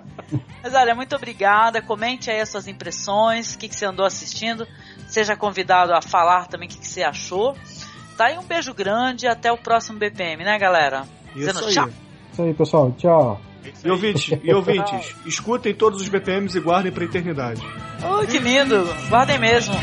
[0.62, 1.82] Mas olha, muito obrigada.
[1.82, 4.66] Comente aí as suas impressões, o que, que você andou assistindo.
[5.06, 7.54] Seja convidado a falar também o que, que você achou.
[8.16, 11.02] Tá aí um beijo grande e até o próximo BPM, né, galera?
[11.36, 11.74] Isso Dizendo aí.
[11.74, 11.88] tchau.
[12.32, 12.92] Isso aí, pessoal.
[12.96, 13.40] Tchau.
[13.84, 17.62] E ouvintes, e ouvintes escutem todos os BPMs e guardem pra eternidade.
[18.02, 18.84] Oh, que lindo.
[19.08, 19.74] Guardem mesmo.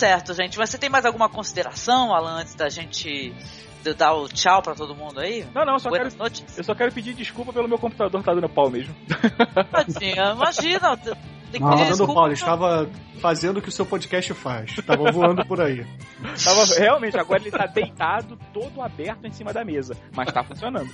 [0.00, 0.58] Certo, gente.
[0.58, 3.34] Mas você tem mais alguma consideração, Alan, antes da gente
[3.96, 5.46] dar o tchau pra todo mundo aí?
[5.54, 8.34] Não, não, eu só, Buenas quero, eu só quero pedir desculpa pelo meu computador tá
[8.34, 8.94] dando pau mesmo.
[9.70, 10.98] Tadinha, imagina.
[11.50, 12.14] Tem que Não, pedir desculpa.
[12.14, 12.88] Paulo estava
[13.20, 14.70] fazendo o que o seu podcast faz.
[14.78, 15.84] Estava voando por aí.
[16.44, 19.96] Tava, realmente, agora ele tá deitado, todo aberto em cima da mesa.
[20.14, 20.88] Mas tá funcionando.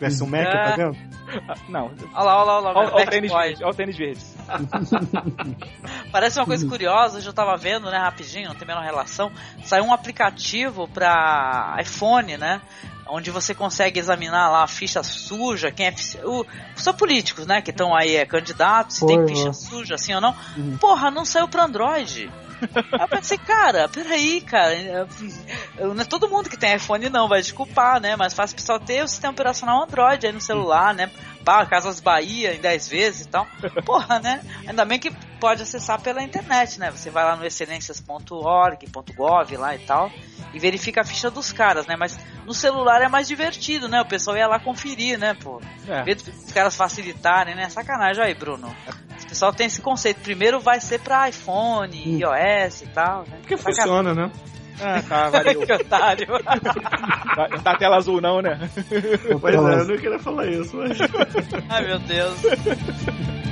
[0.00, 0.50] Versão Mac, É.
[0.64, 0.96] tá vendo?
[1.48, 1.86] Ah, Não.
[2.14, 2.94] Olha lá, olha lá, olha lá.
[2.94, 3.62] Olha o tênis verde.
[3.64, 4.20] Olha o tênis verde.
[6.10, 9.30] Parece uma coisa curiosa, eu tava vendo, né, rapidinho, não tem a menor relação.
[9.64, 12.60] Saiu um aplicativo pra iPhone, né?
[13.14, 15.94] Onde você consegue examinar lá a ficha suja, quem é.
[16.24, 17.60] O, só políticos, né?
[17.60, 20.34] Que estão aí, é candidatos, se tem ficha suja, assim ou não.
[20.80, 22.32] Porra, não saiu pra Android.
[22.92, 25.06] Aí eu pensei, cara, peraí, cara.
[25.78, 28.16] Não é todo mundo que tem iPhone, não, vai desculpar, né?
[28.16, 31.10] Mas faz o pessoal ter o sistema operacional Android aí no celular, né?
[31.44, 33.46] Pá, Casas Bahia em 10 vezes e tal.
[33.84, 34.42] Porra, né?
[34.66, 36.92] Ainda bem que pode acessar pela internet, né?
[36.92, 38.86] Você vai lá no excelências.org,
[39.16, 40.08] .gov lá e tal,
[40.54, 41.96] e verifica a ficha dos caras, né?
[41.98, 42.16] Mas
[42.46, 44.00] no celular é mais divertido, né?
[44.00, 45.60] O pessoal ia lá conferir, né, pô?
[45.88, 46.02] É.
[46.02, 47.68] Em vez dos caras facilitarem, né?
[47.68, 48.72] Sacanagem aí, Bruno.
[49.20, 50.20] O pessoal tem esse conceito.
[50.20, 53.38] Primeiro vai ser pra iPhone, iOS e tal, né?
[53.40, 54.30] Porque funciona, né?
[54.80, 55.60] Ah, tá, valeu.
[55.66, 56.28] que otário.
[57.34, 58.60] Tá- tá tela azul não, né?
[59.40, 60.98] Pois é, eu não queria falar isso, mas...
[61.70, 62.38] Ai, meu Deus.